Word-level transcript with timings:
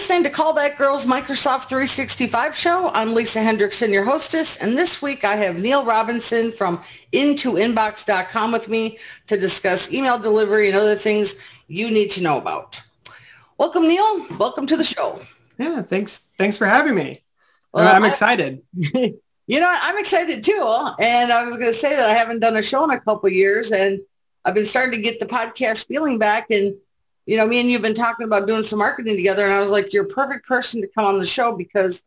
listening 0.00 0.22
to 0.22 0.30
Call 0.30 0.54
That 0.54 0.78
Girls 0.78 1.04
Microsoft 1.04 1.68
365 1.68 2.56
show. 2.56 2.90
I'm 2.94 3.12
Lisa 3.12 3.40
Hendrickson, 3.40 3.92
your 3.92 4.02
hostess. 4.02 4.56
And 4.56 4.76
this 4.78 5.02
week 5.02 5.24
I 5.26 5.36
have 5.36 5.58
Neil 5.58 5.84
Robinson 5.84 6.52
from 6.52 6.82
In2inbox.com 7.12 8.50
with 8.50 8.70
me 8.70 8.96
to 9.26 9.36
discuss 9.36 9.92
email 9.92 10.18
delivery 10.18 10.68
and 10.68 10.76
other 10.78 10.96
things 10.96 11.34
you 11.68 11.90
need 11.90 12.10
to 12.12 12.22
know 12.22 12.38
about. 12.38 12.80
Welcome, 13.58 13.82
Neil. 13.82 14.26
Welcome 14.38 14.66
to 14.68 14.76
the 14.78 14.84
show. 14.84 15.20
Yeah, 15.58 15.82
thanks. 15.82 16.22
Thanks 16.38 16.56
for 16.56 16.64
having 16.64 16.94
me. 16.94 17.22
Well, 17.74 17.94
I'm 17.94 18.04
excited. 18.04 18.62
you 18.74 19.20
know, 19.60 19.76
I'm 19.82 19.98
excited 19.98 20.42
too. 20.42 20.88
And 20.98 21.30
I 21.30 21.44
was 21.44 21.58
going 21.58 21.68
to 21.68 21.78
say 21.78 21.94
that 21.94 22.08
I 22.08 22.14
haven't 22.14 22.40
done 22.40 22.56
a 22.56 22.62
show 22.62 22.84
in 22.84 22.90
a 22.90 23.00
couple 23.00 23.28
years 23.28 23.70
and 23.70 24.00
I've 24.46 24.54
been 24.54 24.64
starting 24.64 24.94
to 24.94 25.02
get 25.02 25.20
the 25.20 25.26
podcast 25.26 25.88
feeling 25.88 26.18
back 26.18 26.46
and 26.48 26.74
you 27.30 27.36
know, 27.36 27.46
me 27.46 27.60
and 27.60 27.70
you've 27.70 27.80
been 27.80 27.94
talking 27.94 28.26
about 28.26 28.48
doing 28.48 28.64
some 28.64 28.80
marketing 28.80 29.14
together 29.14 29.44
and 29.44 29.52
I 29.52 29.60
was 29.60 29.70
like, 29.70 29.92
you're 29.92 30.02
a 30.02 30.08
perfect 30.08 30.48
person 30.48 30.80
to 30.80 30.88
come 30.88 31.04
on 31.04 31.20
the 31.20 31.24
show 31.24 31.56
because 31.56 32.02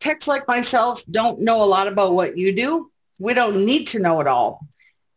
techs 0.00 0.26
like 0.26 0.48
myself 0.48 1.04
don't 1.08 1.42
know 1.42 1.62
a 1.62 1.64
lot 1.64 1.86
about 1.86 2.12
what 2.12 2.36
you 2.36 2.52
do. 2.52 2.90
We 3.20 3.34
don't 3.34 3.64
need 3.64 3.86
to 3.88 4.00
know 4.00 4.20
it 4.20 4.26
all. 4.26 4.66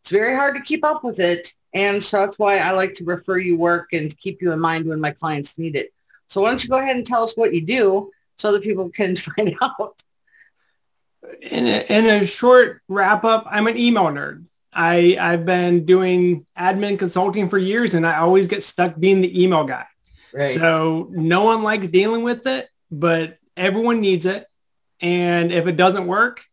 It's 0.00 0.12
very 0.12 0.36
hard 0.36 0.54
to 0.54 0.62
keep 0.62 0.84
up 0.84 1.02
with 1.02 1.18
it. 1.18 1.52
And 1.74 2.00
so 2.00 2.20
that's 2.20 2.38
why 2.38 2.58
I 2.58 2.70
like 2.70 2.94
to 2.94 3.04
refer 3.04 3.36
you 3.36 3.56
work 3.56 3.88
and 3.92 4.16
keep 4.16 4.40
you 4.40 4.52
in 4.52 4.60
mind 4.60 4.86
when 4.86 5.00
my 5.00 5.10
clients 5.10 5.58
need 5.58 5.74
it. 5.74 5.92
So 6.28 6.42
why 6.42 6.50
don't 6.50 6.62
you 6.62 6.70
go 6.70 6.78
ahead 6.78 6.94
and 6.94 7.04
tell 7.04 7.24
us 7.24 7.36
what 7.36 7.52
you 7.52 7.62
do 7.62 8.12
so 8.36 8.52
that 8.52 8.62
people 8.62 8.90
can 8.90 9.16
find 9.16 9.56
out. 9.60 10.00
In 11.42 11.66
a, 11.66 11.84
in 11.88 12.06
a 12.06 12.26
short 12.26 12.80
wrap 12.88 13.24
up, 13.24 13.44
I'm 13.50 13.66
an 13.66 13.76
email 13.76 14.04
nerd. 14.04 14.46
I, 14.76 15.16
I've 15.18 15.46
been 15.46 15.86
doing 15.86 16.44
admin 16.56 16.98
consulting 16.98 17.48
for 17.48 17.56
years 17.56 17.94
and 17.94 18.06
I 18.06 18.18
always 18.18 18.46
get 18.46 18.62
stuck 18.62 18.98
being 18.98 19.22
the 19.22 19.42
email 19.42 19.64
guy. 19.64 19.86
Right. 20.34 20.54
So 20.54 21.08
no 21.10 21.44
one 21.44 21.62
likes 21.62 21.88
dealing 21.88 22.22
with 22.22 22.46
it, 22.46 22.68
but 22.90 23.38
everyone 23.56 24.00
needs 24.00 24.26
it. 24.26 24.46
And 25.00 25.50
if 25.50 25.66
it 25.66 25.78
doesn't 25.78 26.06
work, 26.06 26.44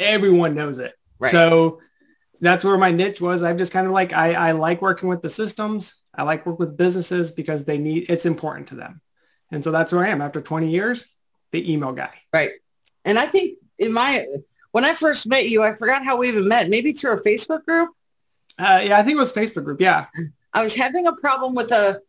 everyone 0.00 0.54
knows 0.54 0.78
it. 0.78 0.94
Right. 1.18 1.30
So 1.30 1.80
that's 2.40 2.64
where 2.64 2.78
my 2.78 2.92
niche 2.92 3.20
was. 3.20 3.42
I've 3.42 3.58
just 3.58 3.72
kind 3.72 3.86
of 3.86 3.92
like, 3.92 4.14
I, 4.14 4.32
I 4.32 4.52
like 4.52 4.80
working 4.80 5.10
with 5.10 5.20
the 5.20 5.30
systems. 5.30 5.96
I 6.14 6.22
like 6.22 6.46
work 6.46 6.58
with 6.58 6.78
businesses 6.78 7.30
because 7.30 7.64
they 7.64 7.76
need, 7.76 8.06
it's 8.08 8.24
important 8.24 8.68
to 8.68 8.74
them. 8.74 9.02
And 9.52 9.62
so 9.62 9.70
that's 9.70 9.92
where 9.92 10.04
I 10.04 10.08
am 10.08 10.22
after 10.22 10.40
20 10.40 10.70
years, 10.70 11.04
the 11.52 11.70
email 11.70 11.92
guy. 11.92 12.14
Right. 12.32 12.52
And 13.04 13.18
I 13.18 13.26
think 13.26 13.58
in 13.78 13.92
my, 13.92 14.26
when 14.76 14.84
I 14.84 14.92
first 14.92 15.26
met 15.26 15.48
you, 15.48 15.62
I 15.62 15.74
forgot 15.74 16.04
how 16.04 16.18
we 16.18 16.28
even 16.28 16.46
met. 16.48 16.68
Maybe 16.68 16.92
through 16.92 17.12
a 17.12 17.22
Facebook 17.22 17.64
group. 17.64 17.88
Uh, 18.58 18.82
yeah, 18.84 18.98
I 18.98 19.02
think 19.02 19.16
it 19.16 19.20
was 19.20 19.32
Facebook 19.32 19.64
group. 19.64 19.80
Yeah. 19.80 20.04
I 20.52 20.62
was 20.62 20.74
having 20.74 21.06
a 21.06 21.14
problem 21.14 21.54
with 21.54 21.72
a 21.72 22.02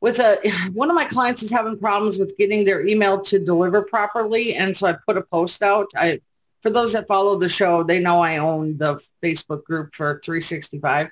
with 0.00 0.18
a 0.18 0.38
one 0.72 0.88
of 0.88 0.94
my 0.94 1.04
clients 1.04 1.42
is 1.42 1.50
having 1.50 1.78
problems 1.78 2.16
with 2.16 2.34
getting 2.38 2.64
their 2.64 2.86
email 2.86 3.20
to 3.24 3.38
deliver 3.38 3.82
properly, 3.82 4.54
and 4.54 4.74
so 4.74 4.86
I 4.86 4.94
put 5.06 5.18
a 5.18 5.20
post 5.20 5.62
out. 5.62 5.88
I 5.94 6.22
for 6.62 6.70
those 6.70 6.94
that 6.94 7.08
follow 7.08 7.36
the 7.36 7.50
show, 7.50 7.82
they 7.82 8.00
know 8.00 8.22
I 8.22 8.38
own 8.38 8.78
the 8.78 8.98
Facebook 9.22 9.62
group 9.64 9.94
for 9.94 10.18
365. 10.24 11.10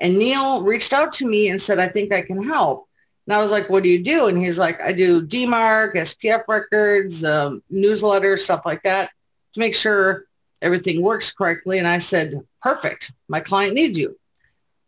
And 0.00 0.18
Neil 0.18 0.62
reached 0.62 0.94
out 0.94 1.12
to 1.14 1.26
me 1.26 1.50
and 1.50 1.60
said, 1.60 1.78
I 1.78 1.88
think 1.88 2.14
I 2.14 2.22
can 2.22 2.42
help. 2.42 2.88
And 3.26 3.34
I 3.34 3.42
was 3.42 3.50
like, 3.50 3.68
what 3.68 3.82
do 3.82 3.90
you 3.90 4.02
do? 4.02 4.28
And 4.28 4.38
he's 4.38 4.58
like, 4.58 4.80
I 4.80 4.92
do 4.92 5.20
DMARC, 5.20 5.96
SPF 5.96 6.44
records, 6.48 7.24
um, 7.24 7.62
newsletters, 7.70 8.38
stuff 8.38 8.62
like 8.64 8.82
that 8.84 9.10
to 9.54 9.60
make 9.60 9.74
sure 9.74 10.26
everything 10.62 11.02
works 11.02 11.32
correctly. 11.32 11.78
And 11.78 11.86
I 11.86 11.98
said, 11.98 12.40
perfect. 12.62 13.12
My 13.28 13.40
client 13.40 13.74
needs 13.74 13.98
you. 13.98 14.18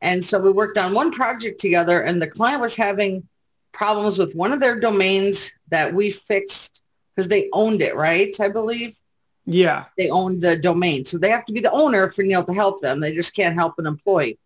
And 0.01 0.25
so 0.25 0.39
we 0.39 0.51
worked 0.51 0.79
on 0.79 0.95
one 0.95 1.11
project 1.11 1.61
together 1.61 2.03
and 2.03 2.21
the 2.21 2.27
client 2.27 2.61
was 2.61 2.77
having 2.77 3.29
problems 3.73 4.19
with 4.19 4.35
one 4.35 4.53
of 4.53 4.61
their 4.61 4.81
domains 4.81 5.53
that 5.69 5.93
we 5.93 6.11
fixed 6.11 6.83
because 7.15 7.29
they 7.29 7.49
owned 7.53 7.83
it, 7.83 7.95
right? 7.95 8.35
I 8.41 8.49
believe. 8.49 8.97
Yeah. 9.45 9.85
They 9.99 10.11
owned 10.11 10.41
the 10.41 10.57
domain. 10.57 11.05
So 11.05 11.19
they 11.19 11.31
have 11.31 11.45
to 11.47 11.53
be 11.53 11.61
the 11.61 11.71
owner 11.71 12.11
for 12.11 12.23
Neil 12.23 12.45
to 12.45 12.53
help 12.53 12.81
them. 12.81 13.01
They 13.01 13.15
just 13.15 13.35
can't 13.35 13.55
help 13.55 13.79
an 13.79 13.87
employee. 13.87 14.39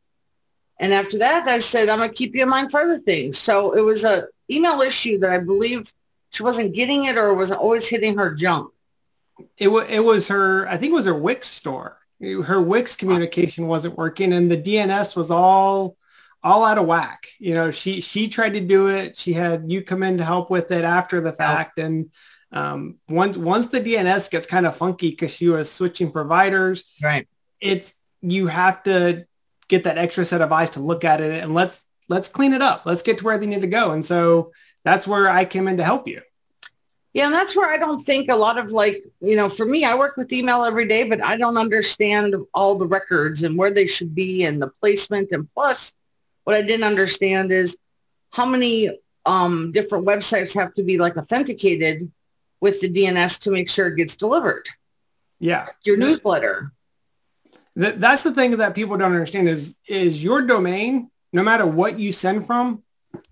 And 0.80 0.92
after 0.92 1.18
that, 1.18 1.46
I 1.46 1.60
said, 1.60 1.88
I'm 1.88 1.98
going 1.98 2.10
to 2.10 2.14
keep 2.14 2.34
you 2.34 2.42
in 2.42 2.48
mind 2.48 2.70
for 2.70 2.80
other 2.80 2.98
things. 2.98 3.38
So 3.38 3.72
it 3.72 3.80
was 3.80 4.04
a 4.04 4.26
email 4.50 4.80
issue 4.80 5.18
that 5.18 5.30
I 5.30 5.38
believe 5.38 5.92
she 6.30 6.42
wasn't 6.42 6.74
getting 6.74 7.04
it 7.04 7.16
or 7.16 7.32
was 7.34 7.52
always 7.52 7.86
hitting 7.86 8.18
her 8.18 8.34
junk 8.34 8.73
it, 9.56 9.66
w- 9.66 9.86
it 9.88 10.00
was 10.00 10.28
her, 10.28 10.66
I 10.68 10.76
think 10.76 10.92
it 10.92 10.96
was 10.96 11.06
her 11.06 11.14
Wix 11.14 11.48
store. 11.48 11.98
Her 12.20 12.60
Wix 12.60 12.96
communication 12.96 13.66
wasn't 13.66 13.98
working 13.98 14.32
and 14.32 14.50
the 14.50 14.56
DNS 14.56 15.16
was 15.16 15.30
all, 15.30 15.96
all 16.42 16.64
out 16.64 16.78
of 16.78 16.86
whack. 16.86 17.28
You 17.38 17.54
know, 17.54 17.70
she, 17.70 18.00
she 18.00 18.28
tried 18.28 18.54
to 18.54 18.60
do 18.60 18.88
it. 18.88 19.16
She 19.16 19.32
had 19.32 19.70
you 19.70 19.82
come 19.82 20.02
in 20.02 20.18
to 20.18 20.24
help 20.24 20.50
with 20.50 20.70
it 20.70 20.84
after 20.84 21.20
the 21.20 21.32
fact. 21.32 21.78
And 21.78 22.10
um, 22.52 22.96
once, 23.08 23.36
once 23.36 23.66
the 23.66 23.80
DNS 23.80 24.30
gets 24.30 24.46
kind 24.46 24.66
of 24.66 24.76
funky 24.76 25.10
because 25.10 25.32
she 25.32 25.48
was 25.48 25.70
switching 25.70 26.10
providers, 26.10 26.84
right. 27.02 27.26
it's, 27.60 27.94
you 28.22 28.46
have 28.46 28.82
to 28.84 29.26
get 29.68 29.84
that 29.84 29.98
extra 29.98 30.24
set 30.24 30.40
of 30.40 30.52
eyes 30.52 30.70
to 30.70 30.80
look 30.80 31.04
at 31.04 31.20
it 31.20 31.42
and 31.42 31.52
let's, 31.52 31.84
let's 32.08 32.28
clean 32.28 32.52
it 32.52 32.62
up. 32.62 32.82
Let's 32.84 33.02
get 33.02 33.18
to 33.18 33.24
where 33.24 33.38
they 33.38 33.46
need 33.46 33.62
to 33.62 33.66
go. 33.66 33.90
And 33.90 34.04
so 34.04 34.52
that's 34.84 35.06
where 35.06 35.28
I 35.28 35.44
came 35.44 35.68
in 35.68 35.78
to 35.78 35.84
help 35.84 36.06
you. 36.06 36.22
Yeah, 37.14 37.26
and 37.26 37.34
that's 37.34 37.54
where 37.54 37.70
I 37.70 37.78
don't 37.78 38.04
think 38.04 38.28
a 38.28 38.34
lot 38.34 38.58
of 38.58 38.72
like, 38.72 39.04
you 39.20 39.36
know, 39.36 39.48
for 39.48 39.64
me, 39.64 39.84
I 39.84 39.94
work 39.94 40.16
with 40.16 40.32
email 40.32 40.64
every 40.64 40.88
day, 40.88 41.08
but 41.08 41.22
I 41.22 41.36
don't 41.36 41.56
understand 41.56 42.34
all 42.52 42.74
the 42.74 42.88
records 42.88 43.44
and 43.44 43.56
where 43.56 43.70
they 43.70 43.86
should 43.86 44.16
be 44.16 44.42
and 44.42 44.60
the 44.60 44.72
placement. 44.80 45.30
And 45.30 45.48
plus, 45.54 45.92
what 46.42 46.56
I 46.56 46.62
didn't 46.62 46.84
understand 46.84 47.52
is 47.52 47.78
how 48.32 48.44
many 48.44 48.98
um, 49.24 49.70
different 49.70 50.04
websites 50.04 50.58
have 50.58 50.74
to 50.74 50.82
be 50.82 50.98
like 50.98 51.16
authenticated 51.16 52.10
with 52.60 52.80
the 52.80 52.92
DNS 52.92 53.40
to 53.42 53.52
make 53.52 53.70
sure 53.70 53.86
it 53.86 53.96
gets 53.96 54.16
delivered. 54.16 54.68
Yeah. 55.38 55.68
Your 55.84 55.96
newsletter. 55.96 56.72
That's 57.76 58.24
the 58.24 58.32
thing 58.32 58.56
that 58.56 58.74
people 58.74 58.96
don't 58.96 59.12
understand 59.12 59.48
is, 59.48 59.76
is 59.86 60.22
your 60.22 60.42
domain, 60.42 61.10
no 61.32 61.44
matter 61.44 61.64
what 61.64 61.96
you 61.96 62.10
send 62.10 62.44
from, 62.44 62.82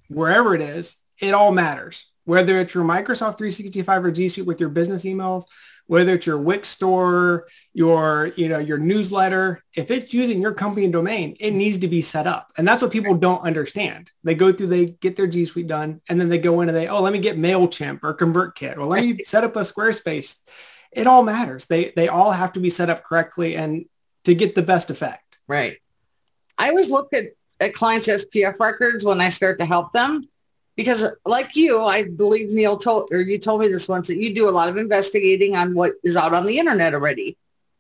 wherever 0.07 0.55
it 0.55 0.61
is, 0.61 0.95
it 1.19 1.35
all 1.35 1.51
matters 1.51 2.07
whether 2.25 2.59
it's 2.61 2.75
your 2.75 2.85
Microsoft 2.85 3.39
365 3.39 4.05
or 4.05 4.11
G 4.11 4.29
Suite 4.29 4.47
with 4.47 4.61
your 4.61 4.69
business 4.69 5.05
emails, 5.05 5.45
whether 5.87 6.15
it's 6.15 6.27
your 6.27 6.39
Wix 6.39 6.69
store, 6.69 7.49
your, 7.73 8.33
you 8.37 8.49
know, 8.49 8.59
your 8.59 8.79
newsletter, 8.79 9.63
if 9.75 9.91
it's 9.91 10.15
using 10.15 10.41
your 10.41 10.55
company 10.55 10.89
domain, 10.89 11.37
it 11.41 11.53
needs 11.53 11.79
to 11.79 11.89
be 11.89 12.01
set 12.01 12.27
up. 12.27 12.53
And 12.57 12.67
that's 12.67 12.83
what 12.83 12.93
people 12.93 13.15
don't 13.15 13.43
understand. 13.43 14.11
They 14.23 14.35
go 14.35 14.53
through, 14.53 14.69
they 14.69 14.87
get 14.87 15.17
their 15.17 15.27
G 15.27 15.45
Suite 15.45 15.67
done, 15.67 16.01
and 16.09 16.21
then 16.21 16.29
they 16.29 16.39
go 16.39 16.61
in 16.61 16.69
and 16.69 16.77
they, 16.77 16.89
oh, 16.89 17.03
let 17.03 17.13
me 17.13 17.19
get 17.19 17.37
MailChimp 17.37 18.01
or 18.03 18.17
ConvertKit, 18.17 18.77
or 18.77 18.87
let 18.87 19.03
me 19.03 19.19
set 19.27 19.45
up 19.45 19.57
a 19.57 19.61
Squarespace. 19.61 20.37
It 20.93 21.07
all 21.07 21.23
matters. 21.23 21.65
They, 21.65 21.93
they 21.97 22.09
all 22.09 22.33
have 22.33 22.53
to 22.53 22.61
be 22.61 22.71
set 22.71 22.91
up 22.91 23.05
correctly 23.05 23.57
and 23.57 23.87
to 24.25 24.35
get 24.35 24.55
the 24.55 24.63
best 24.63 24.91
effect. 24.91 25.39
Right. 25.49 25.79
I 26.59 26.69
always 26.69 26.91
look 26.91 27.13
at, 27.13 27.25
at 27.61 27.75
clients' 27.75 28.09
SPF 28.09 28.61
records 28.61 29.05
when 29.05 29.21
I 29.21 29.31
start 29.31 29.59
to 29.59 29.67
help 29.67 29.93
them 29.93 30.29
because 30.77 31.07
like 31.25 31.55
you, 31.55 31.83
I 31.83 32.05
believe 32.05 32.51
Neil 32.51 32.77
told, 32.77 33.11
or 33.13 33.21
you 33.21 33.39
told 33.39 33.61
me 33.61 33.69
this 33.69 33.89
once 33.89 34.09
that 34.09 34.17
you 34.17 34.35
do 34.35 34.49
a 34.49 34.51
lot 34.51 34.69
of 34.69 34.77
investigating 34.77 35.57
on 35.57 35.75
what 35.75 35.93
is 36.03 36.17
out 36.17 36.35
on 36.35 36.47
the 36.47 36.59
internet 36.59 36.95
already. 36.95 37.37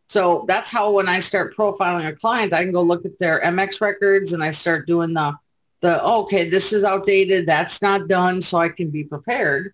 So 0.08 0.44
that's 0.46 0.70
how 0.70 0.92
when 0.92 1.08
I 1.08 1.20
start 1.20 1.56
profiling 1.56 2.06
a 2.06 2.12
client, 2.12 2.52
I 2.52 2.64
can 2.64 2.72
go 2.72 2.82
look 2.82 3.06
at 3.06 3.18
their 3.18 3.40
MX 3.40 3.80
records 3.80 4.34
and 4.34 4.44
I 4.44 4.50
start 4.50 4.86
doing 4.86 5.14
the, 5.14 5.34
the, 5.80 6.02
oh, 6.02 6.24
okay, 6.24 6.50
this 6.50 6.72
is 6.74 6.84
outdated. 6.84 7.46
That's 7.46 7.80
not 7.80 8.08
done. 8.08 8.42
So 8.42 8.58
I 8.58 8.68
can 8.68 8.90
be 8.90 9.04
prepared. 9.04 9.72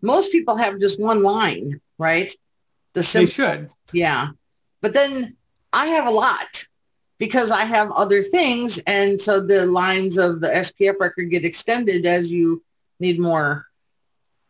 Most 0.00 0.32
people 0.32 0.56
have 0.56 0.80
just 0.80 0.98
one 0.98 1.22
line, 1.22 1.80
right? 1.98 2.34
The 2.94 3.02
sim- 3.02 3.26
they 3.26 3.30
should. 3.30 3.70
Yeah. 3.92 4.28
But 4.80 4.94
then 4.94 5.36
I 5.72 5.86
have 5.86 6.06
a 6.06 6.10
lot 6.10 6.64
because 7.18 7.50
I 7.50 7.64
have 7.64 7.90
other 7.92 8.22
things. 8.22 8.78
And 8.86 9.20
so 9.20 9.40
the 9.40 9.66
lines 9.66 10.18
of 10.18 10.40
the 10.40 10.48
SPF 10.48 10.98
record 10.98 11.30
get 11.30 11.44
extended 11.44 12.06
as 12.06 12.30
you 12.30 12.62
need 13.00 13.18
more. 13.18 13.66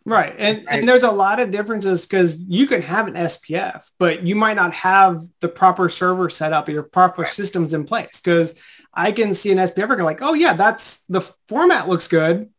Right. 0.06 0.34
And, 0.36 0.66
and 0.68 0.88
there's 0.88 1.02
a 1.02 1.10
lot 1.10 1.40
of 1.40 1.50
differences 1.50 2.02
because 2.02 2.38
you 2.38 2.66
can 2.66 2.82
have 2.82 3.08
an 3.08 3.14
SPF, 3.14 3.88
but 3.98 4.22
you 4.22 4.36
might 4.36 4.54
not 4.54 4.74
have 4.74 5.24
the 5.40 5.48
proper 5.48 5.88
server 5.88 6.28
set 6.28 6.52
up 6.52 6.68
or 6.68 6.72
your 6.72 6.82
proper 6.82 7.22
right. 7.22 7.30
systems 7.30 7.72
in 7.72 7.84
place. 7.84 8.20
Because 8.22 8.54
I 8.92 9.12
can 9.12 9.34
see 9.34 9.50
an 9.50 9.58
SPF 9.58 9.88
record 9.88 10.04
like, 10.04 10.20
oh 10.20 10.34
yeah, 10.34 10.52
that's 10.54 11.02
the 11.08 11.22
format 11.48 11.88
looks 11.88 12.06
good, 12.06 12.50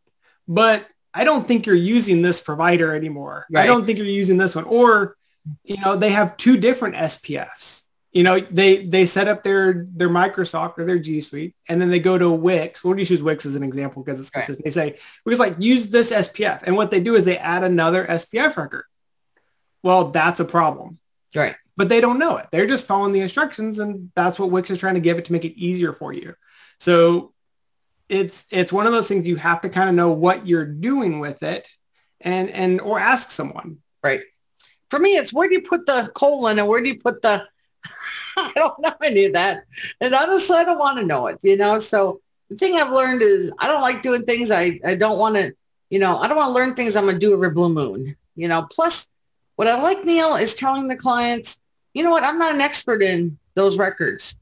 but 0.48 0.88
I 1.14 1.24
don't 1.24 1.48
think 1.48 1.66
you're 1.66 1.76
using 1.76 2.24
this 2.24 2.42
provider 2.42 2.96
anymore. 2.96 3.46
Right. 3.52 3.64
I 3.64 3.68
don't 3.68 3.86
think 3.86 4.00
you're 4.00 4.08
using 4.08 4.38
this 4.38 4.56
one. 4.56 4.66
Or, 4.66 5.16
you 5.64 5.78
know, 5.78 5.96
they 5.96 6.10
have 6.12 6.38
two 6.38 6.58
different 6.58 6.96
SPFs 6.96 7.84
you 8.16 8.24
know, 8.24 8.40
they 8.40 8.86
they 8.86 9.06
set 9.06 9.28
up 9.28 9.44
their 9.44 9.86
their 9.90 10.08
Microsoft 10.08 10.80
or 10.80 10.86
their 10.86 11.00
G 11.00 11.20
Suite, 11.20 11.54
and 11.68 11.82
then 11.82 11.90
they 11.90 12.00
go 12.00 12.18
to 12.18 12.32
Wix. 12.32 12.82
We'll 12.82 12.96
just 12.96 13.12
use 13.12 13.22
Wix 13.22 13.46
as 13.46 13.56
an 13.56 13.64
example 13.64 14.02
because 14.02 14.22
it's 14.22 14.30
consistent. 14.30 14.60
Right. 14.60 14.74
They 14.74 14.94
say 14.94 15.00
we 15.26 15.34
just 15.34 15.42
like 15.42 15.58
use 15.60 15.88
this 15.88 16.12
SPF, 16.12 16.62
and 16.64 16.78
what 16.78 16.92
they 16.92 17.02
do 17.02 17.16
is 17.16 17.26
they 17.26 17.38
add 17.38 17.66
another 17.66 18.06
SPF 18.08 18.56
record. 18.56 18.86
Well, 19.84 20.12
that's 20.12 20.40
a 20.40 20.46
problem, 20.46 20.98
right? 21.36 21.58
But 21.76 21.90
they 21.90 22.00
don't 22.00 22.18
know 22.18 22.38
it. 22.38 22.48
They're 22.54 22.68
just 22.68 22.86
following 22.86 23.12
the 23.12 23.20
instructions, 23.20 23.80
and 23.80 24.10
that's 24.16 24.40
what 24.40 24.50
Wix 24.50 24.72
is 24.72 24.80
trying 24.80 24.94
to 24.94 25.02
give 25.02 25.18
it 25.18 25.26
to 25.26 25.34
make 25.34 25.44
it 25.44 25.60
easier 25.60 25.92
for 25.92 26.14
you. 26.14 26.36
So 26.80 27.34
it's 28.08 28.46
it's 28.50 28.72
one 28.72 28.88
of 28.88 28.94
those 28.94 29.10
things 29.10 29.28
you 29.28 29.36
have 29.36 29.60
to 29.60 29.70
kind 29.70 29.90
of 29.90 29.96
know 29.96 30.12
what 30.14 30.48
you're 30.48 30.66
doing 30.66 31.20
with 31.20 31.44
it 31.44 31.68
and 32.22 32.50
and 32.50 32.80
or 32.80 32.98
ask 32.98 33.30
someone. 33.30 33.80
Right. 34.02 34.22
For 34.90 35.00
me, 35.00 35.18
it's 35.18 35.34
where 35.34 35.50
do 35.50 35.56
you 35.56 35.64
put 35.64 35.86
the 35.86 36.10
colon 36.16 36.60
and 36.60 36.68
where 36.70 36.82
do 36.82 36.88
you 36.88 36.98
put 36.98 37.22
the 37.22 37.46
I 38.38 38.52
don't 38.56 38.80
know 38.80 38.94
any 39.04 39.26
of 39.26 39.34
that. 39.34 39.66
And 40.02 40.14
honestly, 40.14 40.58
I 40.58 40.64
don't 40.64 40.80
want 40.80 41.00
to 41.00 41.06
know 41.06 41.28
it, 41.28 41.40
you 41.42 41.58
know? 41.58 41.80
So 41.80 42.22
the 42.50 42.56
thing 42.56 42.76
I've 42.76 42.92
learned 42.92 43.22
is 43.22 43.52
I 43.60 43.68
don't 43.68 43.82
like 43.82 44.02
doing 44.02 44.24
things. 44.24 44.52
I, 44.52 44.80
I 44.86 44.96
don't 44.96 45.18
want 45.18 45.36
to, 45.36 45.54
you 45.90 46.00
know, 46.00 46.18
I 46.18 46.28
don't 46.28 46.38
want 46.38 46.50
to 46.50 46.54
learn 46.54 46.76
things 46.76 46.96
I'm 46.96 47.06
going 47.06 47.16
to 47.16 47.20
do 47.20 47.34
every 47.34 47.52
blue 47.52 47.70
moon, 47.70 48.16
you 48.36 48.48
know? 48.48 48.68
Plus 48.70 49.08
what 49.56 49.68
I 49.68 49.82
like, 49.82 50.04
Neil, 50.04 50.36
is 50.36 50.56
telling 50.56 50.88
the 50.88 50.96
clients, 50.96 51.60
you 51.94 52.04
know 52.04 52.12
what? 52.12 52.24
I'm 52.24 52.38
not 52.38 52.54
an 52.54 52.62
expert 52.62 53.02
in 53.02 53.38
those 53.54 53.78
records 53.78 54.36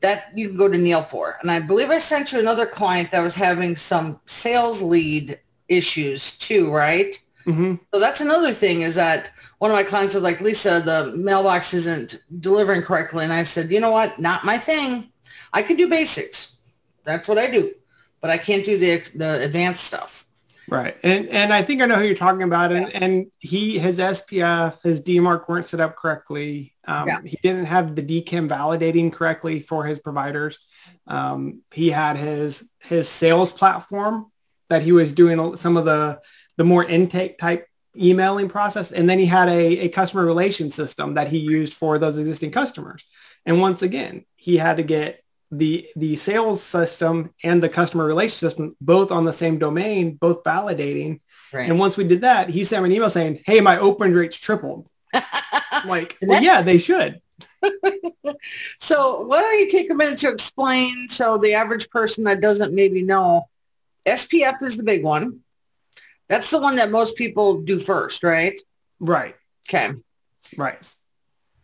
that 0.00 0.30
you 0.36 0.48
can 0.48 0.58
go 0.58 0.68
to 0.68 0.76
Neil 0.76 1.00
for. 1.00 1.38
And 1.40 1.50
I 1.50 1.60
believe 1.60 1.90
I 1.90 1.98
sent 1.98 2.30
you 2.30 2.38
another 2.38 2.66
client 2.66 3.10
that 3.10 3.22
was 3.22 3.34
having 3.34 3.74
some 3.74 4.20
sales 4.26 4.82
lead 4.82 5.38
issues 5.68 6.36
too, 6.36 6.70
right? 6.70 7.18
Mm-hmm. 7.46 7.74
So 7.92 8.00
that's 8.00 8.20
another 8.20 8.52
thing 8.52 8.82
is 8.82 8.94
that 8.94 9.30
one 9.58 9.70
of 9.70 9.76
my 9.76 9.82
clients 9.82 10.14
was 10.14 10.22
like, 10.22 10.40
Lisa, 10.40 10.80
the 10.80 11.16
mailbox 11.16 11.74
isn't 11.74 12.22
delivering 12.40 12.82
correctly. 12.82 13.24
And 13.24 13.32
I 13.32 13.42
said, 13.42 13.70
you 13.70 13.80
know 13.80 13.90
what? 13.90 14.18
Not 14.18 14.44
my 14.44 14.58
thing. 14.58 15.10
I 15.52 15.62
can 15.62 15.76
do 15.76 15.88
basics. 15.88 16.56
That's 17.04 17.28
what 17.28 17.38
I 17.38 17.50
do. 17.50 17.72
But 18.20 18.30
I 18.30 18.38
can't 18.38 18.64
do 18.64 18.78
the, 18.78 19.08
the 19.14 19.42
advanced 19.42 19.84
stuff. 19.84 20.26
Right. 20.66 20.96
And 21.02 21.28
and 21.28 21.52
I 21.52 21.62
think 21.62 21.82
I 21.82 21.86
know 21.86 21.96
who 21.96 22.04
you're 22.04 22.14
talking 22.14 22.42
about. 22.42 22.72
And, 22.72 22.88
yeah. 22.88 22.98
and 23.02 23.30
he, 23.38 23.78
his 23.78 23.98
SPF, 23.98 24.82
his 24.82 25.02
DMARC 25.02 25.46
weren't 25.46 25.66
set 25.66 25.80
up 25.80 25.94
correctly. 25.96 26.74
Um, 26.86 27.06
yeah. 27.06 27.20
He 27.22 27.38
didn't 27.42 27.66
have 27.66 27.94
the 27.94 28.02
DKIM 28.02 28.48
validating 28.48 29.12
correctly 29.12 29.60
for 29.60 29.84
his 29.84 29.98
providers. 29.98 30.58
Um, 31.06 31.60
he 31.72 31.90
had 31.90 32.16
his, 32.16 32.66
his 32.80 33.08
sales 33.08 33.52
platform 33.52 34.32
that 34.70 34.82
he 34.82 34.92
was 34.92 35.12
doing 35.12 35.56
some 35.56 35.76
of 35.76 35.84
the, 35.84 36.20
the 36.56 36.64
more 36.64 36.84
intake 36.84 37.38
type 37.38 37.66
emailing 37.96 38.48
process. 38.48 38.92
And 38.92 39.08
then 39.08 39.18
he 39.18 39.26
had 39.26 39.48
a, 39.48 39.84
a 39.84 39.88
customer 39.88 40.24
relation 40.24 40.70
system 40.70 41.14
that 41.14 41.28
he 41.28 41.38
used 41.38 41.74
for 41.74 41.98
those 41.98 42.18
existing 42.18 42.50
customers. 42.50 43.04
And 43.46 43.60
once 43.60 43.82
again, 43.82 44.24
he 44.36 44.56
had 44.56 44.78
to 44.78 44.82
get 44.82 45.20
the 45.50 45.88
the 45.94 46.16
sales 46.16 46.62
system 46.62 47.32
and 47.44 47.62
the 47.62 47.68
customer 47.68 48.06
relation 48.06 48.36
system 48.36 48.76
both 48.80 49.12
on 49.12 49.24
the 49.24 49.32
same 49.32 49.58
domain, 49.58 50.14
both 50.14 50.42
validating. 50.42 51.20
Right. 51.52 51.68
And 51.68 51.78
once 51.78 51.96
we 51.96 52.04
did 52.04 52.22
that, 52.22 52.48
he 52.48 52.64
sent 52.64 52.82
me 52.82 52.90
an 52.90 52.96
email 52.96 53.10
saying, 53.10 53.42
"Hey, 53.46 53.60
my 53.60 53.78
open 53.78 54.14
rates 54.14 54.36
tripled." 54.36 54.88
like, 55.86 56.16
well, 56.22 56.42
yeah, 56.42 56.62
they 56.62 56.78
should. 56.78 57.20
so 58.78 59.22
why 59.22 59.40
don't 59.40 59.58
you 59.60 59.70
take 59.70 59.90
a 59.90 59.94
minute 59.94 60.18
to 60.18 60.28
explain 60.28 61.08
so 61.08 61.38
the 61.38 61.54
average 61.54 61.88
person 61.90 62.24
that 62.24 62.40
doesn't 62.40 62.74
maybe 62.74 63.02
know 63.02 63.48
SPF 64.06 64.62
is 64.62 64.76
the 64.76 64.82
big 64.82 65.02
one. 65.02 65.40
That's 66.34 66.50
the 66.50 66.58
one 66.58 66.74
that 66.76 66.90
most 66.90 67.14
people 67.14 67.60
do 67.60 67.78
first, 67.78 68.24
right? 68.24 68.60
Right. 68.98 69.36
Okay. 69.68 69.92
Right. 70.56 70.94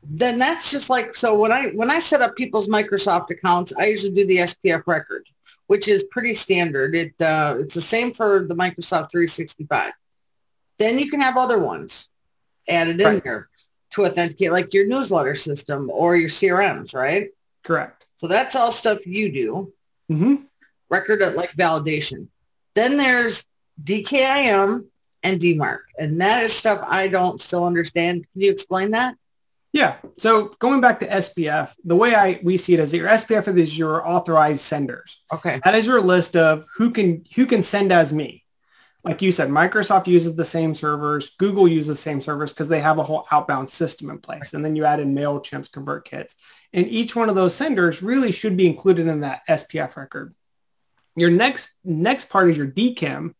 Then 0.04 0.38
that's 0.38 0.70
just 0.70 0.88
like 0.88 1.16
so 1.16 1.36
when 1.36 1.50
I 1.50 1.70
when 1.70 1.90
I 1.90 1.98
set 1.98 2.22
up 2.22 2.36
people's 2.36 2.68
Microsoft 2.68 3.30
accounts, 3.30 3.72
I 3.76 3.86
usually 3.86 4.14
do 4.14 4.24
the 4.28 4.36
SPF 4.36 4.84
record, 4.86 5.26
which 5.66 5.88
is 5.88 6.04
pretty 6.04 6.34
standard. 6.34 6.94
It 6.94 7.20
uh, 7.20 7.56
it's 7.58 7.74
the 7.74 7.80
same 7.80 8.14
for 8.14 8.46
the 8.46 8.54
Microsoft 8.54 9.10
365. 9.10 9.90
Then 10.78 11.00
you 11.00 11.10
can 11.10 11.20
have 11.20 11.36
other 11.36 11.58
ones 11.58 12.08
added 12.68 13.00
right. 13.00 13.14
in 13.14 13.22
there 13.24 13.48
to 13.94 14.06
authenticate, 14.06 14.52
like 14.52 14.72
your 14.72 14.86
newsletter 14.86 15.34
system 15.34 15.90
or 15.90 16.14
your 16.14 16.30
CRMs, 16.30 16.94
right? 16.94 17.30
Correct. 17.64 18.06
So 18.18 18.28
that's 18.28 18.54
all 18.54 18.70
stuff 18.70 19.04
you 19.04 19.32
do. 19.32 19.72
Mm-hmm. 20.12 20.44
Record 20.88 21.22
of 21.22 21.34
like 21.34 21.56
validation. 21.56 22.28
Then 22.76 22.96
there's 22.96 23.44
DKIM, 23.82 24.84
and 25.22 25.40
DMARC. 25.40 25.80
And 25.98 26.20
that 26.20 26.44
is 26.44 26.52
stuff 26.52 26.84
I 26.86 27.08
don't 27.08 27.40
still 27.40 27.64
understand. 27.64 28.26
Can 28.32 28.42
you 28.42 28.50
explain 28.50 28.92
that? 28.92 29.16
Yeah. 29.72 29.96
So 30.18 30.56
going 30.58 30.80
back 30.80 31.00
to 31.00 31.06
SPF, 31.06 31.72
the 31.84 31.94
way 31.94 32.14
I 32.14 32.40
we 32.42 32.56
see 32.56 32.74
it 32.74 32.80
is 32.80 32.90
that 32.90 32.96
your 32.96 33.08
SPF 33.08 33.56
is 33.56 33.78
your 33.78 34.06
authorized 34.06 34.60
senders. 34.60 35.20
Okay. 35.32 35.60
That 35.64 35.76
is 35.76 35.86
your 35.86 36.00
list 36.00 36.36
of 36.36 36.66
who 36.76 36.90
can 36.90 37.24
who 37.36 37.46
can 37.46 37.62
send 37.62 37.92
as 37.92 38.12
me. 38.12 38.44
Like 39.02 39.22
you 39.22 39.32
said, 39.32 39.48
Microsoft 39.48 40.08
uses 40.08 40.36
the 40.36 40.44
same 40.44 40.74
servers, 40.74 41.30
Google 41.38 41.66
uses 41.66 41.96
the 41.96 42.02
same 42.02 42.20
servers 42.20 42.52
because 42.52 42.68
they 42.68 42.80
have 42.80 42.98
a 42.98 43.02
whole 43.02 43.26
outbound 43.30 43.70
system 43.70 44.10
in 44.10 44.18
place. 44.18 44.52
And 44.52 44.62
then 44.62 44.76
you 44.76 44.84
add 44.84 45.00
in 45.00 45.14
MailChimp's 45.14 45.70
ConvertKits. 45.70 46.34
And 46.74 46.86
each 46.86 47.16
one 47.16 47.30
of 47.30 47.34
those 47.34 47.54
senders 47.54 48.02
really 48.02 48.30
should 48.30 48.58
be 48.58 48.66
included 48.66 49.06
in 49.06 49.20
that 49.20 49.40
SPF 49.48 49.96
record. 49.96 50.34
Your 51.16 51.30
next 51.30 51.70
next 51.84 52.28
part 52.28 52.50
is 52.50 52.56
your 52.56 52.66
DKIM, 52.66 53.34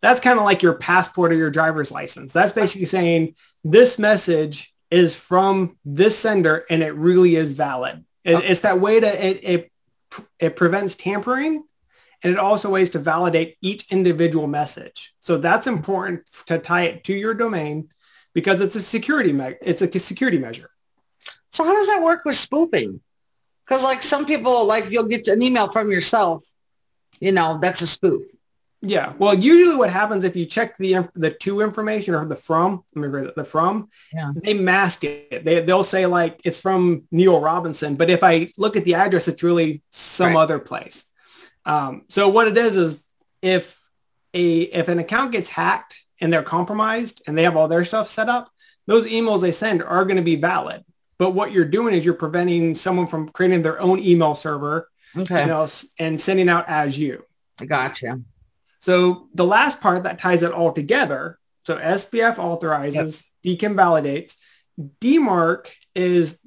that's 0.00 0.20
kind 0.20 0.38
of 0.38 0.44
like 0.44 0.62
your 0.62 0.74
passport 0.74 1.32
or 1.32 1.36
your 1.36 1.50
driver's 1.50 1.90
license. 1.90 2.32
That's 2.32 2.52
basically 2.52 2.86
saying 2.86 3.34
this 3.64 3.98
message 3.98 4.72
is 4.90 5.14
from 5.14 5.76
this 5.84 6.16
sender 6.18 6.64
and 6.70 6.82
it 6.82 6.94
really 6.94 7.36
is 7.36 7.54
valid. 7.54 8.04
It, 8.24 8.36
okay. 8.36 8.46
It's 8.46 8.60
that 8.60 8.80
way 8.80 9.00
to, 9.00 9.26
it, 9.26 9.40
it, 9.42 9.72
it 10.38 10.56
prevents 10.56 10.94
tampering 10.94 11.64
and 12.22 12.32
it 12.32 12.38
also 12.38 12.70
ways 12.70 12.90
to 12.90 12.98
validate 12.98 13.56
each 13.60 13.90
individual 13.92 14.46
message. 14.46 15.14
So 15.20 15.38
that's 15.38 15.66
important 15.66 16.22
to 16.46 16.58
tie 16.58 16.82
it 16.82 17.04
to 17.04 17.12
your 17.12 17.34
domain 17.34 17.90
because 18.34 18.60
it's 18.60 18.74
a 18.74 18.80
security 18.80 19.32
me- 19.32 19.56
it's 19.62 19.82
a 19.82 19.98
security 19.98 20.38
measure. 20.38 20.70
So 21.50 21.64
how 21.64 21.74
does 21.74 21.86
that 21.88 22.02
work 22.02 22.24
with 22.24 22.36
spoofing? 22.36 23.00
Because 23.64 23.82
like 23.82 24.02
some 24.02 24.26
people, 24.26 24.64
like 24.64 24.90
you'll 24.90 25.08
get 25.08 25.28
an 25.28 25.42
email 25.42 25.70
from 25.70 25.90
yourself, 25.90 26.44
you 27.20 27.32
know, 27.32 27.58
that's 27.60 27.82
a 27.82 27.86
spoof. 27.86 28.22
Yeah. 28.80 29.12
Well, 29.18 29.34
usually 29.34 29.74
what 29.74 29.90
happens 29.90 30.22
if 30.22 30.36
you 30.36 30.46
check 30.46 30.78
the 30.78 31.08
the 31.14 31.30
to 31.30 31.62
information 31.62 32.14
or 32.14 32.24
the 32.24 32.36
from, 32.36 32.84
remember 32.94 33.32
the 33.34 33.44
from, 33.44 33.88
yeah. 34.12 34.32
they 34.36 34.54
mask 34.54 35.02
it. 35.02 35.44
They, 35.44 35.60
they'll 35.62 35.82
say 35.82 36.06
like 36.06 36.40
it's 36.44 36.60
from 36.60 37.04
Neil 37.10 37.40
Robinson, 37.40 37.96
but 37.96 38.08
if 38.08 38.22
I 38.22 38.52
look 38.56 38.76
at 38.76 38.84
the 38.84 38.94
address, 38.94 39.26
it's 39.26 39.42
really 39.42 39.82
some 39.90 40.28
right. 40.28 40.36
other 40.36 40.58
place. 40.60 41.04
Um, 41.66 42.04
so 42.08 42.28
what 42.28 42.46
it 42.46 42.56
is 42.56 42.76
is 42.76 43.04
if 43.42 43.78
a 44.32 44.60
if 44.60 44.88
an 44.88 45.00
account 45.00 45.32
gets 45.32 45.48
hacked 45.48 46.00
and 46.20 46.32
they're 46.32 46.42
compromised 46.42 47.22
and 47.26 47.36
they 47.36 47.42
have 47.42 47.56
all 47.56 47.68
their 47.68 47.84
stuff 47.84 48.08
set 48.08 48.28
up, 48.28 48.50
those 48.86 49.06
emails 49.06 49.40
they 49.40 49.52
send 49.52 49.82
are 49.82 50.04
going 50.04 50.16
to 50.16 50.22
be 50.22 50.36
valid. 50.36 50.84
But 51.18 51.32
what 51.32 51.50
you're 51.50 51.64
doing 51.64 51.94
is 51.94 52.04
you're 52.04 52.14
preventing 52.14 52.76
someone 52.76 53.08
from 53.08 53.28
creating 53.30 53.62
their 53.62 53.80
own 53.80 53.98
email 53.98 54.36
server, 54.36 54.88
okay. 55.16 55.40
you 55.40 55.46
know, 55.48 55.66
and 55.98 56.20
sending 56.20 56.48
out 56.48 56.68
as 56.68 56.96
you. 56.96 57.24
Gotcha. 57.66 58.20
So 58.80 59.28
the 59.34 59.46
last 59.46 59.80
part 59.80 60.04
that 60.04 60.18
ties 60.18 60.42
it 60.42 60.52
all 60.52 60.72
together, 60.72 61.38
so 61.64 61.76
SPF 61.76 62.38
authorizes, 62.38 63.24
yep. 63.42 63.58
DKIM 63.58 63.74
validates, 63.74 64.34
DMARC 65.00 65.66
is 65.94 66.38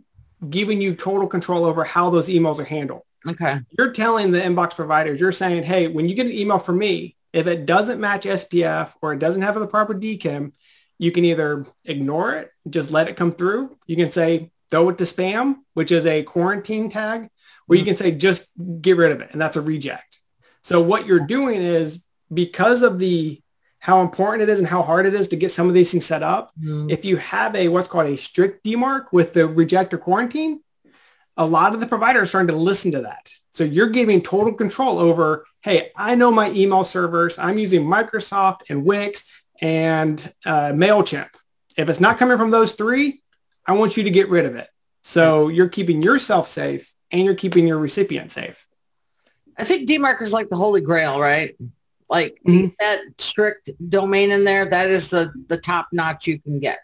giving 0.49 0.81
you 0.81 0.95
total 0.95 1.27
control 1.27 1.65
over 1.65 1.83
how 1.83 2.09
those 2.09 2.27
emails 2.27 2.59
are 2.59 2.65
handled. 2.65 3.03
Okay. 3.27 3.59
You're 3.77 3.91
telling 3.91 4.31
the 4.31 4.39
inbox 4.39 4.75
providers, 4.75 5.19
you're 5.19 5.31
saying, 5.31 5.63
hey, 5.63 5.87
when 5.87 6.09
you 6.09 6.15
get 6.15 6.25
an 6.25 6.31
email 6.31 6.57
from 6.57 6.79
me, 6.79 7.15
if 7.33 7.47
it 7.47 7.65
doesn't 7.65 7.99
match 7.99 8.25
SPF 8.25 8.93
or 9.01 9.13
it 9.13 9.19
doesn't 9.19 9.41
have 9.41 9.59
the 9.59 9.67
proper 9.67 9.93
DKIM, 9.93 10.53
you 10.97 11.11
can 11.11 11.25
either 11.25 11.65
ignore 11.85 12.35
it, 12.35 12.51
just 12.69 12.91
let 12.91 13.07
it 13.07 13.17
come 13.17 13.31
through. 13.31 13.77
You 13.85 13.95
can 13.95 14.11
say, 14.11 14.51
throw 14.69 14.89
it 14.89 14.97
to 14.97 15.03
spam, 15.03 15.57
which 15.73 15.91
is 15.91 16.05
a 16.05 16.23
quarantine 16.23 16.89
tag, 16.89 17.23
or 17.23 17.25
mm-hmm. 17.25 17.75
you 17.75 17.85
can 17.85 17.95
say, 17.95 18.11
just 18.11 18.49
get 18.81 18.97
rid 18.97 19.11
of 19.11 19.21
it. 19.21 19.29
And 19.31 19.41
that's 19.41 19.57
a 19.57 19.61
reject. 19.61 20.19
So 20.63 20.81
what 20.81 21.05
you're 21.05 21.25
doing 21.25 21.61
is 21.61 21.99
because 22.33 22.81
of 22.81 22.99
the 22.99 23.41
how 23.79 24.01
important 24.01 24.43
it 24.43 24.49
is 24.49 24.59
and 24.59 24.67
how 24.67 24.83
hard 24.83 25.07
it 25.07 25.15
is 25.15 25.27
to 25.29 25.35
get 25.35 25.51
some 25.51 25.67
of 25.67 25.73
these 25.73 25.91
things 25.91 26.05
set 26.05 26.21
up. 26.21 26.51
Mm. 26.63 26.91
If 26.91 27.03
you 27.03 27.17
have 27.17 27.55
a 27.55 27.67
what's 27.67 27.87
called 27.87 28.07
a 28.07 28.17
strict 28.17 28.63
DMARC 28.63 29.05
with 29.11 29.33
the 29.33 29.47
reject 29.47 29.93
or 29.93 29.97
quarantine, 29.97 30.61
a 31.35 31.45
lot 31.45 31.73
of 31.73 31.79
the 31.79 31.87
providers 31.87 32.23
are 32.23 32.25
starting 32.27 32.49
to 32.49 32.55
listen 32.55 32.91
to 32.91 33.01
that. 33.01 33.31
So 33.49 33.63
you're 33.63 33.89
giving 33.89 34.21
total 34.21 34.53
control 34.53 34.99
over, 34.99 35.45
hey, 35.61 35.91
I 35.95 36.13
know 36.15 36.31
my 36.31 36.51
email 36.51 36.83
servers. 36.83 37.39
I'm 37.39 37.57
using 37.57 37.83
Microsoft 37.83 38.69
and 38.69 38.85
Wix 38.85 39.23
and 39.61 40.31
uh, 40.45 40.71
MailChimp. 40.73 41.29
If 41.75 41.89
it's 41.89 41.99
not 41.99 42.17
coming 42.17 42.37
from 42.37 42.51
those 42.51 42.73
three, 42.73 43.21
I 43.65 43.73
want 43.73 43.97
you 43.97 44.03
to 44.03 44.11
get 44.11 44.29
rid 44.29 44.45
of 44.45 44.55
it. 44.55 44.67
So 45.03 45.47
you're 45.47 45.69
keeping 45.69 46.03
yourself 46.03 46.47
safe 46.47 46.93
and 47.09 47.25
you're 47.25 47.35
keeping 47.35 47.67
your 47.67 47.79
recipient 47.79 48.31
safe. 48.31 48.65
I 49.57 49.63
think 49.63 49.89
DMARC 49.89 50.21
is 50.21 50.33
like 50.33 50.49
the 50.49 50.55
holy 50.55 50.81
grail, 50.81 51.19
right? 51.19 51.55
Like 52.11 52.41
mm-hmm. 52.45 52.67
that 52.77 53.03
strict 53.19 53.71
domain 53.89 54.31
in 54.31 54.43
there, 54.43 54.65
that 54.65 54.89
is 54.89 55.09
the, 55.09 55.31
the 55.47 55.57
top 55.57 55.87
notch 55.93 56.27
you 56.27 56.39
can 56.39 56.59
get. 56.59 56.79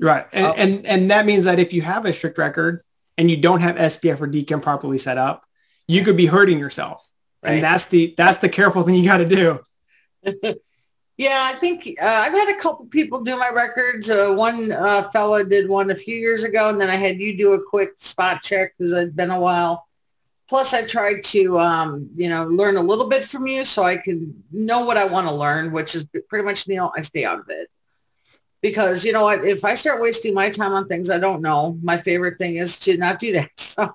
Right. 0.00 0.26
And, 0.32 0.46
oh. 0.46 0.52
and, 0.54 0.84
and 0.84 1.10
that 1.12 1.24
means 1.24 1.44
that 1.44 1.60
if 1.60 1.72
you 1.72 1.82
have 1.82 2.04
a 2.04 2.12
strict 2.12 2.36
record 2.36 2.82
and 3.16 3.30
you 3.30 3.36
don't 3.36 3.60
have 3.60 3.76
SPF 3.76 4.20
or 4.20 4.26
DKIM 4.26 4.60
properly 4.60 4.98
set 4.98 5.18
up, 5.18 5.44
you 5.86 6.02
could 6.02 6.16
be 6.16 6.26
hurting 6.26 6.58
yourself. 6.58 7.08
Right. 7.44 7.54
And 7.54 7.62
that's 7.62 7.86
the, 7.86 8.12
that's 8.18 8.38
the 8.38 8.48
careful 8.48 8.82
thing 8.82 8.96
you 8.96 9.04
got 9.04 9.18
to 9.18 9.24
do. 9.24 9.60
yeah, 11.16 11.50
I 11.52 11.54
think 11.60 11.86
uh, 12.02 12.04
I've 12.04 12.32
had 12.32 12.52
a 12.52 12.58
couple 12.58 12.86
people 12.86 13.20
do 13.22 13.36
my 13.36 13.50
records. 13.50 14.10
Uh, 14.10 14.34
one 14.34 14.72
uh, 14.72 15.02
fella 15.10 15.44
did 15.44 15.68
one 15.68 15.92
a 15.92 15.96
few 15.96 16.16
years 16.16 16.42
ago, 16.42 16.70
and 16.70 16.80
then 16.80 16.90
I 16.90 16.96
had 16.96 17.20
you 17.20 17.36
do 17.38 17.52
a 17.52 17.62
quick 17.62 17.92
spot 17.98 18.42
check 18.42 18.74
because 18.76 18.92
it's 18.92 19.14
been 19.14 19.30
a 19.30 19.38
while. 19.38 19.86
Plus, 20.52 20.74
I 20.74 20.84
try 20.84 21.18
to, 21.18 21.58
um, 21.58 22.10
you 22.14 22.28
know, 22.28 22.44
learn 22.44 22.76
a 22.76 22.82
little 22.82 23.08
bit 23.08 23.24
from 23.24 23.46
you 23.46 23.64
so 23.64 23.84
I 23.84 23.96
can 23.96 24.44
know 24.52 24.84
what 24.84 24.98
I 24.98 25.06
want 25.06 25.26
to 25.26 25.32
learn, 25.32 25.72
which 25.72 25.94
is 25.94 26.04
pretty 26.28 26.44
much, 26.44 26.68
Neil, 26.68 26.92
I 26.94 27.00
stay 27.00 27.24
out 27.24 27.38
of 27.38 27.48
it. 27.48 27.70
Because, 28.60 29.02
you 29.02 29.14
know 29.14 29.22
what, 29.22 29.46
if 29.46 29.64
I 29.64 29.72
start 29.72 30.02
wasting 30.02 30.34
my 30.34 30.50
time 30.50 30.72
on 30.72 30.88
things 30.88 31.08
I 31.08 31.18
don't 31.18 31.40
know, 31.40 31.78
my 31.82 31.96
favorite 31.96 32.36
thing 32.36 32.56
is 32.56 32.78
to 32.80 32.98
not 32.98 33.18
do 33.18 33.32
that. 33.32 33.48
So, 33.56 33.94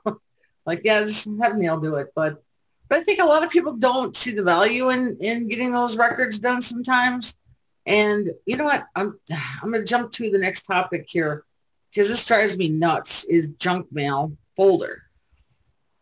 like, 0.65 0.81
yeah, 0.83 1.01
just 1.01 1.29
have 1.43 1.57
Neil 1.57 1.79
do 1.79 1.93
it. 1.93 2.07
But, 2.15 2.41
but 2.89 2.97
I 2.97 3.03
think 3.03 3.19
a 3.19 3.25
lot 3.25 3.43
of 3.43 3.51
people 3.51 3.73
don't 3.73 4.17
see 4.17 4.31
the 4.31 4.41
value 4.41 4.89
in, 4.89 5.15
in 5.19 5.47
getting 5.47 5.71
those 5.71 5.95
records 5.95 6.39
done 6.39 6.63
sometimes. 6.63 7.35
And 7.85 8.31
you 8.47 8.57
know 8.57 8.63
what, 8.63 8.87
I'm, 8.95 9.19
I'm 9.61 9.73
to 9.73 9.83
jump 9.83 10.11
to 10.13 10.31
the 10.31 10.39
next 10.39 10.63
topic 10.63 11.05
here 11.07 11.43
because 11.91 12.09
this 12.09 12.25
drives 12.25 12.57
me 12.57 12.69
nuts 12.69 13.25
is 13.25 13.49
junk 13.59 13.91
mail 13.91 14.35
folder 14.55 15.03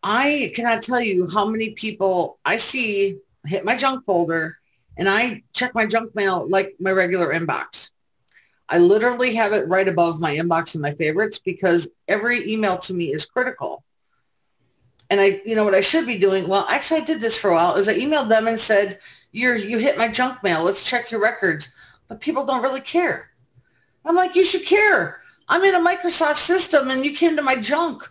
I 0.07 0.51
cannot 0.53 0.83
tell 0.83 1.01
you 1.01 1.27
how 1.27 1.47
many 1.47 1.71
people 1.71 2.37
I 2.45 2.57
see 2.57 3.17
hit 3.43 3.65
my 3.65 3.75
junk 3.75 4.05
folder 4.05 4.59
and 4.97 5.09
I 5.09 5.41
check 5.51 5.73
my 5.73 5.87
junk 5.87 6.13
mail 6.13 6.47
like 6.47 6.75
my 6.79 6.91
regular 6.91 7.33
inbox. 7.33 7.89
I 8.69 8.77
literally 8.77 9.33
have 9.33 9.51
it 9.51 9.67
right 9.67 9.87
above 9.87 10.19
my 10.19 10.35
inbox 10.35 10.75
and 10.75 10.83
my 10.83 10.93
favorites 10.93 11.39
because 11.39 11.87
every 12.07 12.51
email 12.51 12.77
to 12.79 12.93
me 12.93 13.13
is 13.13 13.25
critical. 13.25 13.83
And 15.09 15.19
I, 15.19 15.41
you 15.43 15.55
know 15.55 15.63
what 15.63 15.73
I 15.73 15.81
should 15.81 16.05
be 16.05 16.19
doing? 16.19 16.47
Well, 16.47 16.67
actually 16.69 17.01
I 17.01 17.05
did 17.05 17.19
this 17.19 17.39
for 17.39 17.49
a 17.49 17.55
while 17.55 17.75
is 17.75 17.89
I 17.89 17.95
emailed 17.95 18.29
them 18.29 18.47
and 18.47 18.59
said, 18.59 18.99
you're, 19.31 19.55
you 19.55 19.79
hit 19.79 19.97
my 19.97 20.07
junk 20.07 20.43
mail. 20.43 20.61
Let's 20.61 20.87
check 20.87 21.09
your 21.09 21.21
records. 21.21 21.73
But 22.07 22.21
people 22.21 22.45
don't 22.45 22.61
really 22.61 22.79
care. 22.79 23.31
I'm 24.05 24.15
like, 24.15 24.35
you 24.35 24.45
should 24.45 24.65
care. 24.65 25.21
I'm 25.47 25.63
in 25.63 25.73
a 25.73 25.83
Microsoft 25.83 26.37
system 26.37 26.91
and 26.91 27.03
you 27.03 27.15
came 27.15 27.35
to 27.37 27.41
my 27.41 27.55
junk. 27.55 28.07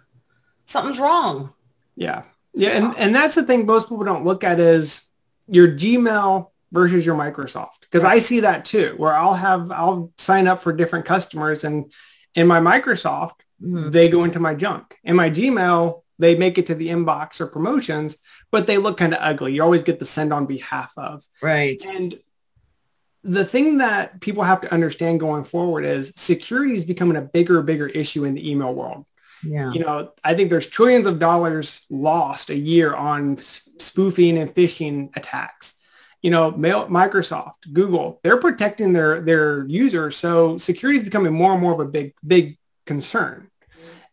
Something's 0.64 0.98
wrong. 0.98 1.52
Yeah. 1.96 2.24
Yeah. 2.52 2.70
And, 2.70 2.96
and 2.96 3.14
that's 3.14 3.34
the 3.34 3.42
thing 3.42 3.66
most 3.66 3.88
people 3.88 4.04
don't 4.04 4.24
look 4.24 4.44
at 4.44 4.60
is 4.60 5.02
your 5.46 5.68
Gmail 5.68 6.50
versus 6.72 7.04
your 7.04 7.16
Microsoft. 7.16 7.80
Because. 7.80 8.04
I 8.04 8.18
see 8.18 8.40
that 8.40 8.64
too, 8.64 8.94
where 8.96 9.14
I'll 9.14 9.34
have, 9.34 9.70
I'll 9.70 10.12
sign 10.18 10.46
up 10.46 10.62
for 10.62 10.72
different 10.72 11.04
customers 11.06 11.64
and 11.64 11.92
in 12.34 12.46
my 12.46 12.60
Microsoft, 12.60 13.40
mm-hmm. 13.62 13.90
they 13.90 14.08
go 14.08 14.24
into 14.24 14.40
my 14.40 14.54
junk. 14.54 14.98
In 15.04 15.16
my 15.16 15.30
Gmail, 15.30 16.02
they 16.18 16.36
make 16.36 16.58
it 16.58 16.66
to 16.66 16.74
the 16.74 16.88
inbox 16.88 17.40
or 17.40 17.46
promotions, 17.46 18.16
but 18.50 18.66
they 18.66 18.78
look 18.78 18.98
kind 18.98 19.12
of 19.12 19.20
ugly. 19.22 19.54
You 19.54 19.62
always 19.62 19.82
get 19.82 19.98
the 19.98 20.04
send 20.04 20.32
on 20.32 20.46
behalf 20.46 20.92
of. 20.96 21.24
Right. 21.42 21.80
And 21.86 22.18
the 23.22 23.44
thing 23.44 23.78
that 23.78 24.20
people 24.20 24.42
have 24.42 24.60
to 24.60 24.72
understand 24.72 25.20
going 25.20 25.44
forward 25.44 25.84
is 25.84 26.12
security 26.14 26.74
is 26.74 26.84
becoming 26.84 27.16
a 27.16 27.22
bigger, 27.22 27.62
bigger 27.62 27.88
issue 27.88 28.24
in 28.24 28.34
the 28.34 28.50
email 28.50 28.74
world. 28.74 29.06
Yeah. 29.46 29.72
You 29.72 29.80
know, 29.80 30.12
I 30.22 30.34
think 30.34 30.50
there's 30.50 30.66
trillions 30.66 31.06
of 31.06 31.18
dollars 31.18 31.84
lost 31.90 32.50
a 32.50 32.56
year 32.56 32.94
on 32.94 33.38
spoofing 33.38 34.38
and 34.38 34.54
phishing 34.54 35.14
attacks. 35.16 35.74
You 36.22 36.30
know, 36.30 36.52
Microsoft, 36.52 37.72
Google, 37.72 38.20
they're 38.22 38.40
protecting 38.40 38.92
their 38.92 39.20
their 39.20 39.66
users. 39.66 40.16
So 40.16 40.56
security 40.58 40.98
is 40.98 41.04
becoming 41.04 41.34
more 41.34 41.52
and 41.52 41.60
more 41.60 41.74
of 41.74 41.80
a 41.80 41.84
big 41.84 42.14
big 42.26 42.58
concern. 42.86 43.50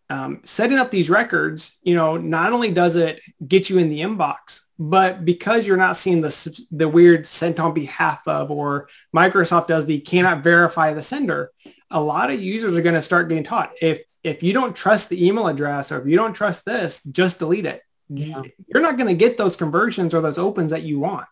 Um, 0.09 0.41
setting 0.43 0.77
up 0.77 0.91
these 0.91 1.09
records, 1.09 1.71
you 1.83 1.95
know, 1.95 2.17
not 2.17 2.51
only 2.51 2.71
does 2.71 2.97
it 2.97 3.21
get 3.47 3.69
you 3.69 3.77
in 3.77 3.89
the 3.89 4.01
inbox, 4.01 4.59
but 4.77 5.23
because 5.23 5.65
you're 5.65 5.77
not 5.77 5.95
seeing 5.95 6.19
the 6.19 6.65
the 6.71 6.89
weird 6.89 7.25
sent 7.25 7.59
on 7.61 7.73
behalf 7.73 8.27
of, 8.27 8.51
or 8.51 8.89
Microsoft 9.15 9.67
does 9.67 9.85
the 9.85 9.99
cannot 10.01 10.43
verify 10.43 10.93
the 10.93 11.03
sender, 11.03 11.51
a 11.89 12.01
lot 12.01 12.29
of 12.29 12.41
users 12.41 12.75
are 12.75 12.81
going 12.81 12.95
to 12.95 13.01
start 13.01 13.29
getting 13.29 13.43
taught 13.43 13.71
if 13.81 14.01
if 14.23 14.43
you 14.43 14.53
don't 14.53 14.75
trust 14.75 15.09
the 15.09 15.25
email 15.25 15.47
address 15.47 15.91
or 15.91 15.99
if 15.99 16.07
you 16.07 16.15
don't 16.15 16.33
trust 16.33 16.65
this, 16.65 17.01
just 17.03 17.39
delete 17.39 17.65
it. 17.65 17.81
Yeah. 18.09 18.41
You're 18.67 18.83
not 18.83 18.97
going 18.97 19.07
to 19.07 19.13
get 19.13 19.37
those 19.37 19.55
conversions 19.55 20.13
or 20.13 20.21
those 20.21 20.37
opens 20.37 20.71
that 20.71 20.83
you 20.83 20.99
want. 20.99 21.27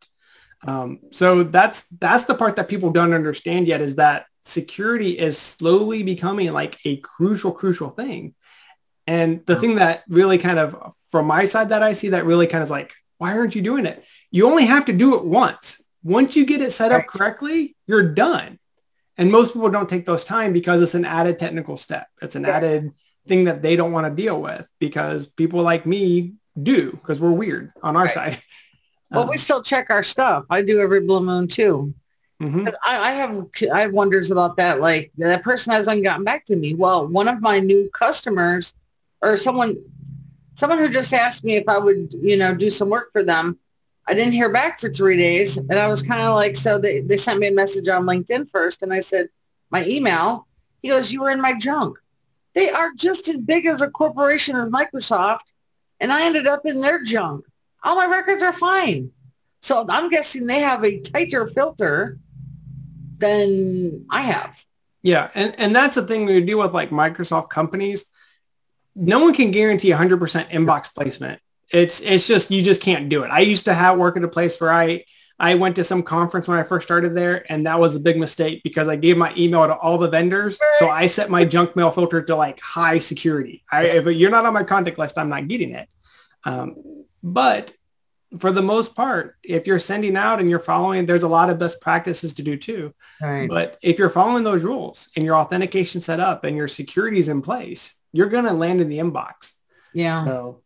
Um, 0.66 1.00
so 1.12 1.44
that's 1.44 1.86
that's 2.00 2.26
the 2.26 2.36
part 2.36 2.56
that 2.58 2.68
people 2.68 2.92
don't 2.92 3.14
understand 3.14 3.68
yet 3.68 3.82
is 3.82 3.96
that 3.96 4.26
security 4.46 5.18
is 5.18 5.38
slowly 5.38 6.04
becoming 6.04 6.52
like 6.52 6.78
a 6.86 6.98
crucial, 6.98 7.52
crucial 7.52 7.90
thing. 7.90 8.34
And 9.08 9.46
the 9.46 9.56
thing 9.56 9.76
that 9.76 10.04
really 10.08 10.38
kind 10.38 10.60
of, 10.60 10.94
from 11.10 11.26
my 11.26 11.46
side 11.46 11.70
that 11.70 11.82
I 11.82 11.94
see 11.94 12.10
that 12.10 12.26
really 12.26 12.48
kind 12.48 12.64
of 12.64 12.70
like, 12.70 12.94
why 13.18 13.38
aren't 13.38 13.56
you 13.56 13.62
doing 13.62 13.86
it? 13.86 14.04
You 14.32 14.48
only 14.48 14.66
have 14.66 14.86
to 14.86 14.94
do 14.94 15.16
it 15.16 15.26
once. 15.26 15.82
Once 16.04 16.36
you 16.36 16.46
get 16.46 16.62
it 16.62 16.72
set 16.72 16.92
up 16.92 17.08
correctly, 17.08 17.76
you're 17.88 18.14
done. 18.14 18.59
And 19.20 19.30
most 19.34 19.54
people 19.54 19.70
don't 19.70 19.90
take 19.90 20.06
those 20.06 20.24
time 20.24 20.54
because 20.54 20.82
it's 20.82 20.96
an 20.96 21.04
added 21.04 21.40
technical 21.40 21.76
step. 21.76 22.08
It's 22.22 22.38
an 22.38 22.46
added 22.46 22.94
thing 23.28 23.44
that 23.44 23.62
they 23.62 23.76
don't 23.76 23.92
want 23.92 24.08
to 24.08 24.22
deal 24.22 24.42
with 24.42 24.66
because 24.80 25.28
people 25.28 25.62
like 25.62 25.86
me 25.86 26.36
do 26.62 26.92
because 26.92 27.20
we're 27.20 27.34
weird 27.34 27.74
on 27.84 27.98
our 27.98 28.06
right. 28.06 28.14
side. 28.14 28.38
But 29.12 29.22
um, 29.22 29.30
we 29.30 29.38
still 29.38 29.64
check 29.64 29.90
our 29.90 30.04
stuff. 30.04 30.46
I 30.52 30.62
do 30.62 30.80
every 30.82 31.02
blue 31.02 31.22
moon 31.22 31.48
too. 31.48 31.96
Mm-hmm. 32.44 32.68
I, 32.84 33.00
I, 33.00 33.12
have 33.14 33.50
I 33.74 33.82
have 33.82 33.92
wonders 33.92 34.30
about 34.30 34.58
that. 34.58 34.80
Like 34.80 35.12
that 35.18 35.42
person 35.42 35.74
hasn't 35.74 36.04
gotten 36.04 36.24
back 36.24 36.46
to 36.46 36.56
me. 36.56 36.76
Well, 36.76 37.08
one 37.08 37.28
of 37.28 37.42
my 37.42 37.60
new 37.60 37.90
customers 37.90 38.76
or 39.20 39.36
someone 39.36 39.78
someone 40.54 40.78
who 40.78 40.90
just 40.90 41.12
asked 41.12 41.44
me 41.44 41.56
if 41.56 41.68
I 41.68 41.80
would, 41.80 42.14
you 42.14 42.38
know, 42.38 42.54
do 42.54 42.70
some 42.70 42.90
work 42.90 43.12
for 43.12 43.24
them 43.24 43.58
I 44.10 44.16
didn't 44.16 44.34
hear 44.34 44.52
back 44.52 44.80
for 44.80 44.92
three 44.92 45.18
days. 45.18 45.58
And 45.58 45.74
I 45.74 45.88
was 45.88 46.02
kind 46.02 46.24
of 46.24 46.34
like, 46.34 46.56
so 46.56 46.80
they, 46.80 47.02
they 47.02 47.16
sent 47.16 47.40
me 47.40 47.48
a 47.48 47.52
message 47.52 47.88
on 47.88 48.06
LinkedIn 48.06 48.50
first. 48.50 48.82
And 48.82 48.92
I 48.92 49.02
said, 49.02 49.30
my 49.70 49.86
email. 49.86 50.48
He 50.82 50.90
goes, 50.90 51.12
you 51.12 51.22
were 51.22 51.30
in 51.30 51.40
my 51.40 51.56
junk. 51.60 52.00
They 52.56 52.72
are 52.72 52.92
just 52.96 53.28
as 53.28 53.38
big 53.38 53.68
as 53.68 53.82
a 53.82 53.90
corporation 53.90 54.56
as 54.56 54.70
Microsoft. 54.70 55.52
And 56.00 56.12
I 56.12 56.26
ended 56.26 56.48
up 56.48 56.66
in 56.66 56.82
their 56.82 57.04
junk. 57.04 57.46
All 57.84 57.96
my 57.96 58.08
records 58.08 58.42
are 58.42 58.52
fine. 58.52 59.12
So 59.62 59.86
I'm 59.88 60.10
guessing 60.10 60.48
they 60.48 60.62
have 60.62 60.84
a 60.84 61.00
tighter 61.02 61.46
filter 61.46 62.18
than 63.20 64.08
I 64.10 64.22
have. 64.22 64.66
Yeah. 65.04 65.30
And, 65.36 65.54
and 65.60 65.76
that's 65.76 65.96
the 65.96 66.08
thing 66.08 66.28
you 66.28 66.44
deal 66.44 66.60
with 66.60 66.74
like 66.74 66.90
Microsoft 66.90 67.50
companies, 67.50 68.06
no 68.96 69.20
one 69.20 69.36
can 69.36 69.52
guarantee 69.52 69.92
100% 69.92 70.50
inbox 70.50 70.92
placement 70.94 71.42
it's 71.72 72.00
it's 72.02 72.28
just 72.28 72.52
you 72.52 72.62
just 72.62 72.82
can't 72.82 73.10
do 73.10 73.24
it. 73.24 73.30
I 73.30 73.40
used 73.40 73.66
to 73.66 73.74
have 73.74 73.98
work 73.98 74.18
at 74.18 74.24
a 74.24 74.28
place 74.28 74.60
where 74.60 74.72
I 74.72 75.06
I 75.40 75.56
went 75.56 75.78
to 75.78 75.84
some 75.84 76.04
conference 76.04 76.48
when 76.48 76.60
I 76.60 76.64
first 76.64 76.86
started 76.86 77.16
there, 77.16 77.50
and 77.52 77.66
that 77.66 77.80
was 77.80 77.96
a 77.96 78.00
big 78.00 78.18
mistake 78.18 78.62
because 78.64 78.88
I 78.88 78.98
gave 78.98 79.18
my 79.18 79.34
email 79.38 79.66
to 79.66 79.76
all 79.76 79.98
the 79.98 80.10
vendors. 80.10 80.60
So 80.80 80.90
I 80.90 81.06
set 81.06 81.30
my 81.30 81.46
junk 81.46 81.76
mail 81.76 81.92
filter 81.92 82.22
to 82.22 82.36
like 82.36 82.60
high 82.60 83.00
security. 83.00 83.64
I, 83.72 83.86
if 83.86 84.06
you're 84.18 84.32
not 84.32 84.46
on 84.46 84.54
my 84.54 84.64
contact 84.64 84.98
list, 84.98 85.18
I'm 85.18 85.30
not 85.30 85.48
getting 85.48 85.72
it. 85.72 85.88
Um, 86.44 87.06
but 87.24 87.74
for 88.38 88.52
the 88.52 88.62
most 88.62 88.96
part, 88.96 89.38
if 89.42 89.66
you're 89.66 89.80
sending 89.80 90.16
out 90.16 90.40
and 90.40 90.50
you're 90.50 90.60
following, 90.60 91.06
there's 91.06 91.24
a 91.24 91.28
lot 91.28 91.50
of 91.50 91.58
best 91.58 91.82
practices 91.82 92.34
to 92.34 92.44
do 92.44 92.58
too. 92.58 92.94
Right. 93.22 93.50
But 93.50 93.80
if 93.82 93.98
you're 93.98 94.10
following 94.10 94.44
those 94.44 94.64
rules 94.64 95.10
and 95.16 95.26
your 95.26 95.36
authentication 95.36 96.02
set 96.02 96.20
up 96.20 96.44
and 96.44 96.56
your 96.56 96.68
security 96.68 97.18
is 97.18 97.30
in 97.30 97.42
place, 97.42 97.96
you're 98.12 98.30
going 98.30 98.46
to 98.46 98.54
land 98.54 98.82
in 98.82 98.90
the 98.90 99.00
inbox. 99.00 99.54
Yeah. 99.94 100.24
So 100.24 100.62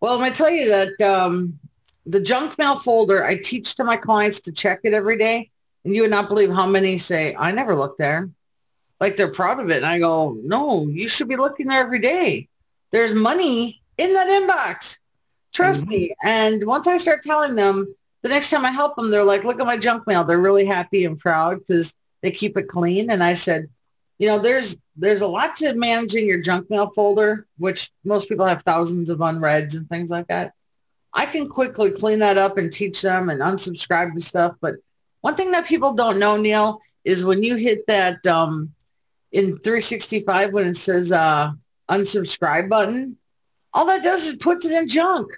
well, 0.00 0.14
I'm 0.14 0.20
going 0.20 0.32
to 0.32 0.36
tell 0.36 0.50
you 0.50 0.68
that 0.68 1.00
um, 1.00 1.58
the 2.06 2.20
junk 2.20 2.56
mail 2.58 2.76
folder, 2.76 3.24
I 3.24 3.36
teach 3.36 3.74
to 3.76 3.84
my 3.84 3.96
clients 3.96 4.40
to 4.40 4.52
check 4.52 4.80
it 4.84 4.94
every 4.94 5.18
day. 5.18 5.50
And 5.84 5.94
you 5.94 6.02
would 6.02 6.10
not 6.10 6.28
believe 6.28 6.50
how 6.50 6.66
many 6.66 6.98
say, 6.98 7.34
I 7.36 7.52
never 7.52 7.76
look 7.76 7.98
there. 7.98 8.30
Like 9.00 9.16
they're 9.16 9.28
proud 9.30 9.60
of 9.60 9.70
it. 9.70 9.78
And 9.78 9.86
I 9.86 9.98
go, 9.98 10.36
no, 10.42 10.86
you 10.86 11.08
should 11.08 11.28
be 11.28 11.36
looking 11.36 11.68
there 11.68 11.80
every 11.80 12.00
day. 12.00 12.48
There's 12.90 13.14
money 13.14 13.82
in 13.96 14.12
that 14.14 14.28
inbox. 14.28 14.98
Trust 15.52 15.82
mm-hmm. 15.82 15.90
me. 15.90 16.14
And 16.22 16.66
once 16.66 16.86
I 16.86 16.96
start 16.96 17.22
telling 17.22 17.54
them, 17.54 17.94
the 18.22 18.28
next 18.28 18.50
time 18.50 18.64
I 18.64 18.70
help 18.70 18.96
them, 18.96 19.10
they're 19.10 19.24
like, 19.24 19.44
look 19.44 19.60
at 19.60 19.66
my 19.66 19.76
junk 19.76 20.06
mail. 20.06 20.24
They're 20.24 20.38
really 20.38 20.66
happy 20.66 21.04
and 21.04 21.18
proud 21.18 21.60
because 21.60 21.94
they 22.22 22.30
keep 22.30 22.56
it 22.56 22.68
clean. 22.68 23.10
And 23.10 23.22
I 23.22 23.34
said, 23.34 23.68
you 24.18 24.28
know, 24.28 24.38
there's 24.38 24.76
there's 24.96 25.20
a 25.20 25.26
lot 25.26 25.56
to 25.56 25.74
managing 25.74 26.26
your 26.26 26.40
junk 26.40 26.68
mail 26.70 26.90
folder, 26.90 27.46
which 27.56 27.90
most 28.04 28.28
people 28.28 28.46
have 28.46 28.62
thousands 28.62 29.10
of 29.10 29.20
unreads 29.20 29.76
and 29.76 29.88
things 29.88 30.10
like 30.10 30.26
that. 30.26 30.52
I 31.12 31.26
can 31.26 31.48
quickly 31.48 31.90
clean 31.90 32.18
that 32.18 32.36
up 32.36 32.58
and 32.58 32.72
teach 32.72 33.00
them 33.00 33.28
and 33.28 33.40
unsubscribe 33.40 34.14
to 34.14 34.20
stuff. 34.20 34.56
But 34.60 34.76
one 35.20 35.36
thing 35.36 35.52
that 35.52 35.66
people 35.66 35.92
don't 35.92 36.18
know, 36.18 36.36
Neil, 36.36 36.80
is 37.04 37.24
when 37.24 37.42
you 37.42 37.56
hit 37.56 37.86
that 37.86 38.26
um, 38.26 38.72
in 39.32 39.56
365 39.58 40.52
when 40.52 40.66
it 40.66 40.76
says 40.76 41.12
uh, 41.12 41.52
unsubscribe 41.88 42.68
button, 42.68 43.16
all 43.72 43.86
that 43.86 44.02
does 44.02 44.26
is 44.26 44.36
puts 44.36 44.66
it 44.66 44.72
in 44.72 44.88
junk. 44.88 45.28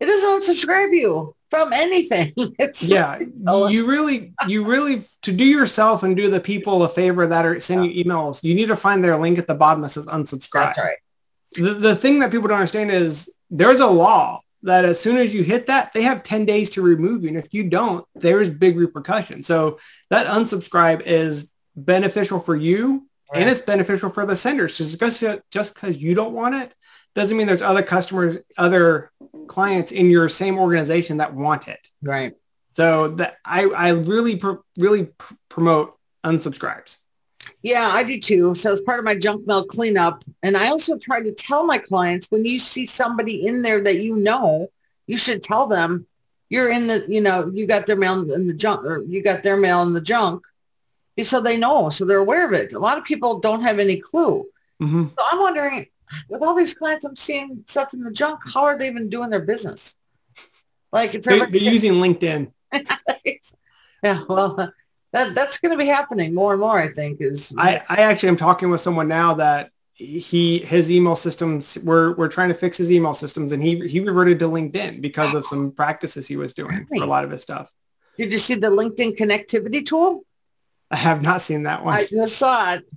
It 0.00 0.06
doesn't 0.06 0.56
unsubscribe 0.56 0.94
you 0.94 1.34
from 1.50 1.72
anything. 1.72 2.32
It's 2.58 2.88
yeah, 2.88 3.20
oh, 3.46 3.68
you 3.68 3.86
really, 3.86 4.32
you 4.46 4.64
really 4.64 5.04
to 5.22 5.32
do 5.32 5.44
yourself 5.44 6.02
and 6.02 6.16
do 6.16 6.30
the 6.30 6.40
people 6.40 6.82
a 6.82 6.88
favor 6.88 7.26
that 7.26 7.46
are 7.46 7.60
sending 7.60 7.90
you 7.90 8.04
emails. 8.04 8.42
You 8.42 8.54
need 8.54 8.66
to 8.66 8.76
find 8.76 9.02
their 9.02 9.16
link 9.16 9.38
at 9.38 9.46
the 9.46 9.54
bottom 9.54 9.82
that 9.82 9.90
says 9.90 10.06
unsubscribe. 10.06 10.74
That's 10.74 10.78
right. 10.78 10.96
The 11.52 11.74
the 11.74 11.96
thing 11.96 12.18
that 12.20 12.30
people 12.30 12.48
don't 12.48 12.58
understand 12.58 12.90
is 12.90 13.30
there's 13.50 13.80
a 13.80 13.86
law 13.86 14.40
that 14.62 14.84
as 14.84 14.98
soon 15.00 15.16
as 15.16 15.32
you 15.32 15.42
hit 15.42 15.66
that, 15.66 15.92
they 15.92 16.02
have 16.02 16.22
10 16.22 16.44
days 16.44 16.70
to 16.70 16.82
remove 16.82 17.22
you. 17.22 17.28
And 17.28 17.38
if 17.38 17.54
you 17.54 17.68
don't, 17.68 18.04
there's 18.14 18.50
big 18.50 18.76
repercussion. 18.76 19.42
So 19.44 19.78
that 20.10 20.26
unsubscribe 20.26 21.02
is 21.02 21.48
beneficial 21.76 22.40
for 22.40 22.56
you 22.56 23.06
right. 23.32 23.40
and 23.40 23.50
it's 23.50 23.60
beneficial 23.60 24.10
for 24.10 24.26
the 24.26 24.36
senders. 24.36 24.76
Just 24.76 24.98
because 24.98 25.24
just 25.50 25.74
because 25.74 25.98
you 25.98 26.14
don't 26.14 26.34
want 26.34 26.54
it 26.54 26.74
doesn't 27.14 27.36
mean 27.36 27.46
there's 27.46 27.62
other 27.62 27.82
customers, 27.82 28.38
other 28.56 29.10
clients 29.48 29.92
in 29.92 30.10
your 30.10 30.28
same 30.28 30.58
organization 30.58 31.16
that 31.18 31.34
want 31.34 31.68
it. 31.68 31.88
Right. 32.02 32.34
So 32.74 33.08
that 33.08 33.38
I, 33.44 33.64
I 33.64 33.88
really, 33.90 34.36
pr- 34.36 34.62
really 34.78 35.06
pr- 35.06 35.34
promote 35.48 35.98
unsubscribes. 36.24 36.98
Yeah, 37.62 37.88
I 37.88 38.04
do 38.04 38.20
too. 38.20 38.54
So 38.54 38.72
it's 38.72 38.82
part 38.82 39.00
of 39.00 39.04
my 39.04 39.16
junk 39.16 39.46
mail 39.46 39.64
cleanup. 39.64 40.22
And 40.42 40.56
I 40.56 40.68
also 40.68 40.96
try 40.96 41.22
to 41.22 41.32
tell 41.32 41.64
my 41.64 41.78
clients 41.78 42.28
when 42.30 42.44
you 42.44 42.58
see 42.58 42.86
somebody 42.86 43.46
in 43.46 43.62
there 43.62 43.80
that 43.80 43.98
you 43.98 44.16
know, 44.16 44.68
you 45.06 45.16
should 45.16 45.42
tell 45.42 45.66
them 45.66 46.06
you're 46.50 46.70
in 46.70 46.86
the, 46.86 47.04
you 47.08 47.20
know, 47.20 47.50
you 47.52 47.66
got 47.66 47.86
their 47.86 47.96
mail 47.96 48.30
in 48.32 48.46
the 48.46 48.54
junk 48.54 48.84
or 48.84 49.02
you 49.02 49.22
got 49.22 49.42
their 49.42 49.56
mail 49.56 49.82
in 49.82 49.92
the 49.92 50.00
junk. 50.00 50.44
So 51.20 51.40
they 51.40 51.56
know, 51.56 51.90
so 51.90 52.04
they're 52.04 52.18
aware 52.18 52.46
of 52.46 52.52
it. 52.52 52.74
A 52.74 52.78
lot 52.78 52.96
of 52.96 53.04
people 53.04 53.40
don't 53.40 53.62
have 53.62 53.80
any 53.80 53.96
clue. 53.96 54.46
Mm-hmm. 54.80 55.06
So 55.18 55.24
I'm 55.32 55.40
wondering, 55.40 55.88
with 56.28 56.42
all 56.42 56.54
these 56.54 56.74
clients 56.74 57.04
I'm 57.04 57.16
seeing 57.16 57.64
stuff 57.66 57.92
in 57.94 58.02
the 58.02 58.10
junk, 58.10 58.40
how 58.52 58.64
are 58.64 58.78
they 58.78 58.88
even 58.88 59.08
doing 59.08 59.30
their 59.30 59.40
business? 59.40 59.96
Like 60.92 61.14
if 61.14 61.22
they're, 61.22 61.46
they're 61.46 61.62
using 61.62 61.94
LinkedIn. 61.94 62.52
yeah, 64.02 64.22
well, 64.28 64.72
that 65.12 65.34
that's 65.34 65.58
going 65.58 65.72
to 65.72 65.78
be 65.78 65.88
happening 65.88 66.34
more 66.34 66.52
and 66.52 66.60
more. 66.60 66.78
I 66.78 66.88
think 66.88 67.20
is. 67.20 67.52
I 67.56 67.82
I 67.88 67.96
actually 68.02 68.30
am 68.30 68.36
talking 68.36 68.70
with 68.70 68.80
someone 68.80 69.08
now 69.08 69.34
that 69.34 69.70
he 69.98 70.58
his 70.58 70.90
email 70.90 71.16
systems 71.16 71.76
we're 71.82 72.14
we're 72.14 72.28
trying 72.28 72.48
to 72.48 72.54
fix 72.54 72.76
his 72.76 72.90
email 72.90 73.14
systems 73.14 73.50
and 73.50 73.60
he 73.60 73.88
he 73.88 73.98
reverted 73.98 74.38
to 74.38 74.44
LinkedIn 74.48 75.00
because 75.00 75.34
of 75.34 75.44
some 75.44 75.72
practices 75.72 76.28
he 76.28 76.36
was 76.36 76.54
doing 76.54 76.86
really? 76.88 77.00
for 77.00 77.04
a 77.04 77.06
lot 77.06 77.24
of 77.24 77.30
his 77.32 77.42
stuff. 77.42 77.72
Did 78.16 78.32
you 78.32 78.38
see 78.38 78.54
the 78.54 78.68
LinkedIn 78.68 79.16
connectivity 79.16 79.84
tool? 79.84 80.24
I 80.90 80.96
have 80.96 81.20
not 81.20 81.42
seen 81.42 81.64
that 81.64 81.84
one. 81.84 81.94
I 81.94 82.06
just 82.06 82.36
saw 82.36 82.74
it. 82.74 82.88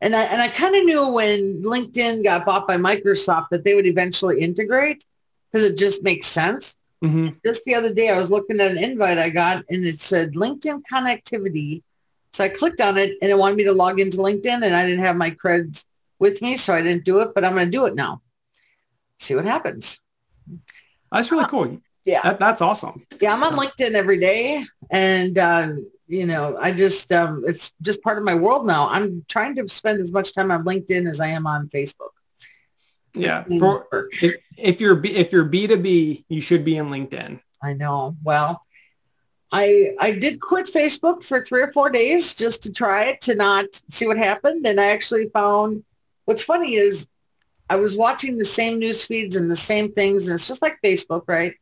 And 0.00 0.14
I, 0.14 0.24
and 0.24 0.42
I 0.42 0.48
kind 0.48 0.76
of 0.76 0.84
knew 0.84 1.08
when 1.08 1.62
LinkedIn 1.62 2.22
got 2.22 2.44
bought 2.44 2.66
by 2.66 2.76
Microsoft 2.76 3.48
that 3.50 3.64
they 3.64 3.74
would 3.74 3.86
eventually 3.86 4.40
integrate 4.40 5.04
because 5.50 5.68
it 5.68 5.78
just 5.78 6.02
makes 6.02 6.26
sense. 6.26 6.76
Mm-hmm. 7.02 7.28
Just 7.44 7.64
the 7.64 7.74
other 7.74 7.92
day, 7.92 8.10
I 8.10 8.18
was 8.18 8.30
looking 8.30 8.60
at 8.60 8.70
an 8.70 8.78
invite 8.82 9.18
I 9.18 9.30
got 9.30 9.64
and 9.70 9.86
it 9.86 10.00
said 10.00 10.34
LinkedIn 10.34 10.82
connectivity. 10.90 11.82
So 12.32 12.44
I 12.44 12.48
clicked 12.48 12.80
on 12.80 12.98
it 12.98 13.16
and 13.22 13.30
it 13.30 13.38
wanted 13.38 13.56
me 13.56 13.64
to 13.64 13.72
log 13.72 13.98
into 13.98 14.18
LinkedIn 14.18 14.62
and 14.62 14.74
I 14.74 14.84
didn't 14.86 15.04
have 15.04 15.16
my 15.16 15.30
creds 15.30 15.84
with 16.18 16.42
me. 16.42 16.56
So 16.56 16.74
I 16.74 16.82
didn't 16.82 17.04
do 17.04 17.20
it, 17.20 17.34
but 17.34 17.44
I'm 17.44 17.54
going 17.54 17.66
to 17.66 17.70
do 17.70 17.86
it 17.86 17.94
now. 17.94 18.20
See 19.18 19.34
what 19.34 19.46
happens. 19.46 19.98
That's 21.10 21.32
really 21.32 21.46
cool. 21.46 21.78
Yeah. 22.04 22.20
That, 22.22 22.38
that's 22.38 22.60
awesome. 22.60 23.06
Yeah. 23.20 23.32
I'm 23.32 23.42
on 23.42 23.54
LinkedIn 23.54 23.92
every 23.92 24.18
day 24.18 24.64
and, 24.90 25.38
uh, 25.38 25.72
you 26.08 26.26
know, 26.26 26.56
I 26.56 26.72
just, 26.72 27.10
um, 27.12 27.44
it's 27.46 27.72
just 27.82 28.02
part 28.02 28.18
of 28.18 28.24
my 28.24 28.34
world 28.34 28.66
now. 28.66 28.88
I'm 28.88 29.24
trying 29.28 29.56
to 29.56 29.68
spend 29.68 30.00
as 30.00 30.12
much 30.12 30.34
time 30.34 30.50
on 30.50 30.64
LinkedIn 30.64 31.08
as 31.08 31.20
I 31.20 31.28
am 31.28 31.46
on 31.46 31.68
Facebook. 31.68 32.10
Yeah. 33.14 33.44
For, 33.58 33.86
if, 34.12 34.36
if 34.58 34.80
you're 34.80 35.00
if 35.04 35.32
you're 35.32 35.48
B2B, 35.48 36.24
you 36.28 36.40
should 36.40 36.64
be 36.64 36.76
in 36.76 36.86
LinkedIn. 36.86 37.40
I 37.62 37.72
know. 37.72 38.16
Well, 38.22 38.62
I 39.50 39.92
I 39.98 40.12
did 40.12 40.40
quit 40.40 40.66
Facebook 40.66 41.24
for 41.24 41.42
three 41.42 41.62
or 41.62 41.72
four 41.72 41.88
days 41.88 42.34
just 42.34 42.62
to 42.64 42.72
try 42.72 43.04
it 43.04 43.22
to 43.22 43.34
not 43.34 43.64
see 43.90 44.06
what 44.06 44.18
happened. 44.18 44.66
And 44.66 44.78
I 44.78 44.88
actually 44.88 45.30
found 45.30 45.82
what's 46.26 46.42
funny 46.42 46.74
is 46.74 47.08
I 47.70 47.76
was 47.76 47.96
watching 47.96 48.36
the 48.36 48.44
same 48.44 48.78
news 48.78 49.06
feeds 49.06 49.34
and 49.34 49.50
the 49.50 49.56
same 49.56 49.92
things, 49.92 50.26
and 50.26 50.34
it's 50.34 50.48
just 50.48 50.62
like 50.62 50.78
Facebook, 50.84 51.22
right? 51.26 51.54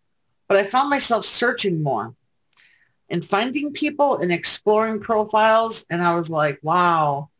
But 0.49 0.59
I 0.59 0.65
found 0.65 0.91
myself 0.91 1.25
searching 1.25 1.83
more 1.83 2.15
and 3.14 3.25
finding 3.25 3.73
people 3.73 4.11
and 4.21 4.33
exploring 4.33 4.99
profiles, 4.99 5.87
and 5.88 6.02
I 6.02 6.18
was 6.18 6.28
like, 6.28 6.59
wow, 6.62 7.30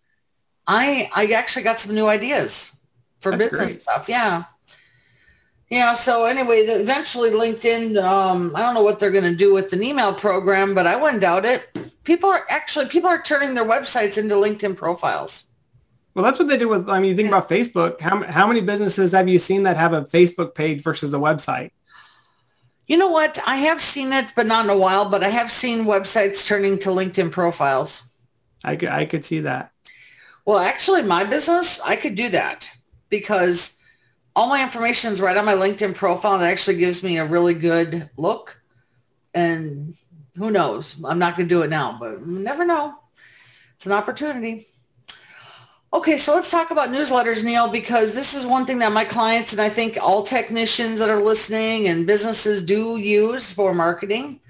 I 0.67 1.11
I 1.15 1.27
actually 1.41 1.65
got 1.65 1.81
some 1.81 1.95
new 1.95 2.07
ideas 2.07 2.73
for 3.19 3.31
That's 3.33 3.51
business 3.51 3.71
great. 3.73 3.83
stuff. 3.83 4.09
Yeah. 4.09 4.45
Yeah. 5.71 5.95
So 5.95 6.27
anyway, 6.27 6.65
the, 6.65 6.79
eventually 6.79 7.31
LinkedIn, 7.31 8.01
um, 8.01 8.55
I 8.55 8.61
don't 8.63 8.75
know 8.75 8.87
what 8.89 8.99
they're 8.99 9.17
going 9.19 9.31
to 9.35 9.35
do 9.45 9.51
with 9.53 9.73
an 9.73 9.83
email 9.83 10.13
program, 10.15 10.75
but 10.79 10.87
I 10.87 10.95
wouldn't 10.95 11.23
doubt 11.23 11.45
it. 11.45 11.61
People 12.05 12.31
are 12.31 12.45
actually, 12.49 12.87
people 12.87 13.11
are 13.11 13.21
turning 13.21 13.55
their 13.55 13.65
websites 13.65 14.17
into 14.17 14.37
LinkedIn 14.37 14.77
profiles. 14.77 15.45
Well, 16.15 16.25
that's 16.25 16.39
what 16.39 16.49
they 16.49 16.59
do 16.59 16.69
with, 16.69 16.89
I 16.89 17.01
mean, 17.01 17.11
you 17.11 17.17
think 17.17 17.29
about 17.29 17.49
Facebook. 17.49 18.01
How, 18.01 18.23
how 18.23 18.47
many 18.47 18.61
businesses 18.61 19.11
have 19.13 19.29
you 19.29 19.41
seen 19.41 19.65
that 19.65 19.77
have 19.77 19.95
a 19.95 20.03
Facebook 20.05 20.55
page 20.55 20.79
versus 20.89 21.13
a 21.13 21.19
website? 21.19 21.71
You 22.87 22.99
know 22.99 23.09
what? 23.09 23.39
I 23.47 23.57
have 23.57 23.81
seen 23.81 24.13
it, 24.13 24.33
but 24.37 24.47
not 24.47 24.65
in 24.65 24.71
a 24.71 24.77
while, 24.77 25.09
but 25.09 25.25
I 25.25 25.31
have 25.31 25.51
seen 25.51 25.85
websites 25.87 26.47
turning 26.47 26.79
to 26.81 26.91
LinkedIn 26.91 27.31
profiles. 27.33 28.03
I 28.63 28.77
could, 28.77 28.91
I 28.91 29.07
could 29.07 29.25
see 29.25 29.41
that. 29.41 29.73
Well, 30.45 30.59
actually, 30.59 31.03
my 31.03 31.25
business, 31.25 31.81
I 31.81 31.97
could 31.97 32.15
do 32.15 32.29
that 32.31 32.71
because 33.09 33.77
all 34.37 34.49
my 34.49 34.63
information 34.63 35.13
is 35.13 35.21
right 35.21 35.37
on 35.37 35.45
my 35.47 35.55
LinkedIn 35.55 35.95
profile 35.95 36.35
and 36.35 36.43
it 36.43 36.47
actually 36.47 36.77
gives 36.77 37.03
me 37.03 37.19
a 37.19 37.25
really 37.25 37.55
good 37.55 38.11
look. 38.17 38.61
And 39.33 39.95
who 40.37 40.51
knows? 40.51 40.97
I'm 41.05 41.19
not 41.19 41.37
going 41.37 41.49
to 41.49 41.55
do 41.55 41.63
it 41.63 41.71
now, 41.71 41.97
but 41.99 42.27
never 42.27 42.65
know. 42.65 42.95
It's 43.77 43.87
an 43.87 43.93
opportunity. 43.93 44.67
Okay, 45.95 46.19
so 46.19 46.35
let's 46.35 46.51
talk 46.51 46.73
about 46.73 46.89
newsletters, 46.89 47.45
Neil, 47.45 47.69
because 47.69 48.15
this 48.15 48.35
is 48.35 48.45
one 48.45 48.67
thing 48.67 48.81
that 48.81 48.91
my 48.91 49.05
clients 49.05 49.53
and 49.53 49.61
I 49.61 49.69
think 49.69 49.97
all 50.03 50.25
technicians 50.25 50.99
that 50.99 51.09
are 51.09 51.23
listening 51.23 51.87
and 51.87 52.05
businesses 52.05 52.65
do 52.65 52.97
use 52.97 53.53
for 53.53 53.73
marketing. 53.73 54.41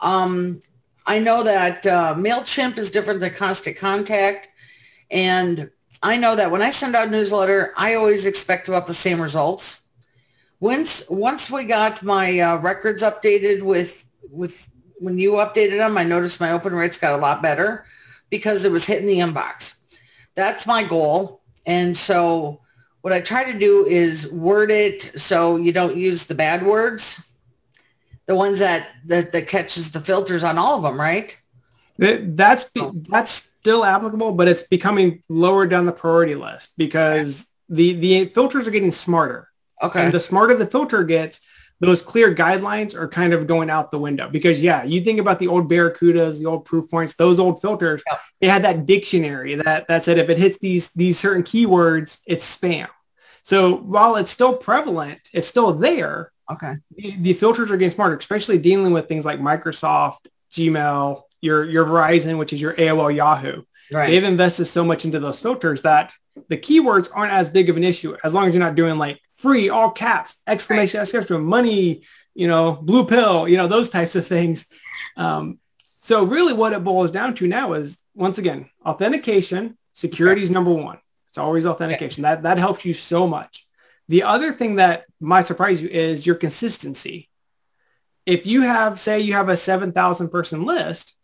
Um, 0.00 0.60
I 1.06 1.18
know 1.18 1.44
that 1.44 1.86
uh, 1.86 2.14
MailChimp 2.14 2.76
is 2.76 2.90
different 2.90 3.20
than 3.20 3.32
Constant 3.32 3.78
Contact. 3.78 4.50
And 5.10 5.70
I 6.02 6.18
know 6.18 6.36
that 6.36 6.50
when 6.50 6.60
I 6.60 6.68
send 6.68 6.94
out 6.94 7.08
a 7.08 7.10
newsletter, 7.10 7.72
I 7.78 7.94
always 7.94 8.26
expect 8.26 8.68
about 8.68 8.86
the 8.86 8.92
same 8.92 9.18
results. 9.18 9.80
Once 10.60 11.08
once 11.08 11.50
we 11.50 11.64
got 11.64 12.02
my 12.02 12.38
uh, 12.38 12.58
records 12.58 13.02
updated 13.02 13.62
with 13.62 14.06
with 14.30 14.68
when 14.98 15.16
you 15.16 15.32
updated 15.32 15.78
them, 15.78 15.96
I 15.96 16.04
noticed 16.04 16.38
my 16.38 16.52
open 16.52 16.74
rates 16.74 16.98
got 16.98 17.18
a 17.18 17.22
lot 17.22 17.40
better 17.40 17.86
because 18.28 18.66
it 18.66 18.70
was 18.70 18.84
hitting 18.84 19.06
the 19.06 19.20
inbox. 19.20 19.76
That's 20.34 20.66
my 20.66 20.84
goal. 20.84 21.42
And 21.66 21.96
so 21.96 22.60
what 23.02 23.12
I 23.12 23.20
try 23.20 23.50
to 23.50 23.58
do 23.58 23.86
is 23.86 24.30
word 24.30 24.70
it 24.70 25.20
so 25.20 25.56
you 25.56 25.72
don't 25.72 25.96
use 25.96 26.24
the 26.26 26.34
bad 26.34 26.64
words, 26.64 27.22
the 28.26 28.34
ones 28.34 28.60
that 28.60 28.88
that, 29.06 29.32
that 29.32 29.48
catches 29.48 29.90
the 29.90 30.00
filters 30.00 30.44
on 30.44 30.58
all 30.58 30.76
of 30.76 30.82
them, 30.82 30.98
right? 30.98 31.36
That's 31.98 32.70
that's 33.08 33.32
still 33.60 33.84
applicable, 33.84 34.32
but 34.32 34.48
it's 34.48 34.62
becoming 34.62 35.22
lower 35.28 35.66
down 35.66 35.86
the 35.86 35.92
priority 35.92 36.34
list 36.34 36.72
because 36.76 37.46
the 37.68 37.92
the 37.94 38.26
filters 38.26 38.66
are 38.66 38.72
getting 38.72 38.92
smarter. 38.92 39.48
Okay. 39.82 40.04
And 40.04 40.14
the 40.14 40.20
smarter 40.20 40.54
the 40.56 40.66
filter 40.66 41.04
gets, 41.04 41.40
those 41.82 42.00
clear 42.00 42.32
guidelines 42.32 42.94
are 42.94 43.08
kind 43.08 43.32
of 43.32 43.48
going 43.48 43.68
out 43.68 43.90
the 43.90 43.98
window 43.98 44.28
because 44.28 44.62
yeah, 44.62 44.84
you 44.84 45.00
think 45.00 45.18
about 45.18 45.40
the 45.40 45.48
old 45.48 45.68
Barracudas, 45.68 46.38
the 46.38 46.46
old 46.46 46.64
Proofpoints, 46.64 47.16
those 47.16 47.40
old 47.40 47.60
filters, 47.60 48.00
yep. 48.08 48.20
they 48.40 48.46
had 48.46 48.62
that 48.62 48.86
dictionary 48.86 49.56
that, 49.56 49.88
that 49.88 50.04
said 50.04 50.16
if 50.16 50.30
it 50.30 50.38
hits 50.38 50.58
these, 50.60 50.90
these 50.90 51.18
certain 51.18 51.42
keywords, 51.42 52.20
it's 52.24 52.56
spam. 52.56 52.88
So 53.42 53.78
while 53.78 54.14
it's 54.14 54.30
still 54.30 54.56
prevalent, 54.56 55.18
it's 55.32 55.48
still 55.48 55.72
there. 55.72 56.30
Okay. 56.48 56.76
The, 56.92 57.16
the 57.16 57.32
filters 57.34 57.72
are 57.72 57.76
getting 57.76 57.92
smarter, 57.92 58.16
especially 58.16 58.58
dealing 58.58 58.92
with 58.92 59.08
things 59.08 59.24
like 59.24 59.40
Microsoft, 59.40 60.18
Gmail, 60.52 61.22
your 61.40 61.64
your 61.64 61.84
Verizon, 61.84 62.38
which 62.38 62.52
is 62.52 62.60
your 62.60 62.74
AOL 62.74 63.12
Yahoo. 63.12 63.64
Right. 63.90 64.08
They've 64.08 64.22
invested 64.22 64.66
so 64.66 64.84
much 64.84 65.04
into 65.04 65.18
those 65.18 65.40
filters 65.40 65.82
that 65.82 66.14
the 66.48 66.56
keywords 66.56 67.08
aren't 67.12 67.32
as 67.32 67.50
big 67.50 67.68
of 67.68 67.76
an 67.76 67.82
issue 67.82 68.16
as 68.22 68.32
long 68.34 68.46
as 68.46 68.54
you're 68.54 68.62
not 68.62 68.76
doing 68.76 68.98
like 68.98 69.20
free, 69.42 69.68
all 69.68 69.90
caps, 69.90 70.36
exclamation, 70.46 70.98
right. 70.98 71.02
exclamation, 71.02 71.44
money, 71.44 72.02
you 72.34 72.46
know, 72.46 72.72
blue 72.72 73.04
pill, 73.04 73.48
you 73.48 73.56
know, 73.56 73.66
those 73.66 73.90
types 73.90 74.16
of 74.16 74.26
things. 74.26 74.66
Um, 75.16 75.58
so 76.00 76.24
really 76.24 76.52
what 76.52 76.72
it 76.72 76.84
boils 76.84 77.10
down 77.10 77.34
to 77.36 77.46
now 77.46 77.74
is 77.74 77.98
once 78.14 78.38
again, 78.38 78.70
authentication, 78.84 79.76
security 79.92 80.40
okay. 80.40 80.44
is 80.44 80.50
number 80.50 80.72
one. 80.72 80.98
It's 81.30 81.38
always 81.38 81.66
authentication. 81.66 82.24
Okay. 82.24 82.34
That, 82.34 82.42
that 82.44 82.58
helps 82.58 82.84
you 82.84 82.92
so 82.92 83.26
much. 83.26 83.66
The 84.08 84.22
other 84.22 84.52
thing 84.52 84.76
that 84.76 85.04
might 85.20 85.46
surprise 85.46 85.80
you 85.80 85.88
is 85.88 86.26
your 86.26 86.34
consistency. 86.36 87.28
If 88.26 88.46
you 88.46 88.62
have, 88.62 88.98
say 88.98 89.20
you 89.20 89.32
have 89.32 89.48
a 89.48 89.56
7,000 89.56 90.28
person 90.28 90.64
list, 90.64 91.14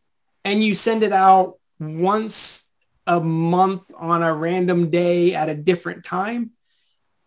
and 0.44 0.64
you 0.64 0.74
send 0.74 1.02
it 1.02 1.12
out 1.12 1.58
once 1.78 2.64
a 3.06 3.20
month 3.20 3.90
on 3.96 4.22
a 4.22 4.34
random 4.34 4.90
day 4.90 5.34
at 5.34 5.48
a 5.48 5.54
different 5.54 6.04
time, 6.04 6.52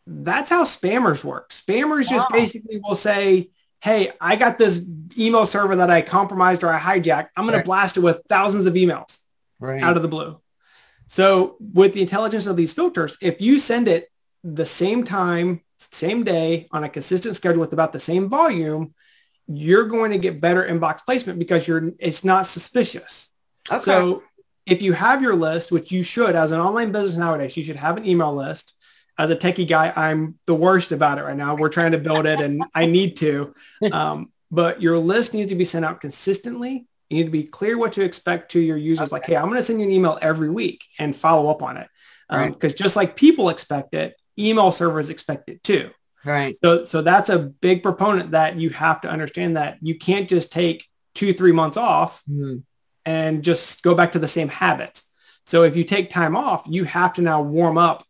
that's 0.08 0.50
how 0.50 0.64
spammers 0.64 1.24
work. 1.24 1.50
Spammers 1.50 2.10
wow. 2.12 2.18
just 2.18 2.32
basically 2.32 2.82
will 2.84 2.96
say, 2.96 3.50
hey, 3.82 4.12
I 4.20 4.36
got 4.36 4.58
this 4.58 4.86
email 5.18 5.46
server 5.46 5.76
that 5.78 5.90
I 5.90 6.02
compromised 6.02 6.64
or 6.64 6.70
I 6.70 6.80
hijacked. 6.80 7.30
I'm 7.36 7.46
going 7.46 7.56
right. 7.56 7.62
to 7.62 7.66
blast 7.66 7.98
it 7.98 8.02
with 8.02 8.22
thousands 8.30 8.68
of 8.68 8.76
emails 8.76 9.20
right. 9.60 9.82
out 9.82 9.98
of 9.98 10.04
the 10.04 10.08
blue. 10.08 10.40
So 11.08 11.58
with 11.60 11.94
the 11.94 12.02
intelligence 12.02 12.46
of 12.46 12.56
these 12.56 12.74
filters, 12.74 13.18
if 13.22 13.42
you 13.42 13.60
send 13.60 13.88
it 13.88 14.10
the 14.44 14.66
same 14.66 15.04
time, 15.04 15.62
same 15.92 16.24
day 16.24 16.68
on 16.72 16.84
a 16.84 16.90
consistent 16.90 17.36
schedule 17.36 17.60
with 17.60 17.74
about 17.74 17.92
the 17.92 18.00
same 18.00 18.30
volume, 18.30 18.94
you're 19.48 19.86
going 19.86 20.12
to 20.12 20.18
get 20.18 20.40
better 20.40 20.64
inbox 20.64 21.04
placement 21.04 21.40
because 21.40 21.68
you're 21.68 21.92
it's 22.00 22.24
not 22.24 22.46
suspicious. 22.46 23.30
Okay. 23.70 23.84
So 23.84 24.24
if 24.66 24.82
you 24.82 24.94
have 24.94 25.22
your 25.22 25.36
list, 25.36 25.72
which 25.72 25.92
you 25.92 26.04
should 26.04 26.36
as 26.36 26.52
an 26.52 26.62
online 26.62 26.92
business 26.92 27.18
nowadays, 27.18 27.58
you 27.58 27.64
should 27.64 27.76
have 27.76 27.98
an 27.98 28.06
email 28.06 28.34
list 28.34 28.74
as 29.22 29.30
a 29.30 29.36
techie 29.36 29.68
guy, 29.68 29.94
I'm 29.96 30.40
the 30.48 30.56
worst 30.56 30.92
about 30.92 31.20
it 31.20 31.24
right 31.24 31.38
now. 31.38 31.56
We're 31.56 31.70
trying 31.70 31.92
to 31.92 32.00
build 32.00 32.26
it 32.26 32.42
and 32.42 32.64
I 32.74 32.86
need 32.86 33.18
to. 33.18 33.54
Um, 33.92 34.32
but 34.52 34.82
your 34.82 34.98
list 34.98 35.34
needs 35.34 35.50
to 35.50 35.56
be 35.56 35.66
sent 35.66 35.86
out 35.86 36.02
consistently. 36.02 36.86
You 37.10 37.18
need 37.18 37.24
to 37.24 37.32
be 37.32 37.44
clear 37.44 37.78
what 37.78 37.94
to 37.94 38.04
expect 38.04 38.52
to 38.52 38.60
your 38.60 38.78
users. 38.78 39.06
Okay. 39.06 39.12
Like, 39.12 39.26
hey, 39.26 39.36
I'm 39.36 39.46
going 39.46 39.58
to 39.58 39.64
send 39.64 39.80
you 39.80 39.86
an 39.86 39.92
email 39.92 40.20
every 40.22 40.50
week 40.50 40.84
and 41.00 41.16
follow 41.16 41.50
up 41.50 41.64
on 41.64 41.78
it. 41.78 41.88
Because 42.30 42.46
um, 42.48 42.58
right. 42.62 42.76
just 42.76 42.96
like 42.96 43.16
people 43.16 43.50
expect 43.50 43.94
it, 43.94 44.16
email 44.38 44.72
servers 44.72 45.10
expect 45.10 45.50
it 45.50 45.64
too. 45.64 45.92
Right. 46.26 46.56
So, 46.64 46.86
so 46.86 47.02
that's 47.02 47.30
a 47.30 47.40
big 47.40 47.82
proponent 47.82 48.32
that 48.32 48.58
you 48.58 48.70
have 48.72 49.02
to 49.02 49.10
understand 49.10 49.58
that 49.58 49.78
you 49.82 49.98
can't 49.98 50.28
just 50.28 50.52
take 50.52 50.86
two, 51.16 51.34
three 51.34 51.54
months 51.54 51.78
off 51.78 52.22
mm-hmm. 52.30 52.58
and 53.06 53.44
just 53.44 53.82
go 53.84 53.96
back 53.96 54.12
to 54.14 54.20
the 54.20 54.28
same 54.28 54.50
habits. 54.50 55.04
So 55.46 55.64
if 55.64 55.76
you 55.76 55.84
take 55.84 56.10
time 56.10 56.36
off, 56.36 56.66
you 56.68 56.84
have 56.84 57.14
to 57.14 57.22
now 57.22 57.42
warm 57.42 57.78
up 57.78 58.06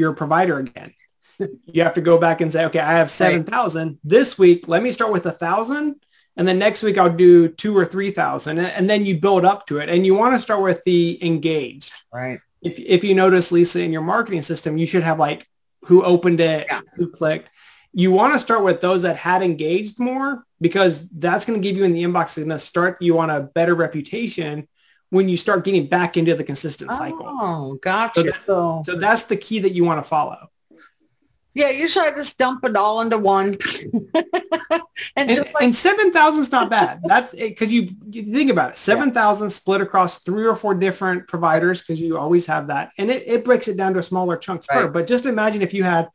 your 0.00 0.12
provider 0.12 0.58
again. 0.58 0.94
you 1.66 1.82
have 1.82 1.94
to 1.94 2.00
go 2.00 2.18
back 2.18 2.40
and 2.40 2.52
say, 2.52 2.64
okay, 2.66 2.80
I 2.80 2.92
have 2.92 3.10
7,000 3.10 3.88
right. 3.88 3.96
this 4.02 4.38
week. 4.38 4.66
Let 4.66 4.82
me 4.82 4.92
start 4.92 5.12
with 5.12 5.26
a 5.26 5.32
thousand. 5.32 5.96
And 6.36 6.48
then 6.48 6.58
next 6.58 6.82
week 6.82 6.96
I'll 6.96 7.12
do 7.12 7.48
two 7.48 7.76
or 7.76 7.84
3,000 7.84 8.58
and 8.58 8.88
then 8.88 9.04
you 9.04 9.18
build 9.18 9.44
up 9.44 9.66
to 9.66 9.78
it. 9.78 9.88
And 9.88 10.06
you 10.06 10.14
want 10.14 10.34
to 10.34 10.42
start 10.42 10.62
with 10.62 10.82
the 10.84 11.24
engaged. 11.24 11.92
Right. 12.12 12.40
If, 12.62 12.78
if 12.78 13.04
you 13.04 13.14
notice, 13.14 13.52
Lisa, 13.52 13.82
in 13.82 13.92
your 13.92 14.02
marketing 14.02 14.42
system, 14.42 14.78
you 14.78 14.86
should 14.86 15.02
have 15.02 15.18
like 15.18 15.46
who 15.86 16.02
opened 16.04 16.40
it, 16.40 16.66
yeah. 16.68 16.82
who 16.94 17.10
clicked. 17.10 17.48
You 17.92 18.12
want 18.12 18.34
to 18.34 18.38
start 18.38 18.62
with 18.62 18.80
those 18.80 19.02
that 19.02 19.16
had 19.16 19.42
engaged 19.42 19.98
more 19.98 20.44
because 20.60 21.08
that's 21.08 21.44
going 21.44 21.60
to 21.60 21.66
give 21.66 21.76
you 21.76 21.84
in 21.84 21.92
the 21.92 22.04
inbox 22.04 22.38
is 22.38 22.44
going 22.44 22.50
to 22.50 22.58
start 22.58 23.02
you 23.02 23.18
on 23.18 23.30
a 23.30 23.40
better 23.40 23.74
reputation 23.74 24.68
when 25.10 25.28
you 25.28 25.36
start 25.36 25.64
getting 25.64 25.86
back 25.86 26.16
into 26.16 26.34
the 26.34 26.44
consistent 26.44 26.90
cycle. 26.92 27.26
Oh, 27.26 27.74
gotcha. 27.82 28.32
So, 28.46 28.82
that, 28.84 28.86
so 28.86 28.96
that's 28.96 29.24
the 29.24 29.36
key 29.36 29.58
that 29.60 29.72
you 29.72 29.84
want 29.84 30.02
to 30.02 30.08
follow. 30.08 30.48
Yeah, 31.52 31.70
usually 31.70 32.06
I 32.06 32.12
just 32.12 32.38
dump 32.38 32.64
it 32.64 32.76
all 32.76 33.00
into 33.00 33.18
one. 33.18 33.56
and, 34.14 34.40
and, 35.16 35.38
like- 35.38 35.54
and 35.60 35.74
7,000 35.74 36.40
is 36.40 36.52
not 36.52 36.70
bad. 36.70 37.00
That's 37.02 37.34
because 37.34 37.72
you, 37.72 37.88
you, 38.08 38.32
think 38.32 38.52
about 38.52 38.70
it. 38.70 38.76
7,000 38.76 39.44
yeah. 39.44 39.48
split 39.48 39.80
across 39.80 40.20
three 40.20 40.46
or 40.46 40.54
four 40.54 40.74
different 40.74 41.26
providers 41.26 41.80
because 41.80 42.00
you 42.00 42.16
always 42.16 42.46
have 42.46 42.68
that. 42.68 42.92
And 42.98 43.10
it, 43.10 43.24
it 43.26 43.44
breaks 43.44 43.66
it 43.66 43.76
down 43.76 43.94
to 43.94 44.02
smaller 44.02 44.36
chunks 44.36 44.68
right. 44.70 44.82
per. 44.82 44.88
But 44.88 45.08
just 45.08 45.26
imagine 45.26 45.60
if 45.60 45.74
you 45.74 45.82
had 45.82 46.08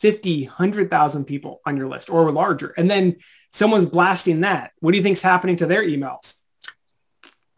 50, 0.00 0.44
100,000 0.44 1.24
people 1.26 1.60
on 1.66 1.76
your 1.76 1.88
list 1.88 2.08
or 2.08 2.30
larger. 2.30 2.72
And 2.78 2.90
then 2.90 3.16
someone's 3.52 3.86
blasting 3.86 4.40
that. 4.40 4.72
What 4.80 4.92
do 4.92 4.96
you 4.96 5.02
think's 5.02 5.20
happening 5.20 5.58
to 5.58 5.66
their 5.66 5.82
emails? 5.82 6.34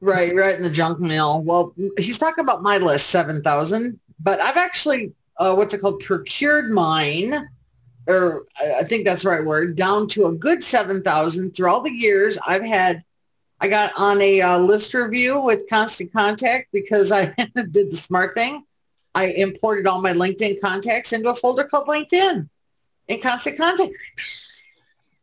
Right, 0.00 0.34
right 0.34 0.54
in 0.54 0.62
the 0.62 0.70
junk 0.70 0.98
mail. 0.98 1.42
Well, 1.42 1.74
he's 1.98 2.18
talking 2.18 2.42
about 2.42 2.62
my 2.62 2.78
list, 2.78 3.10
7,000, 3.10 4.00
but 4.18 4.40
I've 4.40 4.56
actually, 4.56 5.12
uh, 5.36 5.54
what's 5.54 5.74
it 5.74 5.82
called, 5.82 6.00
procured 6.00 6.70
mine, 6.70 7.48
or 8.06 8.46
I 8.58 8.82
think 8.84 9.04
that's 9.04 9.24
the 9.24 9.28
right 9.28 9.44
word, 9.44 9.76
down 9.76 10.08
to 10.08 10.26
a 10.26 10.32
good 10.32 10.64
7,000 10.64 11.54
through 11.54 11.68
all 11.70 11.82
the 11.82 11.92
years. 11.92 12.38
I've 12.46 12.64
had, 12.64 13.04
I 13.60 13.68
got 13.68 13.92
on 13.98 14.22
a 14.22 14.40
uh, 14.40 14.58
list 14.58 14.94
review 14.94 15.38
with 15.38 15.68
Constant 15.68 16.10
Contact 16.14 16.68
because 16.72 17.12
I 17.12 17.26
did 17.54 17.90
the 17.90 17.96
smart 17.96 18.34
thing. 18.34 18.64
I 19.14 19.26
imported 19.26 19.86
all 19.86 20.00
my 20.00 20.14
LinkedIn 20.14 20.62
contacts 20.62 21.12
into 21.12 21.28
a 21.28 21.34
folder 21.34 21.64
called 21.64 21.88
LinkedIn 21.88 22.48
in 23.08 23.20
Constant 23.20 23.58
Contact. 23.58 23.92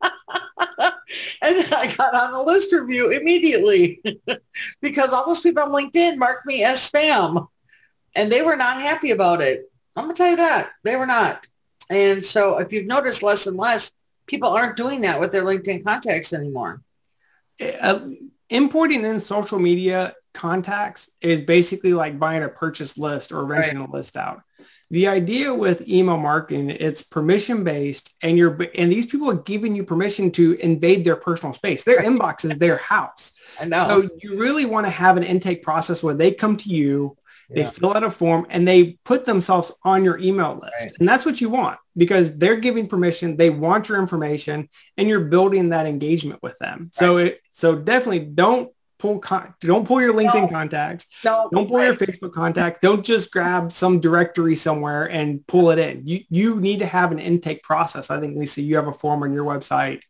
and 1.42 1.74
I 1.74 1.94
got 1.96 2.14
on 2.14 2.32
the 2.32 2.42
list 2.42 2.72
review 2.72 3.12
immediately 3.12 4.02
because 4.82 5.12
all 5.12 5.26
those 5.26 5.42
people 5.42 5.64
on 5.64 5.72
LinkedIn 5.72 6.18
marked 6.18 6.46
me 6.46 6.64
as 6.64 6.90
spam 6.90 7.48
and 8.16 8.32
they 8.32 8.42
were 8.42 8.56
not 8.56 8.82
happy 8.82 9.12
about 9.12 9.42
it. 9.42 9.72
I'm 9.96 10.06
going 10.06 10.16
to 10.16 10.18
tell 10.18 10.32
you 10.32 10.38
that. 10.38 10.72
They 10.84 10.96
were 10.96 11.06
not. 11.06 11.48
And 11.90 12.24
so 12.24 12.58
if 12.58 12.72
you've 12.72 12.86
noticed 12.86 13.24
less 13.24 13.48
and 13.48 13.58
less, 13.58 13.92
people 14.26 14.50
aren't 14.50 14.78
doing 14.78 15.02
that 15.02 15.20
with 15.20 15.32
their 15.32 15.44
LinkedIn 15.44 15.84
contacts 15.86 16.34
anymore. 16.34 16.82
Uh, 17.82 18.10
importing 18.50 19.04
in 19.04 19.20
social 19.20 19.60
media 19.60 20.14
contacts 20.34 21.10
is 21.22 21.42
basically 21.42 21.94
like 21.94 22.20
buying 22.20 22.44
a 22.44 22.50
purchase 22.50 22.98
list 22.98 23.32
or 23.32 23.46
renting 23.46 23.80
right. 23.80 23.90
a 23.90 23.92
list 23.92 24.16
out 24.16 24.42
the 24.90 25.08
idea 25.08 25.54
with 25.54 25.88
email 25.88 26.18
marketing 26.18 26.70
it's 26.70 27.04
permission 27.04 27.64
based 27.64 28.14
and 28.22 28.38
you're 28.38 28.58
and 28.76 28.92
these 28.92 29.06
people 29.06 29.30
are 29.30 29.36
giving 29.36 29.76
you 29.76 29.84
permission 29.84 30.32
to 30.32 30.54
invade 30.62 31.04
their 31.04 31.16
personal 31.16 31.54
space 31.54 31.84
their 31.84 32.02
inbox 32.02 32.46
is 32.46 32.58
their 32.58 32.78
house 32.78 33.34
so 33.70 34.10
you 34.22 34.40
really 34.40 34.66
want 34.66 34.86
to 34.86 34.92
have 34.92 35.18
an 35.18 35.24
intake 35.24 35.64
process 35.64 36.04
where 36.04 36.14
they 36.14 36.32
come 36.32 36.58
to 36.58 36.70
you 36.70 37.18
they 37.50 37.62
yeah. 37.62 37.70
fill 37.70 37.96
out 37.96 38.04
a 38.04 38.12
form 38.12 38.46
and 38.50 38.68
they 38.68 38.98
put 39.06 39.24
themselves 39.24 39.72
on 39.84 40.04
your 40.04 40.20
email 40.20 40.60
list 40.62 40.74
right. 40.80 40.92
and 41.00 41.08
that's 41.08 41.26
what 41.26 41.40
you 41.40 41.50
want 41.50 41.80
because 41.96 42.36
they're 42.38 42.58
giving 42.58 42.88
permission 42.88 43.38
they 43.38 43.50
want 43.50 43.90
your 43.90 44.00
information 44.00 44.68
and 44.98 45.08
you're 45.08 45.26
building 45.26 45.70
that 45.70 45.86
engagement 45.86 46.42
with 46.44 46.58
them 46.60 46.84
right. 46.84 46.94
so 46.94 47.18
it 47.18 47.42
so 47.52 47.76
definitely 47.76 48.20
don't 48.20 48.72
pull 49.00 49.20
con- 49.20 49.54
don't 49.60 49.88
pull 49.88 50.02
your 50.02 50.14
LinkedIn 50.14 50.44
no. 50.44 50.48
contacts. 50.48 51.06
No, 51.24 51.50
don't 51.52 51.68
pull 51.68 51.84
your 51.84 51.96
Facebook 51.96 52.32
contact. 52.34 52.82
Don't 52.82 53.06
just 53.06 53.32
grab 53.32 53.72
some 53.72 54.00
directory 54.00 54.56
somewhere 54.56 55.10
and 55.10 55.46
pull 55.48 55.72
it 55.72 55.80
in. 55.80 56.08
You 56.08 56.22
you 56.30 56.60
need 56.60 56.80
to 56.80 56.86
have 56.86 57.12
an 57.12 57.20
intake 57.20 57.64
process. 57.64 58.10
I 58.10 58.20
think 58.20 58.38
Lisa, 58.38 58.62
you 58.62 58.76
have 58.76 58.88
a 58.88 58.94
form 58.94 59.24
on 59.24 59.34
your 59.34 59.46
website. 59.46 60.02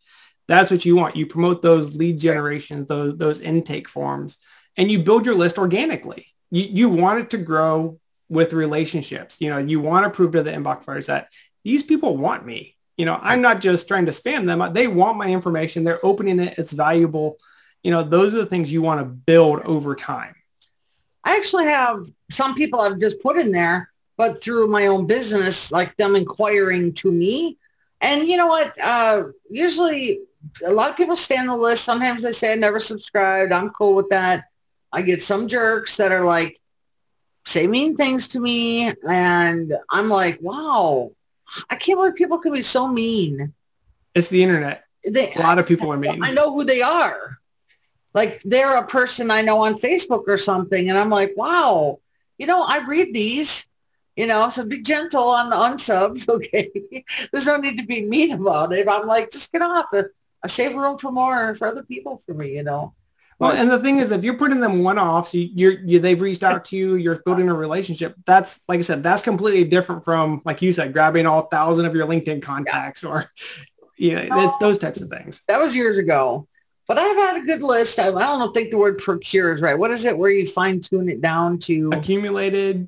That's 0.48 0.72
what 0.72 0.86
you 0.86 0.96
want. 0.96 1.16
You 1.16 1.26
promote 1.26 1.62
those 1.62 1.96
lead 1.96 2.20
generations, 2.20 2.88
those 2.88 3.18
those 3.18 3.40
intake 3.40 3.90
forms, 3.90 4.38
and 4.78 4.90
you 4.90 5.00
build 5.00 5.26
your 5.26 5.36
list 5.36 5.58
organically. 5.58 6.28
You 6.52 6.64
you 6.64 6.90
want 6.90 7.20
it 7.20 7.30
to 7.32 7.38
grow 7.38 8.00
with 8.30 8.54
relationships. 8.54 9.38
You 9.40 9.50
know, 9.50 9.58
you 9.58 9.80
want 9.80 10.06
to 10.06 10.10
prove 10.10 10.32
to 10.34 10.44
the 10.44 10.52
inbox 10.52 10.86
buyers 10.86 11.08
that 11.08 11.30
these 11.64 11.84
people 11.84 12.18
want 12.18 12.46
me. 12.46 12.76
You 12.98 13.06
know, 13.06 13.20
I'm 13.22 13.42
not 13.42 13.62
just 13.62 13.88
trying 13.88 14.08
to 14.08 14.12
spam 14.12 14.46
them. 14.46 14.74
They 14.74 14.88
want 14.88 15.18
my 15.18 15.28
information. 15.28 15.84
They're 15.84 16.04
opening 16.04 16.40
it. 16.40 16.58
It's 16.58 16.74
valuable 16.74 17.38
you 17.84 17.92
know, 17.92 18.04
those 18.04 18.34
are 18.34 18.40
the 18.40 18.46
things 18.46 18.72
you 18.72 18.82
want 18.82 19.00
to 19.00 19.06
build 19.06 19.62
over 19.62 19.96
time. 19.96 20.36
I 21.24 21.36
actually 21.36 21.66
have 21.66 22.06
some 22.32 22.56
people 22.56 22.80
I've 22.80 23.00
just 23.00 23.22
put 23.22 23.38
in 23.38 23.52
there, 23.52 23.92
but 24.18 24.42
through 24.42 24.68
my 24.68 24.88
own 24.88 25.08
business, 25.08 25.72
like 25.72 25.96
them 25.98 26.16
inquiring 26.16 26.94
to 26.96 27.12
me. 27.12 27.58
And 28.02 28.28
you 28.28 28.38
know 28.38 28.48
what? 28.48 28.78
Uh, 28.82 29.24
usually 29.50 30.22
a 30.66 30.72
lot 30.72 30.90
of 30.90 30.98
people 30.98 31.16
stay 31.16 31.38
on 31.38 31.48
the 31.48 31.56
list. 31.56 31.84
Sometimes 31.84 32.24
they 32.24 32.32
say 32.32 32.54
I 32.54 32.56
never 32.56 32.80
subscribed. 32.80 33.52
I'm 33.52 33.72
cool 33.72 33.96
with 33.96 34.10
that. 34.10 34.46
I 34.92 35.02
get 35.02 35.22
some 35.22 35.48
jerks 35.48 35.98
that 35.98 36.12
are 36.12 36.26
like, 36.26 36.60
say 37.46 37.68
mean 37.68 37.96
things 37.96 38.30
to 38.30 38.40
me. 38.40 38.94
And 39.08 39.74
I'm 39.90 40.10
like, 40.10 40.40
wow, 40.42 41.12
I 41.70 41.76
can't 41.76 41.98
believe 41.98 42.16
people 42.16 42.38
can 42.38 42.54
be 42.54 42.62
so 42.62 42.88
mean. 42.88 43.54
It's 44.16 44.30
the 44.30 44.44
internet. 44.44 44.86
They, 45.06 45.34
a 45.34 45.40
lot 45.40 45.60
of 45.60 45.68
people 45.68 45.92
are 45.92 45.98
mean. 45.98 46.24
I 46.24 46.32
know 46.32 46.54
who 46.54 46.64
they 46.64 46.82
are 46.82 47.38
like 48.14 48.42
they're 48.44 48.78
a 48.78 48.86
person 48.88 49.32
I 49.32 49.42
know 49.42 49.60
on 49.60 49.76
Facebook 49.76 50.24
or 50.28 50.38
something. 50.38 50.90
And 50.90 50.98
I'm 50.98 51.10
like, 51.10 51.34
wow, 51.36 52.00
you 52.38 52.48
know, 52.48 52.64
I 52.64 52.86
read 52.88 53.14
these, 53.14 53.68
you 54.16 54.28
know, 54.28 54.50
so 54.50 54.66
be 54.66 54.82
gentle 54.82 55.30
on 55.30 55.50
the 55.50 55.56
unsubs. 55.56 56.28
Okay. 56.38 56.72
There's 57.32 57.46
no 57.46 57.58
need 57.58 57.78
to 57.78 57.86
be 57.86 58.06
mean 58.06 58.32
about 58.32 58.74
it. 58.74 58.88
I'm 58.90 59.08
like, 59.08 59.32
just 59.32 59.52
get 59.52 59.62
off. 59.62 59.88
I 59.94 60.48
save 60.48 60.76
room 60.76 60.98
for 60.98 61.12
more 61.12 61.56
for 61.56 61.68
other 61.68 61.84
people 61.84 62.18
for 62.26 62.34
me, 62.34 62.56
you 62.56 62.64
know. 62.64 62.94
Well, 63.40 63.52
and 63.52 63.70
the 63.70 63.78
thing 63.78 64.00
is, 64.00 64.12
if 64.12 64.24
you're 64.24 64.38
putting 64.38 64.60
them 64.60 64.84
one-offs, 64.84 65.34
you, 65.34 65.50
you're 65.54 65.80
you, 65.82 66.00
they've 66.00 66.20
reached 66.20 66.42
out 66.42 66.66
to 66.66 66.76
you, 66.76 66.96
you're 66.96 67.22
building 67.24 67.50
a 67.50 67.54
relationship. 67.54 68.16
That's 68.26 68.60
like 68.68 68.80
I 68.80 68.82
said, 68.82 69.04
that's 69.04 69.22
completely 69.22 69.64
different 69.64 70.04
from 70.04 70.42
like 70.44 70.62
you 70.64 70.74
said, 70.74 70.92
grabbing 70.92 71.28
all 71.28 71.44
thousand 71.44 71.86
of 71.86 71.94
your 71.94 72.08
LinkedIn 72.08 72.42
contacts 72.42 73.04
or 73.04 73.32
you 73.98 74.16
know, 74.16 74.24
no, 74.24 74.58
those 74.60 74.80
types 74.80 75.02
of 75.02 75.10
things. 75.10 75.42
That 75.48 75.60
was 75.60 75.76
years 75.76 76.00
ago. 76.00 76.48
But 76.88 76.98
I've 76.98 77.18
had 77.18 77.42
a 77.42 77.46
good 77.46 77.64
list. 77.64 78.00
I, 78.00 78.08
I 78.08 78.12
don't 78.12 78.54
think 78.54 78.72
the 78.72 78.78
word 78.78 78.98
procure 78.98 79.54
is 79.54 79.62
right. 79.62 79.78
What 79.78 79.92
is 79.92 80.06
it 80.06 80.18
where 80.18 80.32
you 80.32 80.48
fine 80.48 80.80
tune 80.80 81.10
it 81.10 81.22
down 81.22 81.60
to? 81.60 81.90
Accumulated. 81.92 82.88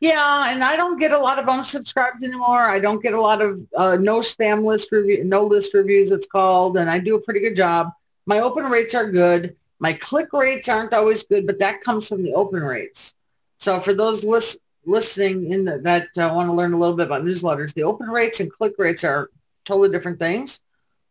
Yeah, 0.00 0.52
and 0.52 0.64
I 0.64 0.74
don't 0.74 0.98
get 0.98 1.12
a 1.12 1.18
lot 1.18 1.38
of 1.38 1.46
unsubscribed 1.46 2.24
anymore. 2.24 2.62
I 2.62 2.80
don't 2.80 3.00
get 3.00 3.14
a 3.14 3.20
lot 3.20 3.40
of 3.40 3.64
uh, 3.76 3.96
no 4.00 4.18
spam 4.18 4.64
list 4.64 4.90
review, 4.90 5.22
no 5.22 5.44
list 5.44 5.74
reviews 5.74 6.10
it's 6.10 6.26
called, 6.26 6.76
and 6.76 6.90
I 6.90 6.98
do 6.98 7.14
a 7.14 7.20
pretty 7.20 7.38
good 7.38 7.54
job. 7.54 7.92
My 8.26 8.40
open 8.40 8.64
rates 8.64 8.96
are 8.96 9.08
good. 9.08 9.54
My 9.78 9.92
click 9.92 10.32
rates 10.32 10.68
aren't 10.68 10.92
always 10.92 11.22
good, 11.22 11.46
but 11.46 11.60
that 11.60 11.82
comes 11.82 12.08
from 12.08 12.24
the 12.24 12.34
open 12.34 12.62
rates. 12.64 13.14
So 13.58 13.78
for 13.78 13.94
those 13.94 14.24
list, 14.24 14.58
listening 14.84 15.52
in 15.52 15.64
the, 15.64 15.78
that 15.78 16.08
uh, 16.16 16.32
want 16.34 16.48
to 16.48 16.52
learn 16.52 16.72
a 16.72 16.78
little 16.78 16.96
bit 16.96 17.06
about 17.06 17.22
newsletters, 17.22 17.72
the 17.72 17.84
open 17.84 18.08
rates 18.08 18.40
and 18.40 18.50
click 18.50 18.74
rates 18.78 19.04
are 19.04 19.30
totally 19.64 19.90
different 19.90 20.18
things, 20.18 20.60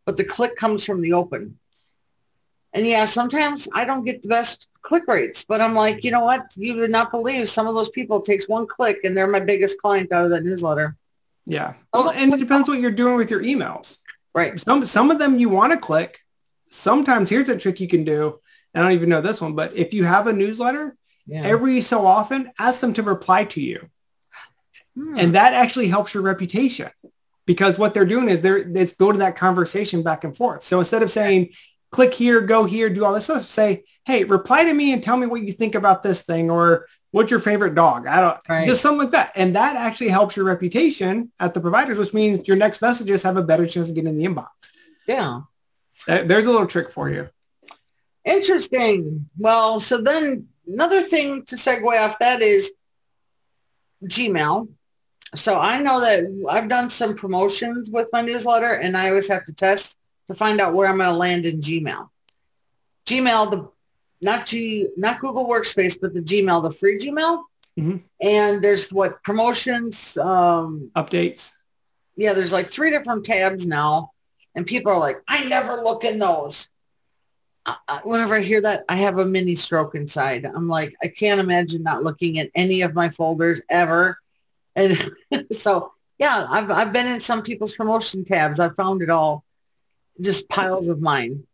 but 0.04 0.18
the 0.18 0.24
click 0.24 0.54
comes 0.56 0.84
from 0.84 1.00
the 1.00 1.14
open. 1.14 1.58
And 2.74 2.86
yeah, 2.86 3.04
sometimes 3.04 3.68
I 3.74 3.84
don't 3.84 4.04
get 4.04 4.22
the 4.22 4.28
best 4.28 4.68
click 4.80 5.04
rates, 5.06 5.44
but 5.44 5.60
I'm 5.60 5.74
like, 5.74 6.04
you 6.04 6.10
know 6.10 6.24
what? 6.24 6.52
You 6.56 6.76
would 6.76 6.90
not 6.90 7.10
believe 7.10 7.48
some 7.48 7.66
of 7.66 7.74
those 7.74 7.90
people 7.90 8.20
takes 8.20 8.48
one 8.48 8.66
click 8.66 9.04
and 9.04 9.16
they're 9.16 9.28
my 9.28 9.40
biggest 9.40 9.80
client 9.80 10.12
out 10.12 10.24
of 10.24 10.30
that 10.30 10.44
newsletter. 10.44 10.96
Yeah. 11.46 11.74
Well, 11.92 12.10
and 12.10 12.32
it 12.32 12.40
depends 12.40 12.68
what 12.68 12.80
you're 12.80 12.90
doing 12.90 13.16
with 13.16 13.30
your 13.30 13.42
emails. 13.42 13.98
Right. 14.34 14.58
Some 14.58 14.86
some 14.86 15.10
of 15.10 15.18
them 15.18 15.38
you 15.38 15.48
want 15.48 15.72
to 15.72 15.78
click. 15.78 16.20
Sometimes 16.70 17.28
here's 17.28 17.48
a 17.48 17.56
trick 17.56 17.80
you 17.80 17.88
can 17.88 18.04
do. 18.04 18.40
I 18.74 18.80
don't 18.80 18.92
even 18.92 19.10
know 19.10 19.20
this 19.20 19.40
one, 19.40 19.54
but 19.54 19.76
if 19.76 19.92
you 19.92 20.04
have 20.04 20.26
a 20.26 20.32
newsletter, 20.32 20.96
yeah. 21.26 21.42
every 21.42 21.82
so 21.82 22.06
often 22.06 22.50
ask 22.58 22.80
them 22.80 22.94
to 22.94 23.02
reply 23.02 23.44
to 23.44 23.60
you. 23.60 23.90
Hmm. 24.96 25.18
And 25.18 25.34
that 25.34 25.52
actually 25.52 25.88
helps 25.88 26.14
your 26.14 26.22
reputation 26.22 26.90
because 27.44 27.78
what 27.78 27.92
they're 27.92 28.06
doing 28.06 28.28
is 28.28 28.40
they're 28.40 28.58
it's 28.58 28.92
building 28.92 29.18
that 29.18 29.36
conversation 29.36 30.02
back 30.02 30.24
and 30.24 30.36
forth. 30.36 30.64
So 30.64 30.78
instead 30.78 31.02
of 31.02 31.10
saying, 31.10 31.50
click 31.92 32.14
here, 32.14 32.40
go 32.40 32.64
here, 32.64 32.90
do 32.90 33.04
all 33.04 33.12
this 33.12 33.24
stuff, 33.24 33.42
say, 33.42 33.84
hey, 34.04 34.24
reply 34.24 34.64
to 34.64 34.72
me 34.72 34.92
and 34.92 35.02
tell 35.02 35.16
me 35.16 35.26
what 35.26 35.42
you 35.42 35.52
think 35.52 35.74
about 35.74 36.02
this 36.02 36.22
thing 36.22 36.50
or 36.50 36.88
what's 37.12 37.30
your 37.30 37.38
favorite 37.38 37.74
dog? 37.74 38.06
I 38.06 38.20
don't 38.20 38.38
right. 38.48 38.66
just 38.66 38.80
something 38.80 39.00
like 39.00 39.12
that. 39.12 39.32
And 39.36 39.54
that 39.54 39.76
actually 39.76 40.08
helps 40.08 40.34
your 40.34 40.46
reputation 40.46 41.30
at 41.38 41.54
the 41.54 41.60
providers, 41.60 41.98
which 41.98 42.14
means 42.14 42.48
your 42.48 42.56
next 42.56 42.80
messages 42.82 43.22
have 43.22 43.36
a 43.36 43.42
better 43.42 43.66
chance 43.66 43.88
of 43.88 43.94
getting 43.94 44.10
in 44.10 44.18
the 44.18 44.24
inbox. 44.24 44.48
Yeah. 45.06 45.42
Uh, 46.08 46.22
there's 46.24 46.46
a 46.46 46.50
little 46.50 46.66
trick 46.66 46.90
for 46.90 47.10
you. 47.10 47.28
Interesting. 48.24 49.28
Well, 49.38 49.78
so 49.78 49.98
then 49.98 50.48
another 50.66 51.02
thing 51.02 51.44
to 51.46 51.56
segue 51.56 52.00
off 52.00 52.18
that 52.20 52.40
is 52.40 52.72
Gmail. 54.04 54.68
So 55.34 55.58
I 55.58 55.80
know 55.80 56.00
that 56.00 56.24
I've 56.48 56.68
done 56.68 56.88
some 56.88 57.14
promotions 57.14 57.90
with 57.90 58.08
my 58.12 58.22
newsletter 58.22 58.74
and 58.74 58.96
I 58.96 59.08
always 59.08 59.28
have 59.28 59.44
to 59.44 59.52
test 59.52 59.96
to 60.28 60.34
find 60.34 60.60
out 60.60 60.74
where 60.74 60.88
I'm 60.88 60.98
going 60.98 61.10
to 61.10 61.16
land 61.16 61.46
in 61.46 61.60
Gmail. 61.60 62.08
Gmail, 63.06 63.50
the 63.50 63.68
not 64.20 64.46
G, 64.46 64.88
not 64.96 65.20
Google 65.20 65.46
Workspace, 65.46 65.98
but 66.00 66.14
the 66.14 66.20
Gmail, 66.20 66.62
the 66.62 66.70
free 66.70 66.98
Gmail. 66.98 67.42
Mm-hmm. 67.78 67.96
And 68.20 68.62
there's 68.62 68.90
what 68.90 69.22
promotions, 69.22 70.16
um, 70.18 70.90
updates. 70.94 71.52
Yeah, 72.16 72.32
there's 72.34 72.52
like 72.52 72.68
three 72.68 72.90
different 72.90 73.24
tabs 73.24 73.66
now, 73.66 74.12
and 74.54 74.66
people 74.66 74.92
are 74.92 74.98
like, 74.98 75.22
I 75.26 75.44
never 75.44 75.76
look 75.76 76.04
in 76.04 76.18
those. 76.18 76.68
I, 77.64 78.00
whenever 78.04 78.34
I 78.34 78.40
hear 78.40 78.60
that, 78.60 78.84
I 78.88 78.96
have 78.96 79.18
a 79.18 79.24
mini 79.24 79.54
stroke 79.54 79.94
inside. 79.94 80.44
I'm 80.44 80.68
like, 80.68 80.94
I 81.02 81.08
can't 81.08 81.40
imagine 81.40 81.82
not 81.82 82.02
looking 82.02 82.38
at 82.38 82.50
any 82.54 82.82
of 82.82 82.94
my 82.94 83.08
folders 83.08 83.60
ever. 83.68 84.18
And 84.74 85.12
so, 85.52 85.92
yeah, 86.18 86.46
I've, 86.50 86.70
I've 86.70 86.92
been 86.92 87.06
in 87.06 87.20
some 87.20 87.42
people's 87.42 87.74
promotion 87.74 88.24
tabs. 88.24 88.60
I've 88.60 88.76
found 88.76 89.02
it 89.02 89.10
all, 89.10 89.44
just 90.22 90.48
piles 90.48 90.88
of 90.88 91.00
mine. 91.00 91.46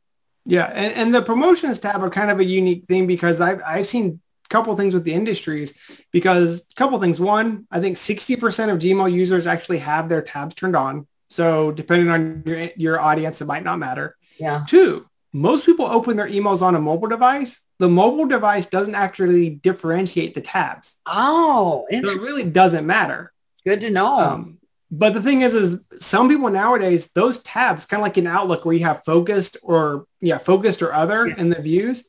Yeah, 0.44 0.64
and, 0.64 0.94
and 0.94 1.14
the 1.14 1.22
promotions 1.22 1.78
tab 1.78 2.02
are 2.02 2.10
kind 2.10 2.30
of 2.30 2.40
a 2.40 2.44
unique 2.44 2.86
thing 2.86 3.06
because 3.06 3.40
I've, 3.40 3.60
I've 3.66 3.86
seen 3.86 4.20
a 4.44 4.48
couple 4.48 4.74
things 4.76 4.94
with 4.94 5.04
the 5.04 5.12
industries 5.12 5.74
because 6.10 6.60
a 6.60 6.74
couple 6.74 6.98
things. 7.00 7.20
One, 7.20 7.66
I 7.70 7.80
think 7.80 7.96
60% 7.96 8.72
of 8.72 8.78
Gmail 8.78 9.12
users 9.12 9.46
actually 9.46 9.78
have 9.78 10.08
their 10.08 10.22
tabs 10.22 10.54
turned 10.54 10.76
on. 10.76 11.06
So 11.28 11.72
depending 11.72 12.08
on 12.08 12.42
your, 12.46 12.70
your 12.76 13.00
audience, 13.00 13.42
it 13.42 13.46
might 13.46 13.64
not 13.64 13.78
matter. 13.78 14.16
Yeah. 14.40 14.64
Two, 14.66 15.06
most 15.32 15.66
people 15.66 15.84
open 15.84 16.16
their 16.16 16.28
emails 16.28 16.62
on 16.62 16.74
a 16.74 16.80
mobile 16.80 17.08
device. 17.08 17.60
The 17.78 17.88
mobile 17.88 18.26
device 18.26 18.66
doesn't 18.66 18.94
actually 18.94 19.50
differentiate 19.50 20.34
the 20.34 20.40
tabs. 20.40 20.96
Oh, 21.06 21.86
so 21.90 21.96
it 21.96 22.20
really 22.20 22.44
doesn't 22.44 22.86
matter. 22.86 23.32
Good 23.64 23.82
to 23.82 23.90
know. 23.90 24.18
Um, 24.18 24.57
but 24.90 25.12
the 25.12 25.22
thing 25.22 25.42
is, 25.42 25.54
is 25.54 25.80
some 25.98 26.28
people 26.28 26.48
nowadays, 26.50 27.10
those 27.14 27.40
tabs, 27.42 27.84
kind 27.84 28.00
of 28.00 28.04
like 28.04 28.16
in 28.16 28.26
Outlook 28.26 28.64
where 28.64 28.74
you 28.74 28.84
have 28.84 29.04
focused 29.04 29.56
or 29.62 30.06
yeah, 30.20 30.38
focused 30.38 30.80
or 30.82 30.94
other 30.94 31.28
yeah. 31.28 31.34
in 31.36 31.50
the 31.50 31.60
views, 31.60 32.04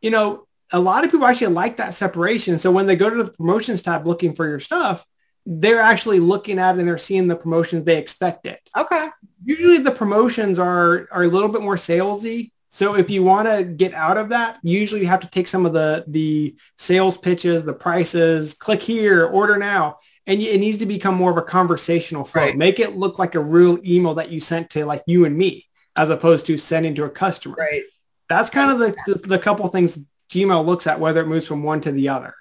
you 0.00 0.10
know, 0.10 0.46
a 0.72 0.80
lot 0.80 1.04
of 1.04 1.10
people 1.10 1.26
actually 1.26 1.54
like 1.54 1.76
that 1.76 1.94
separation. 1.94 2.58
So 2.58 2.72
when 2.72 2.86
they 2.86 2.96
go 2.96 3.10
to 3.10 3.22
the 3.22 3.30
promotions 3.30 3.82
tab 3.82 4.06
looking 4.06 4.34
for 4.34 4.48
your 4.48 4.60
stuff, 4.60 5.04
they're 5.44 5.80
actually 5.80 6.18
looking 6.18 6.58
at 6.58 6.74
it 6.74 6.80
and 6.80 6.88
they're 6.88 6.98
seeing 6.98 7.28
the 7.28 7.36
promotions 7.36 7.84
they 7.84 7.98
expect 7.98 8.46
it. 8.46 8.60
Okay. 8.76 9.08
Usually 9.44 9.78
the 9.78 9.92
promotions 9.92 10.58
are 10.58 11.08
are 11.12 11.22
a 11.22 11.28
little 11.28 11.48
bit 11.48 11.62
more 11.62 11.76
salesy. 11.76 12.50
So 12.70 12.96
if 12.96 13.10
you 13.10 13.22
want 13.22 13.46
to 13.46 13.62
get 13.62 13.94
out 13.94 14.18
of 14.18 14.30
that, 14.30 14.58
usually 14.62 15.02
you 15.02 15.06
have 15.06 15.20
to 15.20 15.30
take 15.30 15.46
some 15.46 15.66
of 15.66 15.72
the 15.72 16.04
the 16.08 16.56
sales 16.78 17.16
pitches, 17.16 17.62
the 17.62 17.72
prices, 17.72 18.54
click 18.54 18.82
here, 18.82 19.26
order 19.26 19.56
now, 19.56 19.98
and 20.26 20.40
it 20.40 20.58
needs 20.58 20.78
to 20.78 20.86
become 20.86 21.14
more 21.14 21.30
of 21.30 21.36
a 21.36 21.42
conversational 21.42 22.24
flow. 22.24 22.42
Right. 22.42 22.56
Make 22.56 22.80
it 22.80 22.96
look 22.96 23.18
like 23.18 23.34
a 23.34 23.40
real 23.40 23.78
email 23.84 24.14
that 24.14 24.30
you 24.30 24.40
sent 24.40 24.70
to 24.70 24.84
like 24.84 25.02
you 25.06 25.24
and 25.24 25.36
me, 25.36 25.66
as 25.96 26.10
opposed 26.10 26.46
to 26.46 26.58
sending 26.58 26.94
to 26.96 27.04
a 27.04 27.10
customer. 27.10 27.56
Right. 27.58 27.82
That's 28.28 28.50
kind 28.50 28.70
of 28.72 28.78
the, 28.78 28.96
the, 29.06 29.28
the 29.28 29.38
couple 29.38 29.68
things 29.68 29.98
Gmail 30.30 30.66
looks 30.66 30.86
at 30.86 30.98
whether 30.98 31.20
it 31.20 31.28
moves 31.28 31.46
from 31.46 31.62
one 31.62 31.80
to 31.82 31.92
the 31.92 32.08
other. 32.08 32.34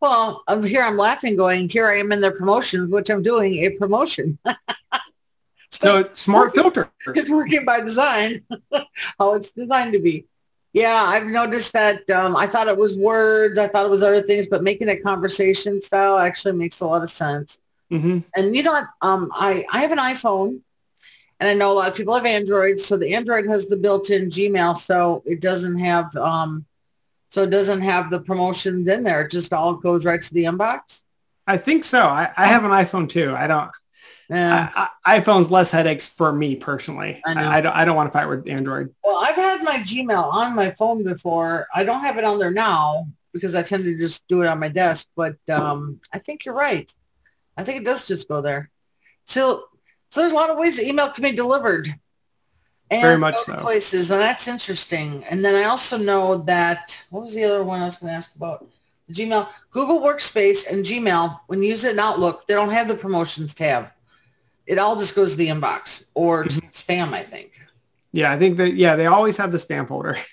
Well, 0.00 0.42
I'm 0.48 0.62
here 0.62 0.82
I'm 0.82 0.96
laughing 0.96 1.36
going, 1.36 1.68
here 1.68 1.88
I 1.88 1.98
am 1.98 2.12
in 2.12 2.20
their 2.20 2.32
promotions, 2.32 2.90
which 2.90 3.10
I'm 3.10 3.22
doing 3.22 3.54
a 3.64 3.70
promotion. 3.70 4.38
so, 4.44 4.54
so 5.70 6.08
smart 6.12 6.54
filter. 6.54 6.90
It's 7.14 7.30
working 7.30 7.64
by 7.64 7.80
design, 7.80 8.44
how 9.18 9.34
it's 9.34 9.52
designed 9.52 9.92
to 9.92 10.00
be. 10.00 10.26
Yeah, 10.72 11.02
I've 11.02 11.26
noticed 11.26 11.74
that. 11.74 12.08
Um, 12.10 12.34
I 12.34 12.46
thought 12.46 12.68
it 12.68 12.76
was 12.76 12.96
words. 12.96 13.58
I 13.58 13.68
thought 13.68 13.84
it 13.84 13.90
was 13.90 14.02
other 14.02 14.22
things, 14.22 14.46
but 14.46 14.62
making 14.62 14.88
it 14.88 15.02
conversation 15.02 15.82
style 15.82 16.18
actually 16.18 16.54
makes 16.54 16.80
a 16.80 16.86
lot 16.86 17.02
of 17.02 17.10
sense. 17.10 17.58
Mm-hmm. 17.90 18.20
And 18.34 18.56
you 18.56 18.62
know 18.62 18.72
what? 18.72 18.86
Um, 19.02 19.30
I, 19.34 19.66
I 19.70 19.80
have 19.80 19.92
an 19.92 19.98
iPhone 19.98 20.60
and 21.40 21.48
I 21.48 21.54
know 21.54 21.72
a 21.72 21.74
lot 21.74 21.88
of 21.88 21.94
people 21.94 22.14
have 22.14 22.24
Android. 22.24 22.80
So 22.80 22.96
the 22.96 23.14
Android 23.14 23.46
has 23.46 23.66
the 23.66 23.76
built-in 23.76 24.30
Gmail. 24.30 24.78
So 24.78 25.22
it 25.26 25.42
doesn't 25.42 25.78
have 25.78 26.14
um, 26.16 26.64
so 27.30 27.42
it 27.42 27.50
doesn't 27.50 27.80
have 27.80 28.10
the 28.10 28.20
promotions 28.20 28.88
in 28.88 29.04
there. 29.04 29.22
It 29.22 29.30
just 29.30 29.52
all 29.52 29.74
goes 29.74 30.04
right 30.04 30.20
to 30.20 30.34
the 30.34 30.44
inbox. 30.44 31.02
I 31.46 31.56
think 31.56 31.84
so. 31.84 32.00
I, 32.00 32.30
I 32.36 32.46
have 32.46 32.64
an 32.64 32.70
iPhone 32.70 33.08
too. 33.08 33.34
I 33.34 33.46
don't. 33.46 33.70
Yeah. 34.28 34.70
I, 34.74 34.88
I, 35.04 35.20
iPhone's 35.20 35.50
less 35.50 35.70
headaches 35.70 36.08
for 36.08 36.32
me 36.32 36.56
personally. 36.56 37.20
I. 37.26 37.32
I, 37.34 37.56
I, 37.58 37.60
don't. 37.60 37.76
I 37.76 37.84
don't 37.84 37.96
want 37.96 38.12
to 38.12 38.18
fight 38.18 38.28
with 38.28 38.48
Android. 38.48 38.94
Well, 39.04 39.22
I've 39.22 39.34
had 39.34 39.62
my 39.62 39.78
Gmail 39.78 40.32
on 40.32 40.54
my 40.54 40.70
phone 40.70 41.04
before. 41.04 41.66
I 41.74 41.84
don't 41.84 42.00
have 42.00 42.18
it 42.18 42.24
on 42.24 42.38
there 42.38 42.50
now 42.50 43.06
because 43.32 43.54
I 43.54 43.62
tend 43.62 43.84
to 43.84 43.96
just 43.96 44.26
do 44.28 44.42
it 44.42 44.46
on 44.46 44.58
my 44.58 44.68
desk. 44.68 45.08
But 45.16 45.36
um, 45.50 46.00
I 46.12 46.18
think 46.18 46.44
you're 46.44 46.54
right. 46.54 46.92
I 47.56 47.64
think 47.64 47.82
it 47.82 47.84
does 47.84 48.06
just 48.06 48.28
go 48.28 48.40
there. 48.40 48.70
So, 49.26 49.64
so 50.10 50.20
there's 50.20 50.32
a 50.32 50.36
lot 50.36 50.50
of 50.50 50.58
ways 50.58 50.76
that 50.76 50.86
email 50.86 51.10
can 51.10 51.22
be 51.22 51.32
delivered 51.32 51.94
and 52.92 53.02
Very 53.02 53.18
much 53.18 53.36
so. 53.46 53.56
places, 53.56 54.10
and 54.10 54.20
that's 54.20 54.46
interesting. 54.46 55.24
And 55.24 55.42
then 55.42 55.54
I 55.54 55.64
also 55.64 55.96
know 55.96 56.36
that 56.42 57.02
what 57.08 57.22
was 57.22 57.34
the 57.34 57.44
other 57.44 57.64
one 57.64 57.80
I 57.80 57.86
was 57.86 57.96
going 57.96 58.10
to 58.10 58.16
ask 58.16 58.34
about? 58.36 58.68
Gmail, 59.10 59.48
Google 59.70 60.00
Workspace, 60.00 60.70
and 60.70 60.84
Gmail. 60.84 61.40
When 61.46 61.62
you 61.62 61.70
use 61.70 61.84
it 61.84 61.92
in 61.92 61.98
Outlook, 61.98 62.46
they 62.46 62.54
don't 62.54 62.70
have 62.70 62.88
the 62.88 62.94
promotions 62.94 63.54
tab. 63.54 63.90
It 64.66 64.78
all 64.78 64.96
just 64.96 65.14
goes 65.14 65.32
to 65.32 65.36
the 65.36 65.48
inbox 65.48 66.04
or 66.14 66.44
to 66.44 66.50
mm-hmm. 66.50 66.66
spam. 66.68 67.12
I 67.12 67.22
think. 67.22 67.58
Yeah, 68.12 68.32
I 68.32 68.38
think 68.38 68.56
that. 68.58 68.74
Yeah, 68.74 68.96
they 68.96 69.06
always 69.06 69.36
have 69.36 69.52
the 69.52 69.58
spam 69.58 69.88
folder. 69.88 70.16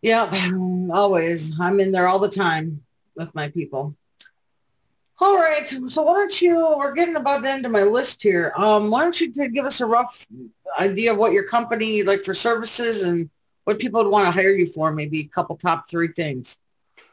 Yeah, 0.00 0.52
always. 0.92 1.58
I'm 1.58 1.80
in 1.80 1.90
there 1.90 2.06
all 2.06 2.20
the 2.20 2.28
time 2.28 2.84
with 3.16 3.34
my 3.34 3.48
people. 3.48 3.96
All 5.20 5.36
right. 5.36 5.68
So 5.68 6.02
why 6.02 6.12
don't 6.12 6.40
you, 6.40 6.76
we're 6.78 6.92
getting 6.92 7.16
about 7.16 7.42
the 7.42 7.50
end 7.50 7.66
of 7.66 7.72
my 7.72 7.82
list 7.82 8.22
here. 8.22 8.52
Um, 8.56 8.90
why 8.90 9.02
don't 9.02 9.20
you 9.20 9.30
give 9.48 9.64
us 9.64 9.80
a 9.80 9.86
rough 9.86 10.26
idea 10.78 11.12
of 11.12 11.18
what 11.18 11.32
your 11.32 11.42
company, 11.42 12.04
like 12.04 12.24
for 12.24 12.34
services 12.34 13.02
and 13.02 13.28
what 13.64 13.80
people 13.80 14.02
would 14.02 14.10
want 14.10 14.26
to 14.26 14.30
hire 14.30 14.50
you 14.50 14.66
for, 14.66 14.92
maybe 14.92 15.20
a 15.20 15.24
couple 15.24 15.56
top 15.56 15.90
three 15.90 16.08
things. 16.08 16.58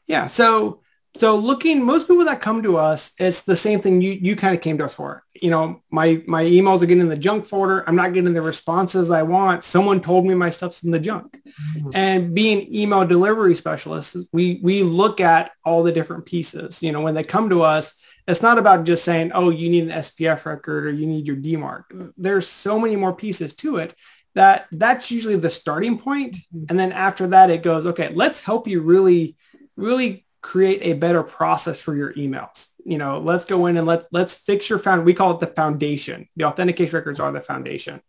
Yeah. 0.08 0.28
So, 0.28 0.82
so 1.18 1.38
looking, 1.38 1.84
most 1.86 2.08
people 2.08 2.26
that 2.26 2.42
come 2.42 2.62
to 2.64 2.78
us, 2.78 3.12
it's 3.18 3.42
the 3.42 3.56
same 3.56 3.80
thing 3.80 4.02
you, 4.02 4.12
you 4.12 4.36
kind 4.36 4.54
of 4.54 4.62
came 4.62 4.78
to 4.80 4.86
us 4.86 4.94
for. 4.94 5.24
You 5.34 5.50
know, 5.50 5.82
my, 5.90 6.22
my 6.28 6.44
emails 6.44 6.82
are 6.82 6.86
getting 6.86 7.02
in 7.02 7.10
the 7.10 7.16
junk 7.16 7.48
folder. 7.48 7.88
I'm 7.88 7.96
not 7.96 8.14
getting 8.14 8.34
the 8.34 8.42
responses 8.42 9.12
I 9.12 9.24
want. 9.24 9.64
Someone 9.64 10.02
told 10.02 10.26
me 10.26 10.36
my 10.36 10.50
stuff's 10.50 10.84
in 10.84 10.92
the 10.92 11.00
junk. 11.00 11.38
Mm-hmm. 11.78 11.90
And 11.94 12.36
being 12.36 12.74
email 12.74 13.06
delivery 13.08 13.56
specialists, 13.56 14.18
we, 14.34 14.60
we 14.62 14.84
look 14.84 15.22
at 15.22 15.52
all 15.64 15.84
the 15.84 15.92
different 15.92 16.26
pieces. 16.26 16.84
You 16.84 16.92
know, 16.92 17.02
when 17.02 17.16
they 17.16 17.24
come 17.24 17.50
to 17.50 17.62
us, 17.62 17.94
it's 18.28 18.42
not 18.42 18.58
about 18.58 18.86
just 18.86 19.04
saying, 19.04 19.32
oh, 19.34 19.52
you 19.52 19.70
need 19.70 19.84
an 19.84 20.00
SPF 20.00 20.46
record 20.46 20.86
or 20.86 20.92
you 20.92 21.06
need 21.06 21.28
your 21.28 21.36
DMARC. 21.36 22.14
There's 22.18 22.48
so 22.48 22.80
many 22.80 22.96
more 22.96 23.16
pieces 23.16 23.54
to 23.58 23.78
it 23.78 23.96
that 24.34 24.68
that's 24.72 25.12
usually 25.12 25.38
the 25.38 25.50
starting 25.50 25.98
point. 25.98 26.36
Mm-hmm. 26.36 26.66
And 26.70 26.80
then 26.80 26.92
after 26.92 27.28
that, 27.28 27.50
it 27.50 27.64
goes, 27.64 27.86
okay, 27.86 28.12
let's 28.14 28.42
help 28.42 28.68
you 28.68 28.82
really, 28.82 29.36
really 29.76 30.26
create 30.42 30.80
a 30.84 30.94
better 30.94 31.24
process 31.24 31.80
for 31.80 31.96
your 31.96 32.14
emails. 32.14 32.68
You 32.84 32.98
know, 32.98 33.20
let's 33.20 33.46
go 33.46 33.66
in 33.66 33.78
and 33.78 33.88
let, 33.88 34.06
let's 34.12 34.36
fix 34.36 34.70
your 34.70 34.80
found, 34.80 35.06
we 35.06 35.14
call 35.14 35.32
it 35.32 35.40
the 35.40 35.48
foundation. 35.48 36.28
The 36.36 36.46
authentication 36.46 36.96
records 36.96 37.20
are 37.20 37.32
the 37.32 37.42
foundation. 37.42 38.02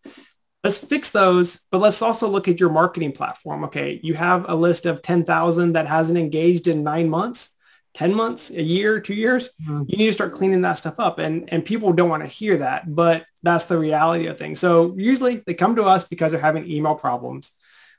Let's 0.62 0.78
fix 0.78 1.10
those, 1.10 1.60
but 1.70 1.80
let's 1.80 2.02
also 2.02 2.28
look 2.28 2.48
at 2.48 2.60
your 2.60 2.70
marketing 2.70 3.12
platform. 3.12 3.64
Okay, 3.64 4.00
you 4.02 4.14
have 4.14 4.48
a 4.48 4.54
list 4.54 4.84
of 4.84 5.00
10,000 5.00 5.72
that 5.72 5.86
hasn't 5.86 6.18
engaged 6.18 6.66
in 6.66 6.82
nine 6.82 7.08
months 7.08 7.50
10 7.96 8.14
months, 8.14 8.50
a 8.50 8.62
year, 8.62 9.00
two 9.00 9.14
years, 9.14 9.48
mm-hmm. 9.62 9.84
you 9.88 9.96
need 9.96 10.08
to 10.08 10.12
start 10.12 10.34
cleaning 10.34 10.60
that 10.60 10.74
stuff 10.74 11.00
up. 11.00 11.18
And, 11.18 11.50
and 11.50 11.64
people 11.64 11.94
don't 11.94 12.10
want 12.10 12.22
to 12.22 12.28
hear 12.28 12.58
that, 12.58 12.94
but 12.94 13.24
that's 13.42 13.64
the 13.64 13.78
reality 13.78 14.26
of 14.26 14.36
things. 14.36 14.60
So 14.60 14.94
usually 14.98 15.36
they 15.46 15.54
come 15.54 15.76
to 15.76 15.84
us 15.84 16.04
because 16.04 16.30
they're 16.30 16.40
having 16.40 16.70
email 16.70 16.94
problems. 16.94 17.50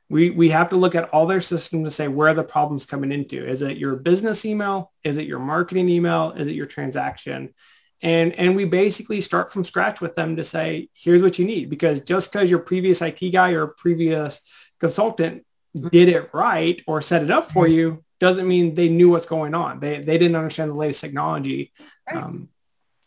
We, 0.10 0.30
we 0.30 0.50
have 0.50 0.70
to 0.70 0.78
look 0.78 0.96
at 0.96 1.10
all 1.10 1.26
their 1.26 1.42
systems 1.42 1.88
to 1.88 1.92
say 1.92 2.08
where 2.08 2.34
the 2.34 2.44
problem's 2.44 2.86
coming 2.86 3.12
into. 3.12 3.46
Is 3.46 3.62
it 3.62 3.78
your 3.78 3.98
business 3.98 4.46
email? 4.46 4.92
Is 5.04 5.18
it 5.18 5.28
your 5.28 5.40
marketing 5.40 5.90
email? 5.90 6.32
Is 6.32 6.48
it 6.48 6.56
your 6.56 6.66
transaction? 6.66 7.54
And, 8.02 8.34
and 8.34 8.56
we 8.56 8.66
basically 8.66 9.22
start 9.22 9.52
from 9.52 9.64
scratch 9.64 10.00
with 10.02 10.16
them 10.16 10.36
to 10.38 10.44
say, 10.44 10.90
here's 10.94 11.22
what 11.22 11.40
you 11.40 11.46
need. 11.46 11.70
Because 11.70 12.00
just 12.02 12.32
because 12.32 12.50
your 12.50 12.60
previous 12.60 13.02
IT 13.02 13.20
guy 13.32 13.52
or 13.52 13.68
previous 13.68 14.40
consultant 14.80 15.46
mm-hmm. 15.76 15.88
did 15.90 16.08
it 16.08 16.30
right 16.34 16.82
or 16.88 17.02
set 17.02 17.24
it 17.24 17.32
up 17.32 17.52
for 17.52 17.66
mm-hmm. 17.66 17.74
you 17.74 18.04
doesn't 18.20 18.48
mean 18.48 18.76
they 18.76 18.90
knew 18.90 19.10
what's 19.10 19.28
going 19.28 19.54
on. 19.54 19.80
They 19.80 20.00
they 20.00 20.18
didn't 20.18 20.36
understand 20.36 20.72
the 20.72 20.76
latest 20.76 21.02
technology. 21.02 21.72
Right. 22.08 22.24
Um, 22.24 22.50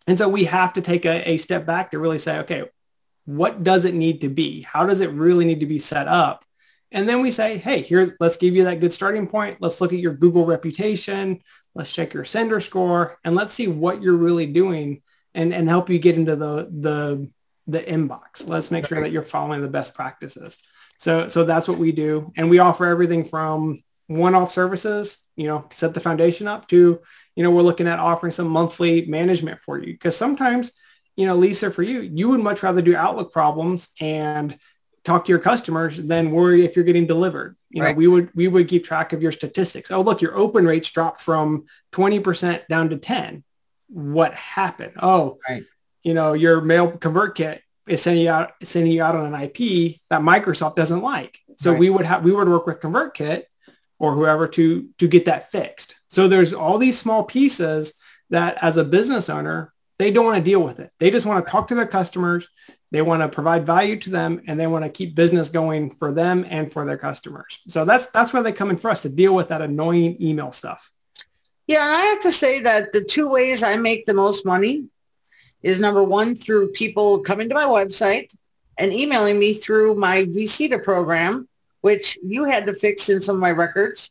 And 0.06 0.18
so 0.18 0.28
we 0.28 0.44
have 0.44 0.72
to 0.74 0.80
take 0.80 1.04
a, 1.04 1.30
a 1.30 1.36
step 1.36 1.66
back 1.66 1.90
to 1.90 1.98
really 1.98 2.18
say, 2.18 2.38
okay, 2.40 2.64
what 3.26 3.62
does 3.62 3.84
it 3.84 3.94
need 3.94 4.22
to 4.22 4.28
be? 4.28 4.62
How 4.62 4.86
does 4.86 5.00
it 5.00 5.10
really 5.10 5.44
need 5.44 5.60
to 5.60 5.66
be 5.66 5.78
set 5.78 6.08
up? 6.08 6.44
And 6.92 7.08
then 7.08 7.22
we 7.22 7.30
say, 7.30 7.58
hey, 7.58 7.82
here's, 7.82 8.10
let's 8.20 8.36
give 8.36 8.56
you 8.56 8.64
that 8.64 8.80
good 8.80 8.92
starting 8.92 9.26
point. 9.26 9.58
Let's 9.60 9.80
look 9.80 9.92
at 9.92 10.00
your 10.00 10.14
Google 10.14 10.46
reputation. 10.46 11.40
Let's 11.74 11.92
check 11.92 12.14
your 12.14 12.24
sender 12.24 12.60
score 12.60 13.18
and 13.24 13.34
let's 13.34 13.52
see 13.52 13.68
what 13.68 14.02
you're 14.02 14.16
really 14.16 14.46
doing 14.46 15.02
and, 15.34 15.54
and 15.54 15.68
help 15.68 15.88
you 15.88 15.98
get 15.98 16.16
into 16.16 16.34
the, 16.34 16.68
the, 16.70 17.30
the 17.68 17.80
inbox. 17.80 18.48
Let's 18.48 18.72
make 18.72 18.86
sure 18.86 19.00
that 19.00 19.12
you're 19.12 19.22
following 19.22 19.62
the 19.62 19.68
best 19.68 19.94
practices. 19.94 20.58
So, 20.98 21.28
so 21.28 21.44
that's 21.44 21.68
what 21.68 21.78
we 21.78 21.92
do. 21.92 22.32
And 22.36 22.50
we 22.50 22.58
offer 22.58 22.86
everything 22.86 23.24
from 23.24 23.82
one-off 24.08 24.50
services, 24.50 25.18
you 25.36 25.46
know, 25.46 25.68
set 25.72 25.94
the 25.94 26.00
foundation 26.00 26.48
up 26.48 26.66
to, 26.68 27.00
you 27.36 27.42
know, 27.44 27.52
we're 27.52 27.62
looking 27.62 27.86
at 27.86 28.00
offering 28.00 28.32
some 28.32 28.48
monthly 28.48 29.06
management 29.06 29.60
for 29.62 29.78
you 29.78 29.92
because 29.92 30.16
sometimes, 30.16 30.72
you 31.14 31.26
know, 31.26 31.36
Lisa, 31.36 31.70
for 31.70 31.84
you, 31.84 32.00
you 32.00 32.28
would 32.30 32.40
much 32.40 32.64
rather 32.64 32.82
do 32.82 32.96
Outlook 32.96 33.32
problems 33.32 33.88
and 34.00 34.58
talk 35.10 35.24
to 35.24 35.30
your 35.30 35.38
customers 35.38 35.96
than 35.96 36.30
worry 36.30 36.64
if 36.64 36.76
you're 36.76 36.84
getting 36.84 37.06
delivered. 37.06 37.56
You 37.70 37.82
right. 37.82 37.90
know, 37.90 37.98
we 37.98 38.06
would 38.06 38.30
we 38.34 38.48
would 38.48 38.68
keep 38.68 38.84
track 38.84 39.12
of 39.12 39.22
your 39.22 39.32
statistics. 39.32 39.90
Oh, 39.90 40.00
look, 40.00 40.22
your 40.22 40.36
open 40.36 40.64
rates 40.64 40.90
dropped 40.90 41.20
from 41.20 41.66
20% 41.92 42.66
down 42.68 42.90
to 42.90 42.96
10. 42.96 43.44
What 43.88 44.34
happened? 44.34 44.92
Oh, 45.02 45.38
right. 45.48 45.64
you 46.02 46.14
know, 46.14 46.32
your 46.32 46.60
mail 46.60 46.92
ConvertKit 46.92 47.60
is 47.88 48.02
sending 48.02 48.24
you 48.24 48.30
out 48.30 48.52
sending 48.62 48.92
you 48.92 49.02
out 49.02 49.16
on 49.16 49.34
an 49.34 49.40
IP 49.40 49.98
that 50.10 50.22
Microsoft 50.22 50.76
doesn't 50.76 51.02
like. 51.02 51.38
So 51.56 51.72
right. 51.72 51.80
we 51.80 51.90
would 51.90 52.06
have 52.06 52.24
we 52.24 52.32
would 52.32 52.48
work 52.48 52.66
with 52.66 52.80
ConvertKit 52.80 53.44
or 53.98 54.14
whoever 54.14 54.46
to 54.48 54.88
to 54.98 55.08
get 55.08 55.24
that 55.24 55.50
fixed. 55.50 55.96
So 56.08 56.28
there's 56.28 56.52
all 56.52 56.78
these 56.78 56.98
small 56.98 57.24
pieces 57.24 57.94
that 58.30 58.58
as 58.62 58.76
a 58.76 58.84
business 58.84 59.28
owner, 59.28 59.72
they 59.98 60.12
don't 60.12 60.24
want 60.24 60.38
to 60.38 60.50
deal 60.50 60.62
with 60.62 60.78
it. 60.78 60.92
They 60.98 61.10
just 61.10 61.26
want 61.26 61.44
to 61.44 61.50
talk 61.50 61.68
to 61.68 61.74
their 61.74 61.86
customers. 61.86 62.48
They 62.92 63.02
want 63.02 63.22
to 63.22 63.28
provide 63.28 63.64
value 63.66 63.96
to 64.00 64.10
them 64.10 64.42
and 64.46 64.58
they 64.58 64.66
want 64.66 64.84
to 64.84 64.90
keep 64.90 65.14
business 65.14 65.48
going 65.48 65.90
for 65.94 66.12
them 66.12 66.44
and 66.48 66.72
for 66.72 66.84
their 66.84 66.98
customers. 66.98 67.60
So 67.68 67.84
that's 67.84 68.06
that's 68.06 68.32
where 68.32 68.42
they 68.42 68.52
come 68.52 68.70
in 68.70 68.78
for 68.78 68.90
us 68.90 69.02
to 69.02 69.08
deal 69.08 69.34
with 69.34 69.48
that 69.48 69.62
annoying 69.62 70.16
email 70.20 70.52
stuff. 70.52 70.90
Yeah, 71.66 71.84
and 71.84 71.94
I 71.94 72.00
have 72.06 72.20
to 72.22 72.32
say 72.32 72.62
that 72.62 72.92
the 72.92 73.04
two 73.04 73.28
ways 73.28 73.62
I 73.62 73.76
make 73.76 74.06
the 74.06 74.14
most 74.14 74.44
money 74.44 74.86
is 75.62 75.78
number 75.78 76.02
one 76.02 76.34
through 76.34 76.72
people 76.72 77.20
coming 77.20 77.48
to 77.48 77.54
my 77.54 77.64
website 77.64 78.34
and 78.76 78.92
emailing 78.92 79.38
me 79.38 79.52
through 79.52 79.94
my 79.94 80.24
vcita 80.24 80.82
program, 80.82 81.46
which 81.82 82.18
you 82.24 82.44
had 82.44 82.66
to 82.66 82.74
fix 82.74 83.08
in 83.08 83.20
some 83.20 83.36
of 83.36 83.40
my 83.40 83.52
records. 83.52 84.10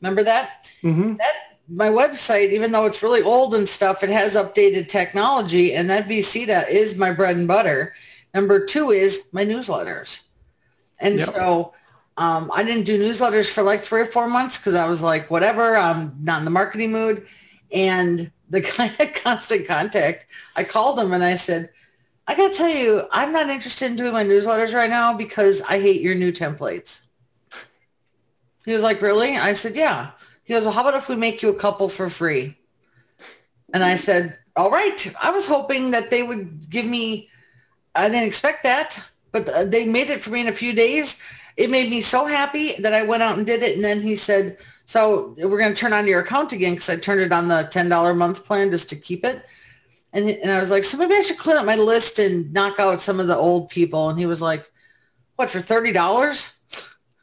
Remember 0.00 0.22
that? 0.22 0.70
Mm-hmm. 0.82 1.16
That 1.16 1.54
my 1.68 1.88
website, 1.88 2.50
even 2.50 2.70
though 2.70 2.84
it's 2.84 3.02
really 3.02 3.22
old 3.22 3.54
and 3.54 3.68
stuff, 3.68 4.04
it 4.04 4.10
has 4.10 4.36
updated 4.36 4.88
technology, 4.88 5.74
and 5.74 5.88
that 5.88 6.06
vcita 6.06 6.68
is 6.68 6.96
my 6.96 7.10
bread 7.10 7.36
and 7.36 7.48
butter. 7.48 7.94
Number 8.34 8.66
two 8.66 8.90
is 8.90 9.26
my 9.32 9.44
newsletters, 9.44 10.22
and 10.98 11.18
yep. 11.18 11.34
so 11.34 11.74
um, 12.16 12.50
I 12.54 12.62
didn't 12.62 12.84
do 12.84 12.98
newsletters 12.98 13.50
for 13.50 13.62
like 13.62 13.82
three 13.82 14.00
or 14.00 14.06
four 14.06 14.28
months 14.28 14.58
because 14.58 14.74
I 14.74 14.88
was 14.88 15.02
like, 15.02 15.30
whatever, 15.30 15.76
I'm 15.76 16.16
not 16.20 16.40
in 16.40 16.44
the 16.44 16.50
marketing 16.50 16.92
mood. 16.92 17.26
And 17.72 18.30
the 18.50 18.60
guy 18.76 18.92
at 18.98 19.14
Constant 19.14 19.66
Contact, 19.66 20.26
I 20.54 20.64
called 20.64 20.98
him 20.98 21.12
and 21.12 21.24
I 21.24 21.34
said, 21.34 21.70
I 22.26 22.34
got 22.34 22.52
to 22.52 22.56
tell 22.56 22.68
you, 22.68 23.06
I'm 23.10 23.32
not 23.32 23.50
interested 23.50 23.86
in 23.86 23.96
doing 23.96 24.12
my 24.12 24.24
newsletters 24.24 24.74
right 24.74 24.88
now 24.88 25.12
because 25.12 25.60
I 25.62 25.78
hate 25.80 26.00
your 26.00 26.14
new 26.14 26.32
templates. 26.32 27.02
He 28.64 28.72
was 28.72 28.82
like, 28.82 29.02
really? 29.02 29.36
I 29.36 29.52
said, 29.52 29.76
yeah. 29.76 30.12
He 30.44 30.54
goes, 30.54 30.64
well, 30.64 30.72
how 30.72 30.80
about 30.80 30.94
if 30.94 31.08
we 31.08 31.16
make 31.16 31.42
you 31.42 31.50
a 31.50 31.54
couple 31.54 31.88
for 31.88 32.08
free? 32.08 32.56
And 33.74 33.84
I 33.84 33.96
said, 33.96 34.38
all 34.56 34.70
right. 34.70 35.14
I 35.22 35.30
was 35.30 35.46
hoping 35.46 35.90
that 35.90 36.10
they 36.10 36.22
would 36.22 36.70
give 36.70 36.86
me, 36.86 37.28
I 37.94 38.08
didn't 38.08 38.26
expect 38.26 38.62
that, 38.64 39.02
but 39.32 39.48
uh, 39.48 39.64
they 39.64 39.86
made 39.86 40.10
it 40.10 40.20
for 40.20 40.30
me 40.30 40.40
in 40.40 40.48
a 40.48 40.52
few 40.52 40.72
days. 40.72 41.20
It 41.56 41.70
made 41.70 41.90
me 41.90 42.00
so 42.00 42.26
happy 42.26 42.74
that 42.80 42.92
I 42.92 43.04
went 43.04 43.22
out 43.22 43.38
and 43.38 43.46
did 43.46 43.62
it. 43.62 43.76
And 43.76 43.84
then 43.84 44.02
he 44.02 44.16
said, 44.16 44.58
so 44.86 45.34
we're 45.38 45.58
going 45.58 45.72
to 45.72 45.80
turn 45.80 45.92
on 45.92 46.06
your 46.06 46.20
account 46.20 46.52
again 46.52 46.74
because 46.74 46.90
I 46.90 46.96
turned 46.96 47.20
it 47.20 47.32
on 47.32 47.48
the 47.48 47.68
$10 47.72 48.10
a 48.10 48.14
month 48.14 48.44
plan 48.44 48.70
just 48.70 48.90
to 48.90 48.96
keep 48.96 49.24
it. 49.24 49.44
And, 50.12 50.28
and 50.28 50.50
I 50.50 50.60
was 50.60 50.70
like, 50.70 50.84
so 50.84 50.98
maybe 50.98 51.14
I 51.14 51.22
should 51.22 51.38
clean 51.38 51.56
up 51.56 51.64
my 51.64 51.76
list 51.76 52.18
and 52.18 52.52
knock 52.52 52.78
out 52.78 53.00
some 53.00 53.18
of 53.20 53.26
the 53.26 53.36
old 53.36 53.68
people. 53.70 54.10
And 54.10 54.18
he 54.18 54.26
was 54.26 54.42
like, 54.42 54.70
what, 55.36 55.50
for 55.50 55.58
$30? 55.58 56.52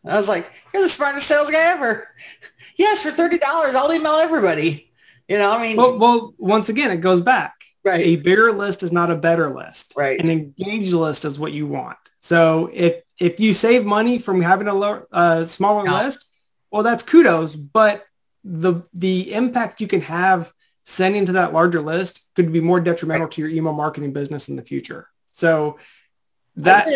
I 0.05 0.17
was 0.17 0.27
like, 0.27 0.51
you're 0.73 0.83
the 0.83 0.89
smartest 0.89 1.27
sales 1.27 1.51
guy 1.51 1.71
ever. 1.71 2.09
yes, 2.77 3.01
for 3.01 3.11
$30, 3.11 3.41
I'll 3.43 3.93
email 3.93 4.13
everybody. 4.13 4.91
You 5.27 5.37
know, 5.37 5.51
I 5.51 5.61
mean. 5.61 5.77
Well, 5.77 5.97
well, 5.97 6.33
once 6.37 6.67
again, 6.69 6.91
it 6.91 6.97
goes 6.97 7.21
back. 7.21 7.60
Right. 7.83 8.05
A 8.05 8.15
bigger 8.17 8.51
list 8.51 8.83
is 8.83 8.91
not 8.91 9.09
a 9.09 9.15
better 9.15 9.49
list. 9.49 9.93
Right. 9.97 10.19
An 10.19 10.29
engaged 10.29 10.93
list 10.93 11.25
is 11.25 11.39
what 11.39 11.51
you 11.51 11.65
want. 11.65 11.97
So 12.21 12.69
if 12.73 13.01
if 13.19 13.39
you 13.39 13.53
save 13.53 13.85
money 13.85 14.19
from 14.19 14.41
having 14.41 14.67
a 14.67 14.73
lower, 14.73 15.07
uh, 15.11 15.45
smaller 15.45 15.89
list, 15.89 16.25
well, 16.69 16.83
that's 16.83 17.03
kudos. 17.03 17.55
But 17.55 18.05
the 18.43 18.83
the 18.93 19.33
impact 19.33 19.81
you 19.81 19.87
can 19.87 20.01
have 20.01 20.53
sending 20.85 21.25
to 21.27 21.33
that 21.33 21.53
larger 21.53 21.81
list 21.81 22.21
could 22.35 22.51
be 22.51 22.61
more 22.61 22.79
detrimental 22.79 23.25
right. 23.25 23.31
to 23.33 23.41
your 23.41 23.49
email 23.49 23.73
marketing 23.73 24.13
business 24.13 24.49
in 24.49 24.55
the 24.55 24.61
future. 24.61 25.07
So 25.33 25.79
that 26.57 26.87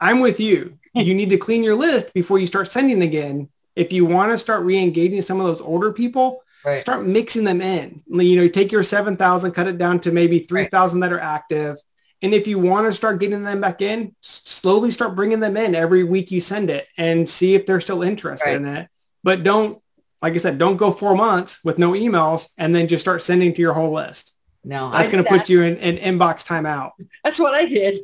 I'm 0.00 0.20
with 0.20 0.40
you. 0.40 0.78
you 0.94 1.14
need 1.14 1.30
to 1.30 1.38
clean 1.38 1.64
your 1.64 1.74
list 1.74 2.12
before 2.12 2.38
you 2.38 2.46
start 2.46 2.70
sending 2.70 3.02
again. 3.02 3.48
If 3.76 3.92
you 3.92 4.04
want 4.04 4.32
to 4.32 4.38
start 4.38 4.64
re-engaging 4.64 5.22
some 5.22 5.40
of 5.40 5.46
those 5.46 5.60
older 5.60 5.92
people, 5.92 6.42
right. 6.68 6.82
start 6.82 7.06
mixing 7.06 7.44
them 7.44 7.60
in. 7.60 8.02
You 8.08 8.36
know, 8.36 8.48
take 8.48 8.72
your 8.72 8.82
7,000, 8.82 9.52
cut 9.52 9.68
it 9.68 9.78
down 9.78 10.00
to 10.00 10.12
maybe 10.12 10.40
3,000 10.40 11.00
right. 11.00 11.08
that 11.08 11.14
are 11.14 11.20
active. 11.20 11.76
And 12.20 12.34
if 12.34 12.46
you 12.46 12.58
want 12.58 12.86
to 12.86 12.92
start 12.92 13.20
getting 13.20 13.44
them 13.44 13.60
back 13.60 13.80
in, 13.80 14.14
slowly 14.20 14.90
start 14.90 15.14
bringing 15.14 15.40
them 15.40 15.56
in 15.56 15.74
every 15.74 16.02
week 16.02 16.30
you 16.30 16.40
send 16.40 16.68
it 16.68 16.88
and 16.96 17.28
see 17.28 17.54
if 17.54 17.64
they're 17.64 17.80
still 17.80 18.02
interested 18.02 18.46
right. 18.46 18.56
in 18.56 18.66
it. 18.66 18.88
But 19.22 19.44
don't, 19.44 19.80
like 20.20 20.34
I 20.34 20.38
said, 20.38 20.58
don't 20.58 20.76
go 20.76 20.90
four 20.90 21.14
months 21.14 21.62
with 21.62 21.78
no 21.78 21.92
emails 21.92 22.48
and 22.58 22.74
then 22.74 22.88
just 22.88 23.02
start 23.02 23.22
sending 23.22 23.54
to 23.54 23.60
your 23.60 23.72
whole 23.72 23.92
list. 23.92 24.32
No, 24.64 24.90
that's 24.90 25.08
going 25.08 25.22
to 25.22 25.30
put 25.30 25.48
you 25.48 25.62
in 25.62 25.76
an 25.76 25.98
in 25.98 26.18
inbox 26.18 26.44
timeout. 26.44 26.90
That's 27.22 27.38
what 27.38 27.54
I 27.54 27.66
did 27.66 27.98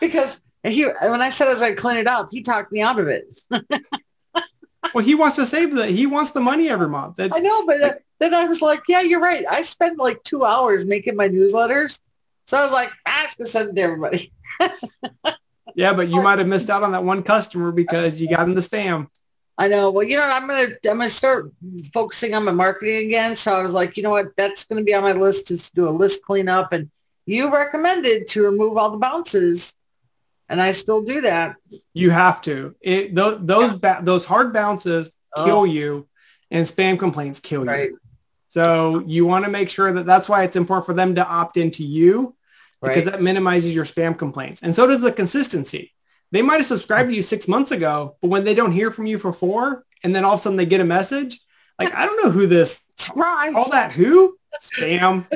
because 0.00 0.40
he, 0.64 0.84
when 0.84 1.22
I 1.22 1.28
said 1.28 1.48
as 1.48 1.62
I 1.62 1.72
clean 1.72 1.98
it 1.98 2.06
up, 2.06 2.28
he 2.32 2.42
talked 2.42 2.72
me 2.72 2.80
out 2.80 2.98
of 2.98 3.08
it. 3.08 3.40
well, 4.92 5.04
he 5.04 5.14
wants 5.14 5.36
to 5.36 5.46
save 5.46 5.74
the, 5.74 5.86
he 5.86 6.06
wants 6.06 6.32
the 6.32 6.40
money 6.40 6.68
every 6.68 6.88
month. 6.88 7.16
That's, 7.16 7.36
I 7.36 7.40
know, 7.40 7.66
but 7.66 7.82
uh, 7.82 7.94
then 8.18 8.34
I 8.34 8.44
was 8.44 8.60
like, 8.60 8.82
yeah, 8.88 9.00
you're 9.00 9.20
right. 9.20 9.44
I 9.48 9.62
spend 9.62 9.98
like 9.98 10.22
two 10.24 10.44
hours 10.44 10.84
making 10.84 11.16
my 11.16 11.28
newsletters. 11.28 12.00
So 12.46 12.58
I 12.58 12.62
was 12.62 12.72
like, 12.72 12.90
ah, 13.06 13.22
I'm 13.22 13.28
going 13.38 13.44
to 13.46 13.50
send 13.50 13.70
it 13.70 13.76
to 13.76 13.82
everybody. 13.82 14.32
yeah, 15.74 15.92
but 15.92 16.08
you 16.08 16.22
might 16.22 16.38
have 16.38 16.48
missed 16.48 16.70
out 16.70 16.82
on 16.82 16.92
that 16.92 17.04
one 17.04 17.22
customer 17.22 17.72
because 17.72 18.20
you 18.20 18.28
got 18.28 18.48
in 18.48 18.54
the 18.54 18.60
spam. 18.60 19.08
I 19.56 19.68
know. 19.68 19.90
Well, 19.90 20.04
you 20.04 20.16
know, 20.16 20.24
I'm 20.24 20.48
gonna 20.48 20.66
I'm 20.90 20.98
gonna 20.98 21.08
start 21.08 21.52
focusing 21.92 22.34
on 22.34 22.44
my 22.44 22.50
marketing 22.50 23.06
again. 23.06 23.36
So 23.36 23.54
I 23.54 23.62
was 23.62 23.72
like, 23.72 23.96
you 23.96 24.02
know 24.02 24.10
what, 24.10 24.36
that's 24.36 24.64
gonna 24.64 24.82
be 24.82 24.94
on 24.94 25.04
my 25.04 25.12
list 25.12 25.46
to 25.48 25.74
do 25.74 25.88
a 25.88 25.90
list 25.90 26.24
cleanup. 26.24 26.72
And 26.72 26.90
you 27.24 27.52
recommended 27.52 28.26
to 28.28 28.42
remove 28.42 28.76
all 28.76 28.90
the 28.90 28.98
bounces 28.98 29.76
and 30.48 30.60
I 30.60 30.72
still 30.72 31.02
do 31.02 31.22
that. 31.22 31.56
You 31.92 32.10
have 32.10 32.40
to. 32.42 32.74
It, 32.80 33.14
th- 33.16 33.38
those 33.40 33.72
yeah. 33.72 33.78
ba- 33.78 34.00
those 34.02 34.24
hard 34.24 34.52
bounces 34.52 35.10
oh. 35.34 35.44
kill 35.44 35.66
you, 35.66 36.08
and 36.50 36.66
spam 36.66 36.98
complaints 36.98 37.40
kill 37.40 37.64
right. 37.64 37.90
you. 37.90 37.98
So 38.48 39.02
you 39.06 39.26
want 39.26 39.44
to 39.44 39.50
make 39.50 39.68
sure 39.68 39.92
that 39.92 40.06
that's 40.06 40.28
why 40.28 40.44
it's 40.44 40.56
important 40.56 40.86
for 40.86 40.94
them 40.94 41.16
to 41.16 41.26
opt 41.26 41.56
into 41.56 41.82
you 41.82 42.36
because 42.80 43.04
that 43.04 43.22
minimizes 43.22 43.74
your 43.74 43.84
spam 43.84 44.16
complaints. 44.16 44.62
And 44.62 44.74
so 44.74 44.86
does 44.86 45.00
the 45.00 45.10
consistency. 45.10 45.92
They 46.30 46.42
might 46.42 46.58
have 46.58 46.66
subscribed 46.66 47.10
to 47.10 47.16
you 47.16 47.22
six 47.22 47.48
months 47.48 47.70
ago, 47.70 48.16
but 48.20 48.28
when 48.28 48.44
they 48.44 48.54
don't 48.54 48.72
hear 48.72 48.90
from 48.90 49.06
you 49.06 49.18
for 49.18 49.32
four, 49.32 49.84
and 50.02 50.14
then 50.14 50.24
all 50.24 50.34
of 50.34 50.40
a 50.40 50.42
sudden 50.42 50.56
they 50.56 50.66
get 50.66 50.80
a 50.80 50.84
message, 50.84 51.40
like 51.78 51.94
I 51.94 52.06
don't 52.06 52.22
know 52.22 52.30
who 52.30 52.46
this 52.46 52.82
surprise 52.96 53.54
all 53.56 53.70
that 53.70 53.92
who 53.92 54.36
spam 54.62 55.26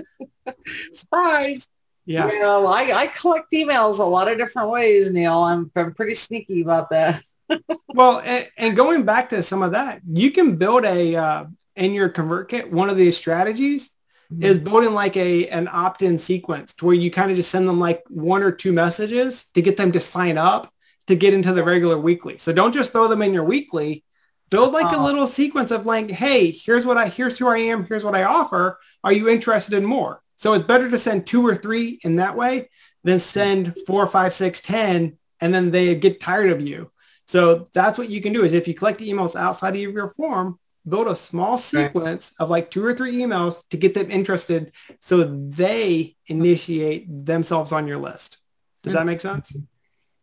surprise. 0.92 1.68
Yeah. 2.08 2.32
You 2.32 2.40
know, 2.40 2.66
I, 2.66 2.90
I 3.00 3.06
collect 3.08 3.52
emails 3.52 3.98
a 3.98 4.02
lot 4.02 4.32
of 4.32 4.38
different 4.38 4.70
ways, 4.70 5.10
Neil. 5.10 5.42
I'm, 5.42 5.70
I'm 5.76 5.92
pretty 5.92 6.14
sneaky 6.14 6.62
about 6.62 6.88
that. 6.88 7.22
well, 7.88 8.22
and, 8.24 8.48
and, 8.56 8.74
going 8.74 9.02
back 9.02 9.28
to 9.28 9.42
some 9.42 9.62
of 9.62 9.72
that, 9.72 10.00
you 10.10 10.30
can 10.30 10.56
build 10.56 10.86
a, 10.86 11.16
uh, 11.16 11.44
in 11.76 11.92
your 11.92 12.08
ConvertKit, 12.08 12.70
one 12.70 12.88
of 12.88 12.96
these 12.96 13.14
strategies 13.14 13.90
mm-hmm. 14.32 14.42
is 14.42 14.56
building 14.56 14.94
like 14.94 15.18
a, 15.18 15.48
an 15.48 15.68
opt-in 15.70 16.16
sequence 16.16 16.72
to 16.74 16.86
where 16.86 16.94
you 16.94 17.10
kind 17.10 17.30
of 17.30 17.36
just 17.36 17.50
send 17.50 17.68
them 17.68 17.78
like 17.78 18.02
one 18.08 18.42
or 18.42 18.52
two 18.52 18.72
messages 18.72 19.44
to 19.52 19.60
get 19.60 19.76
them 19.76 19.92
to 19.92 20.00
sign 20.00 20.38
up 20.38 20.72
to 21.08 21.14
get 21.14 21.34
into 21.34 21.52
the 21.52 21.62
regular 21.62 21.98
weekly. 21.98 22.38
So 22.38 22.54
don't 22.54 22.72
just 22.72 22.92
throw 22.92 23.08
them 23.08 23.20
in 23.20 23.34
your 23.34 23.44
weekly. 23.44 24.02
Build 24.50 24.72
like 24.72 24.96
a 24.96 25.02
little 25.02 25.26
sequence 25.26 25.70
of 25.70 25.84
like, 25.84 26.10
hey, 26.10 26.52
here's 26.52 26.86
what 26.86 26.96
I, 26.96 27.08
here's 27.08 27.38
who 27.38 27.48
I 27.48 27.58
am, 27.58 27.84
here's 27.84 28.04
what 28.04 28.14
I 28.14 28.24
offer. 28.24 28.78
Are 29.04 29.12
you 29.12 29.28
interested 29.28 29.74
in 29.74 29.84
more? 29.84 30.22
So 30.38 30.52
it's 30.54 30.64
better 30.64 30.88
to 30.88 30.96
send 30.96 31.26
two 31.26 31.46
or 31.46 31.56
three 31.56 31.98
in 32.02 32.16
that 32.16 32.36
way 32.36 32.70
than 33.02 33.18
send 33.18 33.76
four, 33.86 34.06
five, 34.06 34.32
six, 34.32 34.60
ten, 34.60 35.18
and 35.40 35.52
then 35.52 35.70
they 35.72 35.94
get 35.96 36.20
tired 36.20 36.50
of 36.50 36.60
you. 36.60 36.90
So 37.26 37.68
that's 37.74 37.98
what 37.98 38.08
you 38.08 38.22
can 38.22 38.32
do 38.32 38.44
is 38.44 38.52
if 38.52 38.66
you 38.66 38.74
collect 38.74 39.00
emails 39.00 39.36
outside 39.36 39.74
of 39.74 39.82
your 39.82 40.10
form, 40.10 40.58
build 40.88 41.08
a 41.08 41.16
small 41.16 41.58
sequence 41.58 42.32
of 42.38 42.50
like 42.50 42.70
two 42.70 42.84
or 42.84 42.94
three 42.94 43.16
emails 43.16 43.60
to 43.70 43.76
get 43.76 43.94
them 43.94 44.10
interested 44.10 44.72
so 45.00 45.24
they 45.24 46.16
initiate 46.28 47.26
themselves 47.26 47.72
on 47.72 47.86
your 47.86 47.98
list. 47.98 48.38
Does 48.84 48.94
that 48.94 49.06
make 49.06 49.20
sense? 49.20 49.54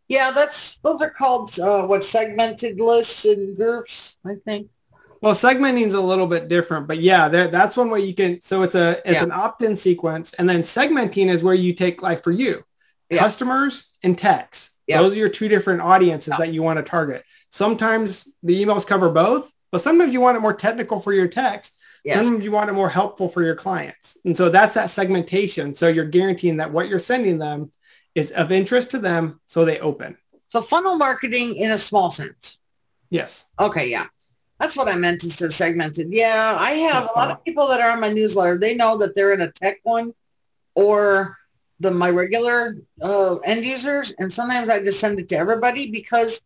Yeah, 0.08 0.30
that's 0.30 0.78
those 0.78 1.00
are 1.02 1.10
called 1.10 1.58
uh, 1.58 1.86
what 1.86 2.02
segmented 2.02 2.80
lists 2.80 3.24
and 3.26 3.56
groups, 3.56 4.16
I 4.24 4.36
think. 4.44 4.68
Well, 5.22 5.34
segmenting 5.34 5.86
is 5.86 5.94
a 5.94 6.00
little 6.00 6.26
bit 6.26 6.48
different, 6.48 6.86
but 6.86 6.98
yeah, 6.98 7.28
that's 7.28 7.76
one 7.76 7.90
way 7.90 8.00
you 8.00 8.14
can. 8.14 8.40
So 8.42 8.62
it's 8.62 8.74
a 8.74 8.98
it's 9.04 9.18
yeah. 9.18 9.24
an 9.24 9.32
opt-in 9.32 9.76
sequence, 9.76 10.32
and 10.34 10.48
then 10.48 10.62
segmenting 10.62 11.28
is 11.28 11.42
where 11.42 11.54
you 11.54 11.72
take 11.72 12.02
like 12.02 12.22
for 12.22 12.32
you, 12.32 12.64
yeah. 13.10 13.18
customers 13.18 13.86
and 14.02 14.16
techs. 14.16 14.70
Yeah. 14.86 15.02
Those 15.02 15.14
are 15.14 15.16
your 15.16 15.28
two 15.28 15.48
different 15.48 15.80
audiences 15.80 16.34
that 16.38 16.52
you 16.52 16.62
want 16.62 16.78
to 16.78 16.82
target. 16.82 17.24
Sometimes 17.50 18.28
the 18.42 18.64
emails 18.64 18.86
cover 18.86 19.10
both, 19.10 19.50
but 19.72 19.80
sometimes 19.80 20.12
you 20.12 20.20
want 20.20 20.36
it 20.36 20.40
more 20.40 20.54
technical 20.54 21.00
for 21.00 21.12
your 21.12 21.28
text. 21.28 21.72
Yes. 22.04 22.24
Sometimes 22.24 22.44
you 22.44 22.52
want 22.52 22.70
it 22.70 22.74
more 22.74 22.88
helpful 22.88 23.28
for 23.28 23.42
your 23.42 23.56
clients. 23.56 24.16
And 24.24 24.36
so 24.36 24.48
that's 24.48 24.74
that 24.74 24.90
segmentation. 24.90 25.74
So 25.74 25.88
you're 25.88 26.04
guaranteeing 26.04 26.58
that 26.58 26.70
what 26.70 26.88
you're 26.88 27.00
sending 27.00 27.38
them 27.38 27.72
is 28.14 28.30
of 28.30 28.52
interest 28.52 28.92
to 28.92 28.98
them 28.98 29.40
so 29.46 29.64
they 29.64 29.80
open. 29.80 30.16
So 30.50 30.60
funnel 30.60 30.96
marketing 30.96 31.56
in 31.56 31.72
a 31.72 31.78
small 31.78 32.12
sense. 32.12 32.58
Yes. 33.10 33.46
Okay, 33.58 33.90
yeah. 33.90 34.06
That's 34.60 34.76
what 34.76 34.88
I 34.88 34.96
meant 34.96 35.22
instead 35.22 35.46
of 35.46 35.54
segmented. 35.54 36.08
Yeah, 36.10 36.56
I 36.58 36.72
have 36.72 37.04
That's 37.04 37.14
a 37.14 37.18
lot 37.18 37.30
of 37.30 37.44
people 37.44 37.68
that 37.68 37.80
are 37.80 37.90
on 37.90 38.00
my 38.00 38.12
newsletter. 38.12 38.58
They 38.58 38.74
know 38.74 38.96
that 38.98 39.14
they're 39.14 39.34
in 39.34 39.42
a 39.42 39.52
tech 39.52 39.80
one 39.82 40.14
or 40.74 41.36
the 41.80 41.90
my 41.90 42.10
regular 42.10 42.78
uh, 43.02 43.36
end 43.36 43.64
users, 43.64 44.14
and 44.18 44.32
sometimes 44.32 44.70
I 44.70 44.82
just 44.82 45.00
send 45.00 45.18
it 45.18 45.28
to 45.30 45.36
everybody 45.36 45.90
because 45.90 46.42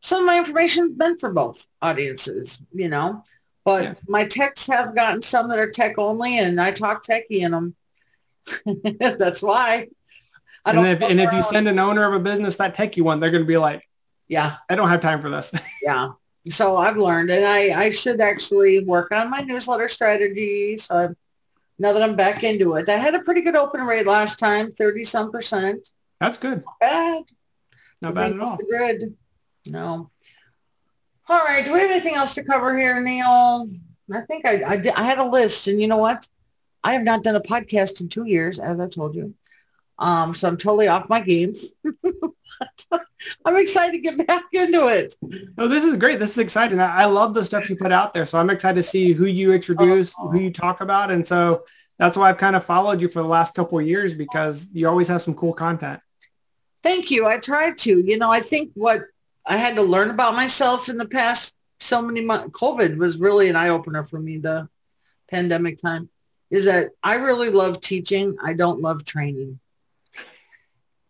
some 0.00 0.20
of 0.20 0.26
my 0.26 0.38
information 0.38 0.84
is 0.84 0.96
meant 0.96 1.20
for 1.20 1.32
both 1.32 1.66
audiences, 1.82 2.58
you 2.72 2.88
know. 2.88 3.22
But 3.64 3.84
yeah. 3.84 3.94
my 4.08 4.24
texts 4.24 4.66
have 4.68 4.94
gotten 4.94 5.20
some 5.20 5.48
that 5.50 5.58
are 5.58 5.70
tech 5.70 5.98
only, 5.98 6.38
and 6.38 6.58
I 6.58 6.70
talk 6.70 7.04
techie 7.04 7.40
in 7.40 7.52
them. 7.52 7.74
That's 8.98 9.42
why. 9.42 9.88
I 10.64 10.70
and 10.70 10.86
if, 10.86 11.02
and 11.02 11.20
if 11.20 11.32
you 11.32 11.42
send 11.42 11.68
an 11.68 11.78
owner 11.78 12.06
of 12.06 12.14
a 12.14 12.20
business 12.20 12.56
that 12.56 12.74
techie 12.74 13.02
one, 13.02 13.20
they're 13.20 13.30
going 13.30 13.42
to 13.42 13.48
be 13.48 13.58
like, 13.58 13.86
"Yeah, 14.28 14.56
I 14.68 14.76
don't 14.76 14.88
have 14.88 15.00
time 15.00 15.20
for 15.20 15.28
this." 15.28 15.52
yeah, 15.82 16.12
so 16.48 16.76
I've 16.76 16.96
learned, 16.96 17.30
and 17.30 17.44
I, 17.44 17.84
I 17.86 17.90
should 17.90 18.20
actually 18.20 18.82
work 18.84 19.12
on 19.12 19.30
my 19.30 19.40
newsletter 19.40 19.88
strategy. 19.88 20.78
So 20.78 20.94
I'm, 20.94 21.16
now 21.78 21.92
that 21.92 22.02
I'm 22.02 22.16
back 22.16 22.44
into 22.44 22.74
it, 22.76 22.88
I 22.88 22.96
had 22.96 23.14
a 23.14 23.20
pretty 23.20 23.42
good 23.42 23.56
open 23.56 23.82
rate 23.82 24.06
last 24.06 24.38
time, 24.38 24.72
30 24.72 25.04
some 25.04 25.30
percent. 25.30 25.90
That's 26.20 26.38
good. 26.38 26.62
Not 26.64 26.78
bad. 26.80 27.22
Not 28.02 28.14
bad 28.14 28.32
at 28.32 28.40
all. 28.40 28.58
Good. 28.68 29.16
No. 29.66 30.10
All 31.28 31.44
right. 31.44 31.64
Do 31.64 31.72
we 31.72 31.80
have 31.80 31.90
anything 31.90 32.14
else 32.14 32.34
to 32.34 32.42
cover 32.42 32.76
here, 32.76 33.00
Neil? 33.00 33.68
I 34.12 34.20
think 34.22 34.46
I, 34.46 34.64
I, 34.64 34.76
did, 34.76 34.94
I 34.94 35.04
had 35.04 35.18
a 35.18 35.24
list, 35.24 35.68
and 35.68 35.80
you 35.80 35.88
know 35.88 35.98
what? 35.98 36.26
I 36.82 36.94
have 36.94 37.04
not 37.04 37.22
done 37.22 37.36
a 37.36 37.40
podcast 37.40 38.00
in 38.00 38.08
two 38.08 38.24
years, 38.24 38.58
as 38.58 38.80
I 38.80 38.88
told 38.88 39.14
you. 39.14 39.34
Um, 39.98 40.34
so 40.34 40.48
I'm 40.48 40.56
totally 40.56 40.88
off 40.88 41.08
my 41.08 41.20
game. 41.20 41.54
I'm 43.44 43.56
excited 43.56 43.92
to 43.92 43.98
get 44.00 44.26
back 44.26 44.44
into 44.52 44.88
it. 44.88 45.14
Oh, 45.58 45.68
this 45.68 45.84
is 45.84 45.96
great. 45.96 46.18
This 46.18 46.32
is 46.32 46.38
exciting. 46.38 46.80
I, 46.80 47.02
I 47.02 47.04
love 47.06 47.34
the 47.34 47.44
stuff 47.44 47.68
you 47.70 47.76
put 47.76 47.92
out 47.92 48.14
there. 48.14 48.26
So 48.26 48.38
I'm 48.38 48.50
excited 48.50 48.76
to 48.76 48.82
see 48.82 49.12
who 49.12 49.26
you 49.26 49.52
introduce, 49.52 50.14
oh. 50.18 50.28
who 50.28 50.40
you 50.40 50.52
talk 50.52 50.80
about. 50.80 51.10
And 51.10 51.26
so 51.26 51.64
that's 51.98 52.16
why 52.16 52.30
I've 52.30 52.38
kind 52.38 52.56
of 52.56 52.64
followed 52.64 53.00
you 53.00 53.08
for 53.08 53.20
the 53.22 53.28
last 53.28 53.54
couple 53.54 53.78
of 53.78 53.86
years 53.86 54.14
because 54.14 54.68
you 54.72 54.88
always 54.88 55.08
have 55.08 55.22
some 55.22 55.34
cool 55.34 55.52
content. 55.52 56.00
Thank 56.82 57.10
you. 57.10 57.26
I 57.26 57.38
tried 57.38 57.78
to. 57.78 58.00
You 58.00 58.18
know, 58.18 58.30
I 58.30 58.40
think 58.40 58.72
what 58.74 59.02
I 59.46 59.56
had 59.56 59.76
to 59.76 59.82
learn 59.82 60.10
about 60.10 60.34
myself 60.34 60.88
in 60.88 60.96
the 60.96 61.06
past 61.06 61.54
so 61.80 62.02
many 62.02 62.24
months, 62.24 62.58
COVID 62.58 62.96
was 62.96 63.18
really 63.18 63.48
an 63.48 63.56
eye-opener 63.56 64.04
for 64.04 64.18
me, 64.18 64.38
the 64.38 64.68
pandemic 65.30 65.80
time, 65.80 66.08
is 66.50 66.66
that 66.66 66.90
I 67.02 67.14
really 67.14 67.50
love 67.50 67.80
teaching. 67.80 68.36
I 68.42 68.52
don't 68.52 68.80
love 68.80 69.04
training. 69.04 69.60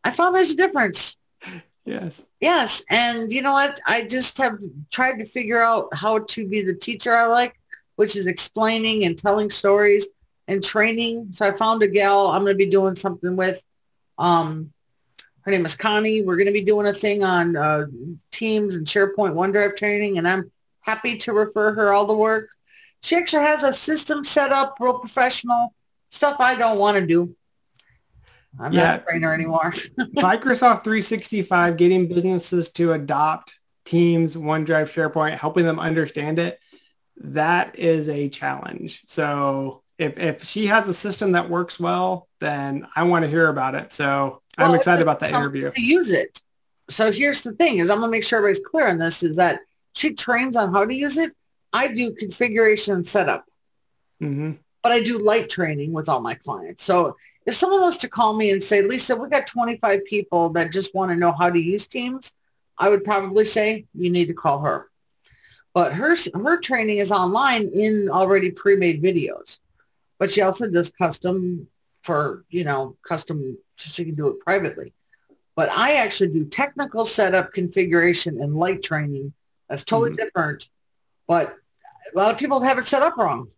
I 0.02 0.10
found 0.10 0.34
there's 0.34 0.50
a 0.50 0.56
difference. 0.56 1.16
Yes. 1.84 2.24
Yes. 2.40 2.84
And 2.88 3.32
you 3.32 3.42
know 3.42 3.52
what? 3.52 3.80
I 3.86 4.02
just 4.02 4.38
have 4.38 4.58
tried 4.90 5.18
to 5.18 5.24
figure 5.24 5.60
out 5.60 5.88
how 5.94 6.20
to 6.20 6.46
be 6.46 6.62
the 6.62 6.74
teacher 6.74 7.12
I 7.12 7.26
like, 7.26 7.58
which 7.96 8.16
is 8.16 8.26
explaining 8.26 9.04
and 9.04 9.18
telling 9.18 9.50
stories 9.50 10.06
and 10.46 10.62
training. 10.62 11.28
So 11.32 11.48
I 11.48 11.52
found 11.52 11.82
a 11.82 11.88
gal 11.88 12.28
I'm 12.28 12.42
going 12.42 12.54
to 12.54 12.64
be 12.64 12.70
doing 12.70 12.94
something 12.94 13.36
with. 13.36 13.64
Um, 14.18 14.72
her 15.42 15.50
name 15.50 15.64
is 15.64 15.74
Connie. 15.74 16.22
We're 16.22 16.36
going 16.36 16.46
to 16.46 16.52
be 16.52 16.60
doing 16.60 16.86
a 16.86 16.92
thing 16.92 17.24
on 17.24 17.56
uh, 17.56 17.86
Teams 18.30 18.76
and 18.76 18.86
SharePoint 18.86 19.34
OneDrive 19.34 19.76
training, 19.76 20.18
and 20.18 20.28
I'm 20.28 20.50
happy 20.80 21.16
to 21.18 21.32
refer 21.32 21.72
her 21.72 21.92
all 21.92 22.06
the 22.06 22.14
work. 22.14 22.50
She 23.02 23.16
actually 23.16 23.44
has 23.44 23.62
a 23.62 23.72
system 23.72 24.22
set 24.22 24.52
up, 24.52 24.76
real 24.78 24.98
professional, 24.98 25.72
stuff 26.10 26.36
I 26.40 26.56
don't 26.56 26.78
want 26.78 26.98
to 26.98 27.06
do. 27.06 27.34
I'm 28.58 28.72
yeah. 28.72 28.92
not 28.92 29.00
a 29.00 29.04
trainer 29.04 29.32
anymore. 29.32 29.70
Microsoft 30.16 30.84
365 30.84 31.76
getting 31.76 32.08
businesses 32.08 32.70
to 32.72 32.92
adopt 32.92 33.54
Teams, 33.84 34.36
OneDrive, 34.36 34.92
SharePoint, 34.92 35.36
helping 35.38 35.64
them 35.64 35.80
understand 35.80 36.38
it, 36.38 36.60
that 37.16 37.78
is 37.78 38.08
a 38.08 38.28
challenge. 38.28 39.02
So 39.08 39.82
if, 39.98 40.18
if 40.18 40.44
she 40.44 40.66
has 40.66 40.88
a 40.88 40.94
system 40.94 41.32
that 41.32 41.50
works 41.50 41.80
well, 41.80 42.28
then 42.40 42.86
I 42.94 43.02
want 43.04 43.24
to 43.24 43.30
hear 43.30 43.48
about 43.48 43.74
it. 43.74 43.92
So 43.92 44.42
well, 44.58 44.68
I'm 44.68 44.74
excited 44.74 45.02
about 45.02 45.20
that 45.20 45.30
interview. 45.30 45.70
To 45.70 45.82
use 45.82 46.12
it. 46.12 46.40
So 46.88 47.10
here's 47.10 47.42
the 47.42 47.52
thing 47.52 47.78
is 47.78 47.90
I'm 47.90 47.98
going 47.98 48.08
to 48.08 48.12
make 48.12 48.24
sure 48.24 48.38
everybody's 48.38 48.64
clear 48.64 48.88
on 48.88 48.98
this 48.98 49.22
is 49.22 49.36
that 49.36 49.60
she 49.94 50.14
trains 50.14 50.56
on 50.56 50.72
how 50.72 50.84
to 50.84 50.94
use 50.94 51.16
it. 51.16 51.32
I 51.72 51.88
do 51.88 52.14
configuration 52.14 52.94
and 52.94 53.06
setup. 53.06 53.44
Mm-hmm. 54.22 54.52
But 54.82 54.92
I 54.92 55.02
do 55.02 55.18
light 55.18 55.50
training 55.50 55.92
with 55.92 56.08
all 56.08 56.20
my 56.20 56.34
clients. 56.34 56.82
So 56.82 57.16
if 57.46 57.54
someone 57.54 57.80
was 57.80 57.98
to 57.98 58.08
call 58.08 58.34
me 58.34 58.50
and 58.50 58.62
say, 58.62 58.82
Lisa, 58.82 59.16
we 59.16 59.28
got 59.28 59.46
25 59.46 60.04
people 60.04 60.50
that 60.50 60.72
just 60.72 60.94
want 60.94 61.10
to 61.10 61.16
know 61.16 61.32
how 61.32 61.50
to 61.50 61.58
use 61.58 61.86
Teams, 61.86 62.32
I 62.78 62.88
would 62.88 63.04
probably 63.04 63.44
say 63.44 63.86
you 63.94 64.10
need 64.10 64.28
to 64.28 64.34
call 64.34 64.60
her. 64.60 64.90
But 65.72 65.92
her, 65.92 66.16
her 66.34 66.60
training 66.60 66.98
is 66.98 67.12
online 67.12 67.70
in 67.74 68.08
already 68.10 68.50
pre-made 68.50 69.02
videos. 69.02 69.58
But 70.18 70.30
she 70.30 70.42
also 70.42 70.68
does 70.68 70.90
custom 70.90 71.68
for, 72.02 72.44
you 72.50 72.64
know, 72.64 72.96
custom, 73.06 73.56
so 73.76 73.88
she 73.90 74.04
can 74.04 74.14
do 74.14 74.28
it 74.28 74.40
privately. 74.40 74.92
But 75.56 75.70
I 75.70 75.96
actually 75.96 76.32
do 76.32 76.44
technical 76.44 77.04
setup, 77.04 77.52
configuration, 77.52 78.40
and 78.40 78.56
light 78.56 78.82
training. 78.82 79.32
That's 79.68 79.84
totally 79.84 80.10
mm-hmm. 80.10 80.24
different. 80.24 80.68
But 81.26 81.56
a 82.12 82.18
lot 82.18 82.32
of 82.32 82.38
people 82.38 82.60
have 82.60 82.78
it 82.78 82.86
set 82.86 83.02
up 83.02 83.16
wrong. 83.16 83.48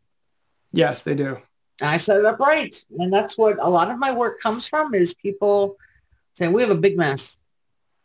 Yes, 0.73 1.03
they 1.03 1.15
do. 1.15 1.39
I 1.81 1.97
set 1.97 2.19
it 2.19 2.25
up 2.25 2.39
right. 2.39 2.85
And 2.99 3.13
that's 3.13 3.39
what 3.39 3.59
a 3.59 3.69
lot 3.69 3.91
of 3.91 3.99
my 3.99 4.13
work 4.13 4.41
comes 4.41 4.67
from 4.67 4.95
is 4.95 5.15
people 5.15 5.77
saying, 6.35 6.53
we 6.53 6.63
have 6.63 6.71
a 6.71 6.77
big 6.77 6.97
mess. 6.97 7.39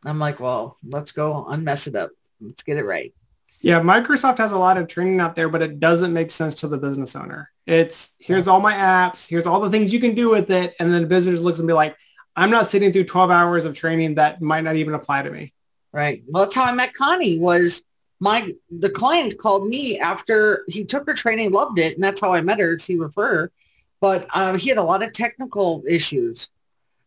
I'm 0.03 0.19
like, 0.19 0.39
well, 0.39 0.77
let's 0.87 1.11
go 1.11 1.45
unmess 1.49 1.87
it 1.87 1.95
up. 1.95 2.11
Let's 2.39 2.63
get 2.63 2.77
it 2.77 2.85
right. 2.85 3.13
Yeah, 3.61 3.81
Microsoft 3.81 4.37
has 4.37 4.51
a 4.51 4.57
lot 4.57 4.77
of 4.77 4.87
training 4.87 5.19
out 5.19 5.35
there, 5.35 5.49
but 5.49 5.61
it 5.61 5.79
doesn't 5.79 6.13
make 6.13 6.31
sense 6.31 6.55
to 6.55 6.67
the 6.67 6.77
business 6.77 7.15
owner. 7.15 7.51
It's 7.65 8.13
here's 8.19 8.47
all 8.47 8.59
my 8.61 8.73
apps, 8.73 9.27
here's 9.27 9.47
all 9.47 9.59
the 9.59 9.69
things 9.69 9.91
you 9.91 9.99
can 9.99 10.15
do 10.15 10.29
with 10.29 10.51
it. 10.51 10.75
And 10.79 10.93
then 10.93 11.01
the 11.01 11.07
business 11.07 11.39
looks 11.39 11.59
and 11.59 11.67
be 11.67 11.73
like, 11.73 11.97
I'm 12.35 12.51
not 12.51 12.67
sitting 12.67 12.93
through 12.93 13.05
12 13.05 13.31
hours 13.31 13.65
of 13.65 13.75
training 13.75 14.15
that 14.15 14.41
might 14.41 14.63
not 14.63 14.75
even 14.75 14.93
apply 14.93 15.23
to 15.23 15.31
me. 15.31 15.53
Right. 15.91 16.23
Well, 16.27 16.43
that's 16.43 16.55
how 16.55 16.65
I 16.65 16.71
met 16.73 16.93
Connie 16.93 17.39
was 17.39 17.83
my 18.19 18.53
the 18.69 18.89
client 18.89 19.37
called 19.37 19.67
me 19.67 19.99
after 19.99 20.65
he 20.67 20.83
took 20.83 21.07
her 21.07 21.13
training, 21.13 21.51
loved 21.51 21.79
it, 21.79 21.95
and 21.95 22.03
that's 22.03 22.21
how 22.21 22.33
I 22.33 22.41
met 22.41 22.59
her. 22.59 22.77
He 22.77 22.97
referred 22.97 23.51
but 23.99 24.27
um, 24.35 24.57
he 24.57 24.69
had 24.69 24.77
a 24.77 24.83
lot 24.83 25.03
of 25.03 25.13
technical 25.13 25.83
issues. 25.87 26.49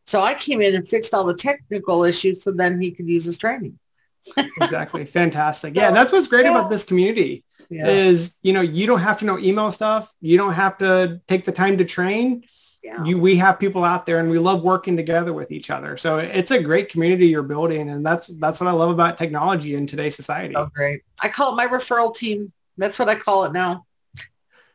So 0.06 0.20
I 0.20 0.34
came 0.34 0.60
in 0.60 0.74
and 0.74 0.86
fixed 0.86 1.14
all 1.14 1.24
the 1.24 1.34
technical 1.34 2.04
issues 2.04 2.42
so 2.42 2.50
then 2.50 2.80
he 2.80 2.90
could 2.90 3.08
use 3.08 3.24
his 3.24 3.38
training. 3.38 3.78
exactly. 4.60 5.04
Fantastic. 5.04 5.74
Yeah, 5.76 5.92
that's 5.92 6.12
what's 6.12 6.26
great 6.26 6.44
yeah. 6.44 6.50
about 6.50 6.68
this 6.68 6.84
community 6.84 7.44
yeah. 7.68 7.86
is, 7.86 8.36
you 8.42 8.52
know, 8.52 8.60
you 8.60 8.86
don't 8.86 9.00
have 9.00 9.18
to 9.20 9.24
know 9.24 9.38
email 9.38 9.70
stuff. 9.70 10.12
You 10.20 10.36
don't 10.36 10.54
have 10.54 10.78
to 10.78 11.20
take 11.28 11.44
the 11.44 11.52
time 11.52 11.78
to 11.78 11.84
train. 11.84 12.44
Yeah. 12.82 13.04
You, 13.04 13.18
we 13.18 13.36
have 13.36 13.58
people 13.58 13.84
out 13.84 14.06
there 14.06 14.20
and 14.20 14.30
we 14.30 14.38
love 14.38 14.62
working 14.62 14.96
together 14.96 15.32
with 15.32 15.50
each 15.50 15.70
other. 15.70 15.96
So 15.96 16.16
it's 16.16 16.50
a 16.50 16.62
great 16.62 16.88
community 16.88 17.26
you're 17.26 17.42
building. 17.42 17.90
And 17.90 18.04
that's, 18.04 18.28
that's 18.28 18.60
what 18.60 18.68
I 18.68 18.72
love 18.72 18.90
about 18.90 19.18
technology 19.18 19.74
in 19.74 19.86
today's 19.86 20.16
society. 20.16 20.56
Oh, 20.56 20.70
great. 20.74 21.02
I 21.22 21.28
call 21.28 21.52
it 21.52 21.56
my 21.56 21.66
referral 21.66 22.14
team. 22.14 22.52
That's 22.78 22.98
what 22.98 23.08
I 23.08 23.16
call 23.16 23.44
it 23.44 23.52
now. 23.52 23.84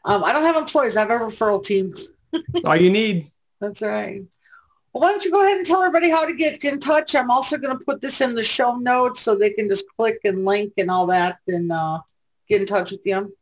Um, 0.05 0.23
I 0.23 0.33
don't 0.33 0.43
have 0.43 0.55
employees. 0.55 0.95
I 0.95 1.01
have 1.01 1.09
a 1.09 1.17
referral 1.17 1.63
team. 1.63 1.95
That's 2.31 2.65
all 2.65 2.75
you 2.75 2.91
need. 2.91 3.31
That's 3.59 3.81
right. 3.81 4.21
Well, 4.93 5.01
why 5.01 5.11
don't 5.11 5.25
you 5.25 5.31
go 5.31 5.43
ahead 5.43 5.57
and 5.57 5.65
tell 5.65 5.81
everybody 5.81 6.09
how 6.09 6.25
to 6.25 6.33
get 6.33 6.63
in 6.63 6.79
touch? 6.79 7.15
I'm 7.15 7.31
also 7.31 7.57
going 7.57 7.77
to 7.77 7.83
put 7.83 8.01
this 8.01 8.21
in 8.21 8.35
the 8.35 8.43
show 8.43 8.75
notes 8.75 9.21
so 9.21 9.35
they 9.35 9.49
can 9.49 9.67
just 9.67 9.85
click 9.97 10.19
and 10.23 10.45
link 10.45 10.73
and 10.77 10.91
all 10.91 11.07
that 11.07 11.39
and 11.47 11.71
uh, 11.71 11.99
get 12.47 12.61
in 12.61 12.67
touch 12.67 12.91
with 12.91 13.01
you. 13.03 13.35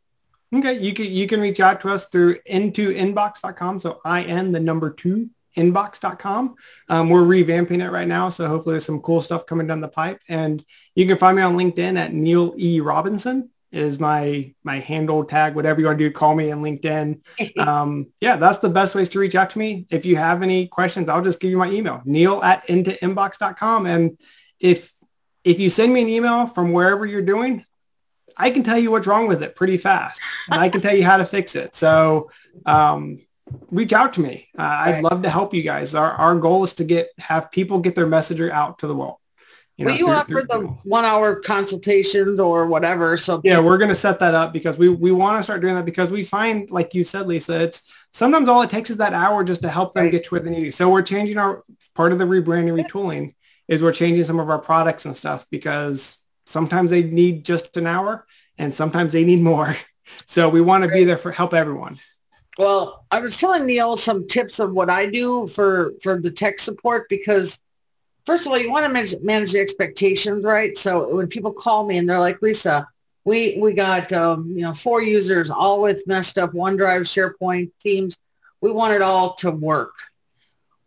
Okay, 0.54 0.80
you 0.80 0.94
can 0.94 1.06
you 1.06 1.28
can 1.28 1.42
reach 1.42 1.60
out 1.60 1.82
to 1.82 1.90
us 1.90 2.06
through 2.08 2.40
In2inbox.com. 2.50 3.80
So 3.80 4.00
I 4.06 4.24
n 4.24 4.52
the 4.52 4.60
number 4.60 4.92
two 4.92 5.30
inbox.com. 5.58 6.56
Um, 6.90 7.10
we're 7.10 7.22
revamping 7.22 7.86
it 7.86 7.92
right 7.92 8.08
now, 8.08 8.30
so 8.30 8.48
hopefully 8.48 8.74
there's 8.74 8.86
some 8.86 9.02
cool 9.02 9.22
stuff 9.22 9.46
coming 9.46 9.68
down 9.68 9.82
the 9.82 9.88
pipe. 9.88 10.20
And 10.28 10.64
you 10.96 11.08
can 11.08 11.18
find 11.18 11.38
me 11.38 11.44
on 11.44 11.56
LinkedIn 11.56 11.98
at 11.98 12.14
Neil 12.14 12.54
E. 12.58 12.80
Robinson 12.80 13.50
is 13.72 14.00
my 14.00 14.54
my 14.64 14.80
handle 14.80 15.26
tag, 15.26 15.56
whatever 15.56 15.80
you 15.80 15.88
want 15.88 15.98
to 15.98 16.10
do, 16.10 16.14
call 16.14 16.36
me 16.36 16.52
on 16.52 16.62
LinkedIn. 16.62 17.22
Um, 17.58 18.08
yeah, 18.20 18.36
that's 18.36 18.60
the 18.60 18.70
best 18.70 18.94
ways 18.94 19.10
to 19.10 19.20
reach 19.20 19.36
out 19.36 19.52
to 19.52 19.60
me. 19.60 19.86
If 19.90 20.06
you 20.06 20.16
have 20.18 20.44
any 20.44 20.68
questions, 20.68 21.10
I'll 21.10 21.24
just 21.24 21.40
give 21.40 21.50
you 21.50 21.58
my 21.58 21.70
email, 21.70 22.02
neil 22.06 22.44
at 22.44 22.68
in2inbox.com. 22.68 23.86
And 23.86 24.18
if 24.60 24.92
if 25.44 25.60
you 25.60 25.70
send 25.70 25.94
me 25.94 26.02
an 26.02 26.10
email 26.10 26.48
from 26.48 26.72
wherever 26.72 27.06
you're 27.06 27.22
doing, 27.22 27.66
I 28.38 28.50
can 28.50 28.64
tell 28.64 28.78
you 28.78 28.92
what's 28.92 29.08
wrong 29.08 29.28
with 29.28 29.44
it 29.44 29.56
pretty 29.56 29.78
fast. 29.78 30.22
And 30.52 30.60
I 30.60 30.70
can 30.70 30.82
tell 30.82 30.96
you 30.96 31.04
how 31.04 31.18
to 31.18 31.26
fix 31.26 31.56
it. 31.56 31.76
So 31.76 32.30
um, 32.66 33.20
reach 33.70 33.94
out 33.94 34.14
to 34.16 34.22
me. 34.22 34.50
Uh, 34.58 34.62
right. 34.62 34.96
I'd 34.96 35.04
love 35.04 35.22
to 35.24 35.30
help 35.30 35.54
you 35.54 35.64
guys. 35.64 35.96
Our, 35.96 36.12
our 36.12 36.38
goal 36.38 36.64
is 36.64 36.74
to 36.76 36.84
get 36.84 37.10
have 37.20 37.52
people 37.52 37.80
get 37.80 37.96
their 37.96 38.08
messenger 38.08 38.52
out 38.52 38.80
to 38.80 38.88
the 38.88 38.96
world. 38.96 39.18
You 39.78 39.86
know, 39.86 39.92
you 39.92 40.06
through, 40.06 40.14
offer 40.14 40.28
through, 40.28 40.46
the 40.50 40.60
one 40.84 41.04
hour 41.04 41.38
consultations 41.38 42.40
or 42.40 42.68
whatever. 42.68 43.18
So 43.18 43.42
yeah, 43.44 43.60
we're 43.60 43.80
going 43.80 43.90
to 43.90 43.96
set 43.96 44.20
that 44.20 44.36
up 44.36 44.54
because 44.54 44.78
we, 44.78 44.90
we 44.90 45.12
want 45.12 45.40
to 45.40 45.44
start 45.44 45.62
doing 45.62 45.74
that 45.74 45.86
because 45.86 46.12
we 46.12 46.24
find, 46.24 46.70
like 46.70 46.94
you 46.94 47.04
said, 47.04 47.26
Lisa, 47.26 47.60
it's 47.60 47.82
sometimes 48.12 48.48
all 48.48 48.62
it 48.62 48.70
takes 48.70 48.92
is 48.92 48.98
that 48.98 49.14
hour 49.14 49.44
just 49.44 49.64
to 49.64 49.70
help 49.70 49.96
them 49.96 50.04
right. 50.04 50.12
get 50.12 50.26
to 50.26 50.30
where 50.30 50.42
they 50.42 50.52
need. 50.52 50.66
To. 50.66 50.72
So 50.72 50.92
we're 50.92 51.02
changing 51.02 51.40
our 51.40 51.64
part 51.96 52.12
of 52.12 52.20
the 52.20 52.26
rebranding, 52.26 52.80
retooling 52.80 53.34
is 53.68 53.82
we're 53.82 53.94
changing 53.94 54.24
some 54.26 54.40
of 54.40 54.50
our 54.50 54.60
products 54.60 55.06
and 55.06 55.16
stuff 55.16 55.48
because 55.50 56.18
sometimes 56.46 56.92
they 56.92 57.04
need 57.04 57.46
just 57.46 57.78
an 57.78 57.88
hour 57.88 58.26
and 58.58 58.74
sometimes 58.74 59.14
they 59.14 59.24
need 59.24 59.42
more. 59.42 59.76
So 60.28 60.48
we 60.48 60.62
want 60.62 60.84
to 60.84 60.90
be 60.90 61.06
there 61.06 61.18
for 61.18 61.32
help 61.32 61.56
everyone. 61.56 61.98
Well, 62.60 63.04
I 63.10 63.20
was 63.20 63.40
telling 63.40 63.66
Neil 63.66 63.98
some 63.98 64.28
tips 64.28 64.60
of 64.60 64.72
what 64.72 64.88
I 64.88 65.08
do 65.08 65.48
for, 65.48 65.94
for 66.04 66.20
the 66.20 66.30
tech 66.30 66.60
support 66.60 67.10
because 67.10 67.60
first 68.26 68.46
of 68.46 68.52
all, 68.52 68.60
you 68.60 68.70
want 68.70 68.86
to 68.86 68.94
manage, 68.94 69.16
manage 69.22 69.54
the 69.54 69.60
expectations, 69.60 70.44
right? 70.44 70.78
So 70.78 71.16
when 71.16 71.28
people 71.28 71.52
call 71.52 71.86
me 71.86 71.98
and 71.98 72.08
they're 72.08 72.20
like, 72.20 72.44
Lisa, 72.44 72.88
we, 73.26 73.58
we 73.60 73.74
got, 73.74 74.12
um, 74.14 74.50
you 74.50 74.62
know, 74.62 74.74
four 74.74 75.02
users 75.02 75.50
all 75.50 75.82
with 75.82 76.06
messed 76.06 76.38
up 76.38 76.52
OneDrive, 76.52 77.02
SharePoint, 77.02 77.72
Teams. 77.80 78.18
We 78.62 78.72
want 78.72 78.94
it 78.94 79.02
all 79.02 79.34
to 79.36 79.50
work. 79.52 79.94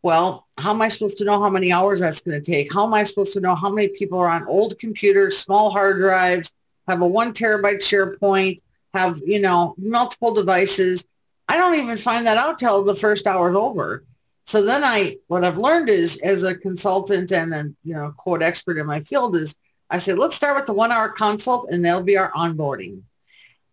Well, 0.06 0.46
how 0.56 0.70
am 0.70 0.82
I 0.82 0.86
supposed 0.86 1.18
to 1.18 1.24
know 1.24 1.42
how 1.42 1.50
many 1.50 1.72
hours 1.72 1.98
that's 1.98 2.20
going 2.20 2.40
to 2.40 2.52
take? 2.52 2.72
How 2.72 2.86
am 2.86 2.94
I 2.94 3.02
supposed 3.02 3.32
to 3.32 3.40
know 3.40 3.56
how 3.56 3.68
many 3.68 3.88
people 3.88 4.20
are 4.20 4.28
on 4.28 4.46
old 4.46 4.78
computers, 4.78 5.36
small 5.36 5.68
hard 5.68 5.96
drives, 5.96 6.52
have 6.86 7.02
a 7.02 7.06
one 7.08 7.32
terabyte 7.32 7.78
SharePoint, 7.78 8.60
have, 8.94 9.20
you 9.26 9.40
know, 9.40 9.74
multiple 9.76 10.32
devices? 10.32 11.04
I 11.48 11.56
don't 11.56 11.74
even 11.74 11.96
find 11.96 12.24
that 12.24 12.36
out 12.36 12.56
till 12.56 12.84
the 12.84 12.94
first 12.94 13.26
hour 13.26 13.50
is 13.50 13.56
over. 13.56 14.04
So 14.44 14.62
then 14.62 14.84
I, 14.84 15.16
what 15.26 15.42
I've 15.42 15.58
learned 15.58 15.88
is 15.88 16.20
as 16.22 16.44
a 16.44 16.54
consultant 16.54 17.32
and 17.32 17.52
a, 17.52 17.64
you 17.82 17.94
know, 17.94 18.14
quote 18.16 18.42
expert 18.42 18.78
in 18.78 18.86
my 18.86 19.00
field 19.00 19.34
is 19.34 19.56
I 19.90 19.98
say, 19.98 20.12
let's 20.12 20.36
start 20.36 20.54
with 20.54 20.66
the 20.66 20.72
one 20.72 20.92
hour 20.92 21.08
consult 21.08 21.70
and 21.72 21.84
that'll 21.84 22.04
be 22.04 22.16
our 22.16 22.30
onboarding. 22.30 23.02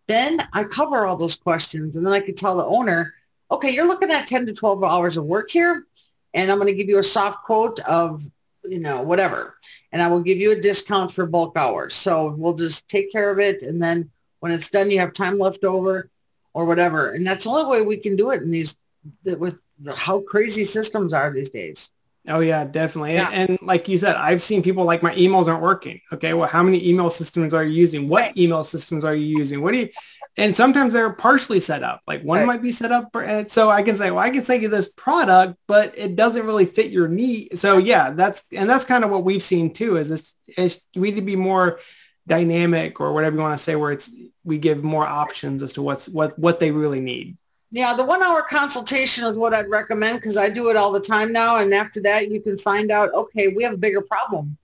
Then 0.08 0.40
I 0.52 0.64
cover 0.64 1.06
all 1.06 1.16
those 1.16 1.36
questions 1.36 1.94
and 1.94 2.04
then 2.04 2.12
I 2.12 2.18
can 2.18 2.34
tell 2.34 2.56
the 2.56 2.64
owner, 2.64 3.14
okay, 3.52 3.70
you're 3.70 3.86
looking 3.86 4.10
at 4.10 4.26
10 4.26 4.46
to 4.46 4.52
12 4.52 4.82
hours 4.82 5.16
of 5.16 5.26
work 5.26 5.48
here 5.48 5.86
and 6.34 6.50
I'm 6.50 6.58
going 6.58 6.68
to 6.68 6.74
give 6.74 6.88
you 6.88 6.98
a 6.98 7.04
soft 7.04 7.44
quote 7.44 7.80
of, 7.80 8.22
you 8.64 8.80
know, 8.80 9.02
whatever. 9.02 9.56
And 9.92 10.02
I 10.02 10.08
will 10.08 10.20
give 10.20 10.38
you 10.38 10.52
a 10.52 10.60
discount 10.60 11.12
for 11.12 11.24
bulk 11.24 11.56
hours. 11.56 11.94
So 11.94 12.34
we'll 12.36 12.54
just 12.54 12.88
take 12.88 13.12
care 13.12 13.30
of 13.30 13.38
it. 13.38 13.62
And 13.62 13.82
then 13.82 14.10
when 14.40 14.52
it's 14.52 14.68
done, 14.68 14.90
you 14.90 14.98
have 14.98 15.12
time 15.12 15.38
left 15.38 15.64
over 15.64 16.10
or 16.52 16.64
whatever. 16.64 17.12
And 17.12 17.26
that's 17.26 17.44
the 17.44 17.50
only 17.50 17.70
way 17.70 17.86
we 17.86 17.96
can 17.96 18.16
do 18.16 18.30
it 18.30 18.42
in 18.42 18.50
these, 18.50 18.76
with 19.24 19.60
how 19.96 20.20
crazy 20.20 20.64
systems 20.64 21.12
are 21.12 21.32
these 21.32 21.50
days. 21.50 21.90
Oh 22.26 22.40
yeah, 22.40 22.64
definitely. 22.64 23.14
Yeah. 23.14 23.28
And, 23.30 23.50
and, 23.50 23.58
like 23.60 23.86
you 23.86 23.98
said, 23.98 24.16
I've 24.16 24.42
seen 24.42 24.62
people 24.62 24.84
like 24.84 25.02
my 25.02 25.14
emails 25.14 25.46
aren't 25.46 25.60
working. 25.60 26.00
Okay, 26.10 26.32
well, 26.32 26.48
how 26.48 26.62
many 26.62 26.88
email 26.88 27.10
systems 27.10 27.52
are 27.52 27.64
you 27.64 27.74
using? 27.74 28.08
What 28.08 28.34
email 28.36 28.64
systems 28.64 29.04
are 29.04 29.14
you 29.14 29.26
using? 29.26 29.60
What 29.60 29.72
do 29.72 29.78
you? 29.78 29.88
And 30.36 30.56
sometimes 30.56 30.92
they're 30.92 31.12
partially 31.12 31.60
set 31.60 31.84
up. 31.84 32.00
Like 32.08 32.22
one 32.22 32.40
right. 32.40 32.46
might 32.46 32.62
be 32.62 32.72
set 32.72 32.90
up, 32.90 33.10
for, 33.12 33.44
so 33.48 33.70
I 33.70 33.82
can 33.82 33.96
say, 33.96 34.10
well, 34.10 34.24
I 34.24 34.30
can 34.30 34.42
sell 34.42 34.60
you 34.60 34.68
this 34.68 34.88
product, 34.88 35.56
but 35.68 35.96
it 35.96 36.16
doesn't 36.16 36.44
really 36.44 36.66
fit 36.66 36.90
your 36.90 37.06
need. 37.06 37.56
So 37.56 37.78
yeah, 37.78 38.10
that's 38.10 38.42
and 38.52 38.68
that's 38.68 38.84
kind 38.84 39.04
of 39.04 39.10
what 39.10 39.22
we've 39.22 39.42
seen 39.42 39.72
too. 39.72 39.96
Is 39.96 40.08
this 40.08 40.34
is 40.56 40.82
we 40.96 41.10
need 41.10 41.16
to 41.16 41.22
be 41.22 41.36
more 41.36 41.78
dynamic 42.26 43.00
or 43.00 43.12
whatever 43.12 43.36
you 43.36 43.42
want 43.42 43.56
to 43.56 43.62
say, 43.62 43.76
where 43.76 43.92
it's 43.92 44.10
we 44.42 44.58
give 44.58 44.82
more 44.82 45.06
options 45.06 45.62
as 45.62 45.74
to 45.74 45.82
what's 45.82 46.08
what 46.08 46.36
what 46.36 46.58
they 46.58 46.72
really 46.72 47.00
need. 47.00 47.36
Yeah, 47.70 47.94
the 47.94 48.04
one 48.04 48.22
hour 48.22 48.42
consultation 48.42 49.24
is 49.24 49.36
what 49.36 49.52
I'd 49.52 49.68
recommend 49.68 50.20
because 50.20 50.36
I 50.36 50.48
do 50.48 50.70
it 50.70 50.76
all 50.76 50.92
the 50.92 51.00
time 51.00 51.32
now. 51.32 51.58
And 51.58 51.74
after 51.74 52.00
that, 52.02 52.30
you 52.30 52.40
can 52.40 52.56
find 52.56 52.92
out, 52.92 53.12
okay, 53.12 53.48
we 53.48 53.64
have 53.64 53.72
a 53.72 53.76
bigger 53.76 54.00
problem. 54.00 54.56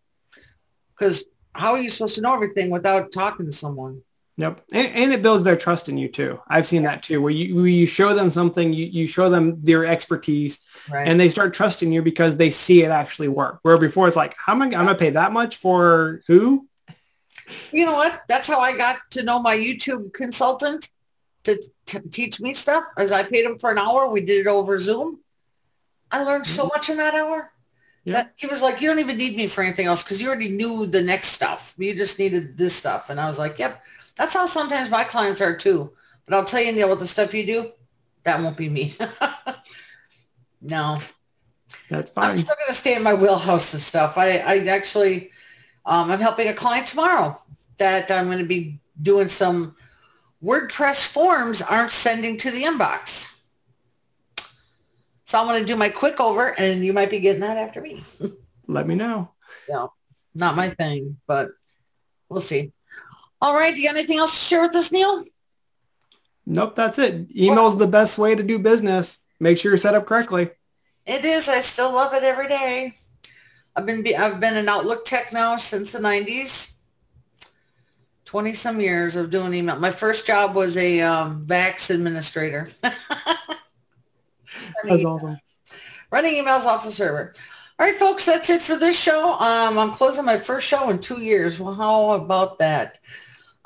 Because 0.96 1.24
how 1.52 1.72
are 1.72 1.80
you 1.80 1.90
supposed 1.90 2.14
to 2.16 2.20
know 2.20 2.34
everything 2.34 2.70
without 2.70 3.10
talking 3.10 3.46
to 3.46 3.52
someone? 3.52 4.02
Yep. 4.40 4.62
And, 4.72 4.94
and, 4.94 5.12
it 5.12 5.20
builds 5.20 5.44
their 5.44 5.56
trust 5.56 5.90
in 5.90 5.98
you 5.98 6.08
too. 6.08 6.40
I've 6.48 6.66
seen 6.66 6.84
that 6.84 7.02
too, 7.02 7.20
where 7.20 7.30
you, 7.30 7.56
where 7.56 7.66
you 7.66 7.86
show 7.86 8.14
them 8.14 8.30
something, 8.30 8.72
you, 8.72 8.86
you 8.86 9.06
show 9.06 9.28
them 9.28 9.62
their 9.62 9.84
expertise 9.84 10.60
right. 10.90 11.06
and 11.06 11.20
they 11.20 11.28
start 11.28 11.52
trusting 11.52 11.92
you 11.92 12.00
because 12.00 12.36
they 12.36 12.48
see 12.48 12.82
it 12.82 12.90
actually 12.90 13.28
work. 13.28 13.58
Where 13.60 13.76
before 13.76 14.08
it's 14.08 14.16
like, 14.16 14.34
how 14.38 14.54
am 14.54 14.62
I, 14.62 14.64
I'm 14.64 14.70
going 14.70 14.86
to 14.86 14.94
pay 14.94 15.10
that 15.10 15.34
much 15.34 15.56
for 15.56 16.22
who? 16.26 16.66
You 17.70 17.84
know 17.84 17.92
what? 17.92 18.22
That's 18.28 18.48
how 18.48 18.60
I 18.60 18.74
got 18.78 18.98
to 19.10 19.22
know 19.22 19.40
my 19.40 19.58
YouTube 19.58 20.14
consultant 20.14 20.88
to 21.44 21.62
t- 21.84 21.98
teach 22.10 22.40
me 22.40 22.54
stuff 22.54 22.84
as 22.96 23.12
I 23.12 23.24
paid 23.24 23.44
him 23.44 23.58
for 23.58 23.70
an 23.70 23.76
hour. 23.76 24.08
We 24.08 24.22
did 24.22 24.40
it 24.40 24.46
over 24.46 24.78
Zoom. 24.78 25.20
I 26.10 26.24
learned 26.24 26.46
so 26.46 26.62
mm-hmm. 26.62 26.68
much 26.74 26.88
in 26.88 26.96
that 26.96 27.14
hour. 27.14 27.52
Yeah. 28.04 28.14
That 28.14 28.32
he 28.36 28.46
was 28.46 28.62
like, 28.62 28.80
you 28.80 28.88
don't 28.88 29.00
even 29.00 29.18
need 29.18 29.36
me 29.36 29.48
for 29.48 29.62
anything 29.62 29.84
else 29.84 30.02
because 30.02 30.18
you 30.18 30.28
already 30.28 30.48
knew 30.48 30.86
the 30.86 31.02
next 31.02 31.28
stuff. 31.28 31.74
You 31.76 31.94
just 31.94 32.18
needed 32.18 32.56
this 32.56 32.74
stuff. 32.74 33.10
And 33.10 33.20
I 33.20 33.26
was 33.26 33.38
like, 33.38 33.58
yep, 33.58 33.84
that's 34.20 34.34
how 34.34 34.44
sometimes 34.44 34.90
my 34.90 35.02
clients 35.02 35.40
are 35.40 35.56
too. 35.56 35.92
But 36.26 36.34
I'll 36.34 36.44
tell 36.44 36.60
you, 36.60 36.72
Neil, 36.72 36.90
with 36.90 36.98
the 36.98 37.06
stuff 37.06 37.32
you 37.32 37.46
do, 37.46 37.72
that 38.24 38.38
won't 38.42 38.54
be 38.54 38.68
me. 38.68 38.94
no. 40.60 40.98
That's 41.88 42.10
fine. 42.10 42.32
I'm 42.32 42.36
still 42.36 42.54
going 42.56 42.68
to 42.68 42.74
stay 42.74 42.96
in 42.96 43.02
my 43.02 43.14
wheelhouse 43.14 43.72
and 43.72 43.80
stuff. 43.80 44.18
I, 44.18 44.36
I 44.40 44.58
actually, 44.66 45.30
um, 45.86 46.10
I'm 46.10 46.20
helping 46.20 46.48
a 46.48 46.52
client 46.52 46.86
tomorrow 46.86 47.40
that 47.78 48.10
I'm 48.10 48.26
going 48.26 48.40
to 48.40 48.44
be 48.44 48.78
doing 49.00 49.26
some 49.26 49.74
WordPress 50.44 51.10
forms 51.10 51.62
aren't 51.62 51.90
sending 51.90 52.36
to 52.38 52.50
the 52.50 52.64
inbox. 52.64 53.34
So 55.24 55.40
I'm 55.40 55.46
going 55.46 55.60
to 55.60 55.66
do 55.66 55.76
my 55.76 55.88
quick 55.88 56.20
over 56.20 56.48
and 56.60 56.84
you 56.84 56.92
might 56.92 57.08
be 57.08 57.20
getting 57.20 57.40
that 57.40 57.56
after 57.56 57.80
me. 57.80 58.04
Let 58.66 58.86
me 58.86 58.96
know. 58.96 59.30
No, 59.66 59.94
not 60.34 60.56
my 60.56 60.68
thing, 60.68 61.16
but 61.26 61.52
we'll 62.28 62.42
see. 62.42 62.72
All 63.40 63.54
right. 63.54 63.74
Do 63.74 63.80
you 63.80 63.88
got 63.88 63.96
anything 63.96 64.18
else 64.18 64.32
to 64.32 64.44
share 64.44 64.62
with 64.62 64.74
us, 64.76 64.92
Neil? 64.92 65.24
Nope, 66.46 66.74
that's 66.74 66.98
it. 66.98 67.28
Email's 67.36 67.78
the 67.78 67.86
best 67.86 68.18
way 68.18 68.34
to 68.34 68.42
do 68.42 68.58
business. 68.58 69.18
Make 69.38 69.58
sure 69.58 69.70
you're 69.70 69.78
set 69.78 69.94
up 69.94 70.06
correctly. 70.06 70.50
It 71.06 71.24
is. 71.24 71.48
I 71.48 71.60
still 71.60 71.92
love 71.92 72.12
it 72.12 72.22
every 72.22 72.48
day. 72.48 72.94
I've 73.76 73.86
been 73.86 74.04
I've 74.18 74.40
been 74.40 74.56
an 74.56 74.68
Outlook 74.68 75.04
tech 75.04 75.32
now 75.32 75.56
since 75.56 75.92
the 75.92 75.98
90s. 75.98 76.74
20 78.24 78.54
some 78.54 78.80
years 78.80 79.16
of 79.16 79.30
doing 79.30 79.52
email. 79.54 79.76
My 79.76 79.90
first 79.90 80.24
job 80.24 80.54
was 80.54 80.76
a 80.76 81.00
um, 81.00 81.42
VAX 81.46 81.90
administrator. 81.90 82.68
That's 84.84 85.04
awesome. 85.04 85.36
Running 86.12 86.34
emails 86.34 86.64
off 86.64 86.84
the 86.84 86.92
server. 86.92 87.34
All 87.78 87.86
right, 87.86 87.94
folks, 87.94 88.26
that's 88.26 88.50
it 88.50 88.60
for 88.60 88.76
this 88.76 89.00
show. 89.00 89.32
Um, 89.38 89.78
I'm 89.78 89.92
closing 89.92 90.24
my 90.24 90.36
first 90.36 90.68
show 90.68 90.90
in 90.90 90.98
two 90.98 91.22
years. 91.22 91.58
Well, 91.58 91.72
how 91.72 92.10
about 92.10 92.58
that? 92.58 92.98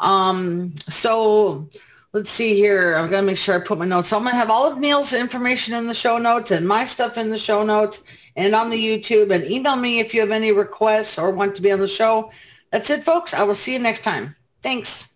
Um, 0.05 0.75
so 0.89 1.69
let's 2.13 2.31
see 2.31 2.55
here. 2.55 2.97
I've 2.97 3.11
got 3.11 3.21
to 3.21 3.27
make 3.27 3.39
sure 3.39 3.55
I 3.55 3.65
put 3.65 3.79
my 3.79 3.87
notes. 3.87 4.09
So 4.09 4.17
I'm 4.17 4.23
going 4.23 4.35
to 4.35 4.39
have 4.39 4.51
all 4.51 4.71
of 4.71 4.79
Neil's 4.79 5.13
information 5.13 5.75
in 5.75 5.87
the 5.87 5.95
show 5.95 6.19
notes 6.19 6.51
and 6.51 6.69
my 6.69 6.85
stuff 6.85 7.19
in 7.19 7.31
the 7.31 7.39
show 7.39 7.65
notes 7.65 8.05
and 8.37 8.55
on 8.55 8.71
the 8.71 8.77
YouTube. 8.77 9.35
And 9.35 9.45
email 9.45 9.77
me 9.77 10.01
if 10.01 10.15
you 10.15 10.21
have 10.21 10.31
any 10.31 10.53
requests 10.53 11.19
or 11.19 11.31
want 11.31 11.57
to 11.57 11.63
be 11.63 11.73
on 11.73 11.81
the 11.81 11.89
show. 11.89 12.31
That's 12.71 12.91
it, 12.91 13.03
folks. 13.03 13.35
I 13.35 13.45
will 13.45 13.55
see 13.55 13.73
you 13.73 13.79
next 13.79 14.05
time. 14.05 14.37
Thanks. 14.63 15.14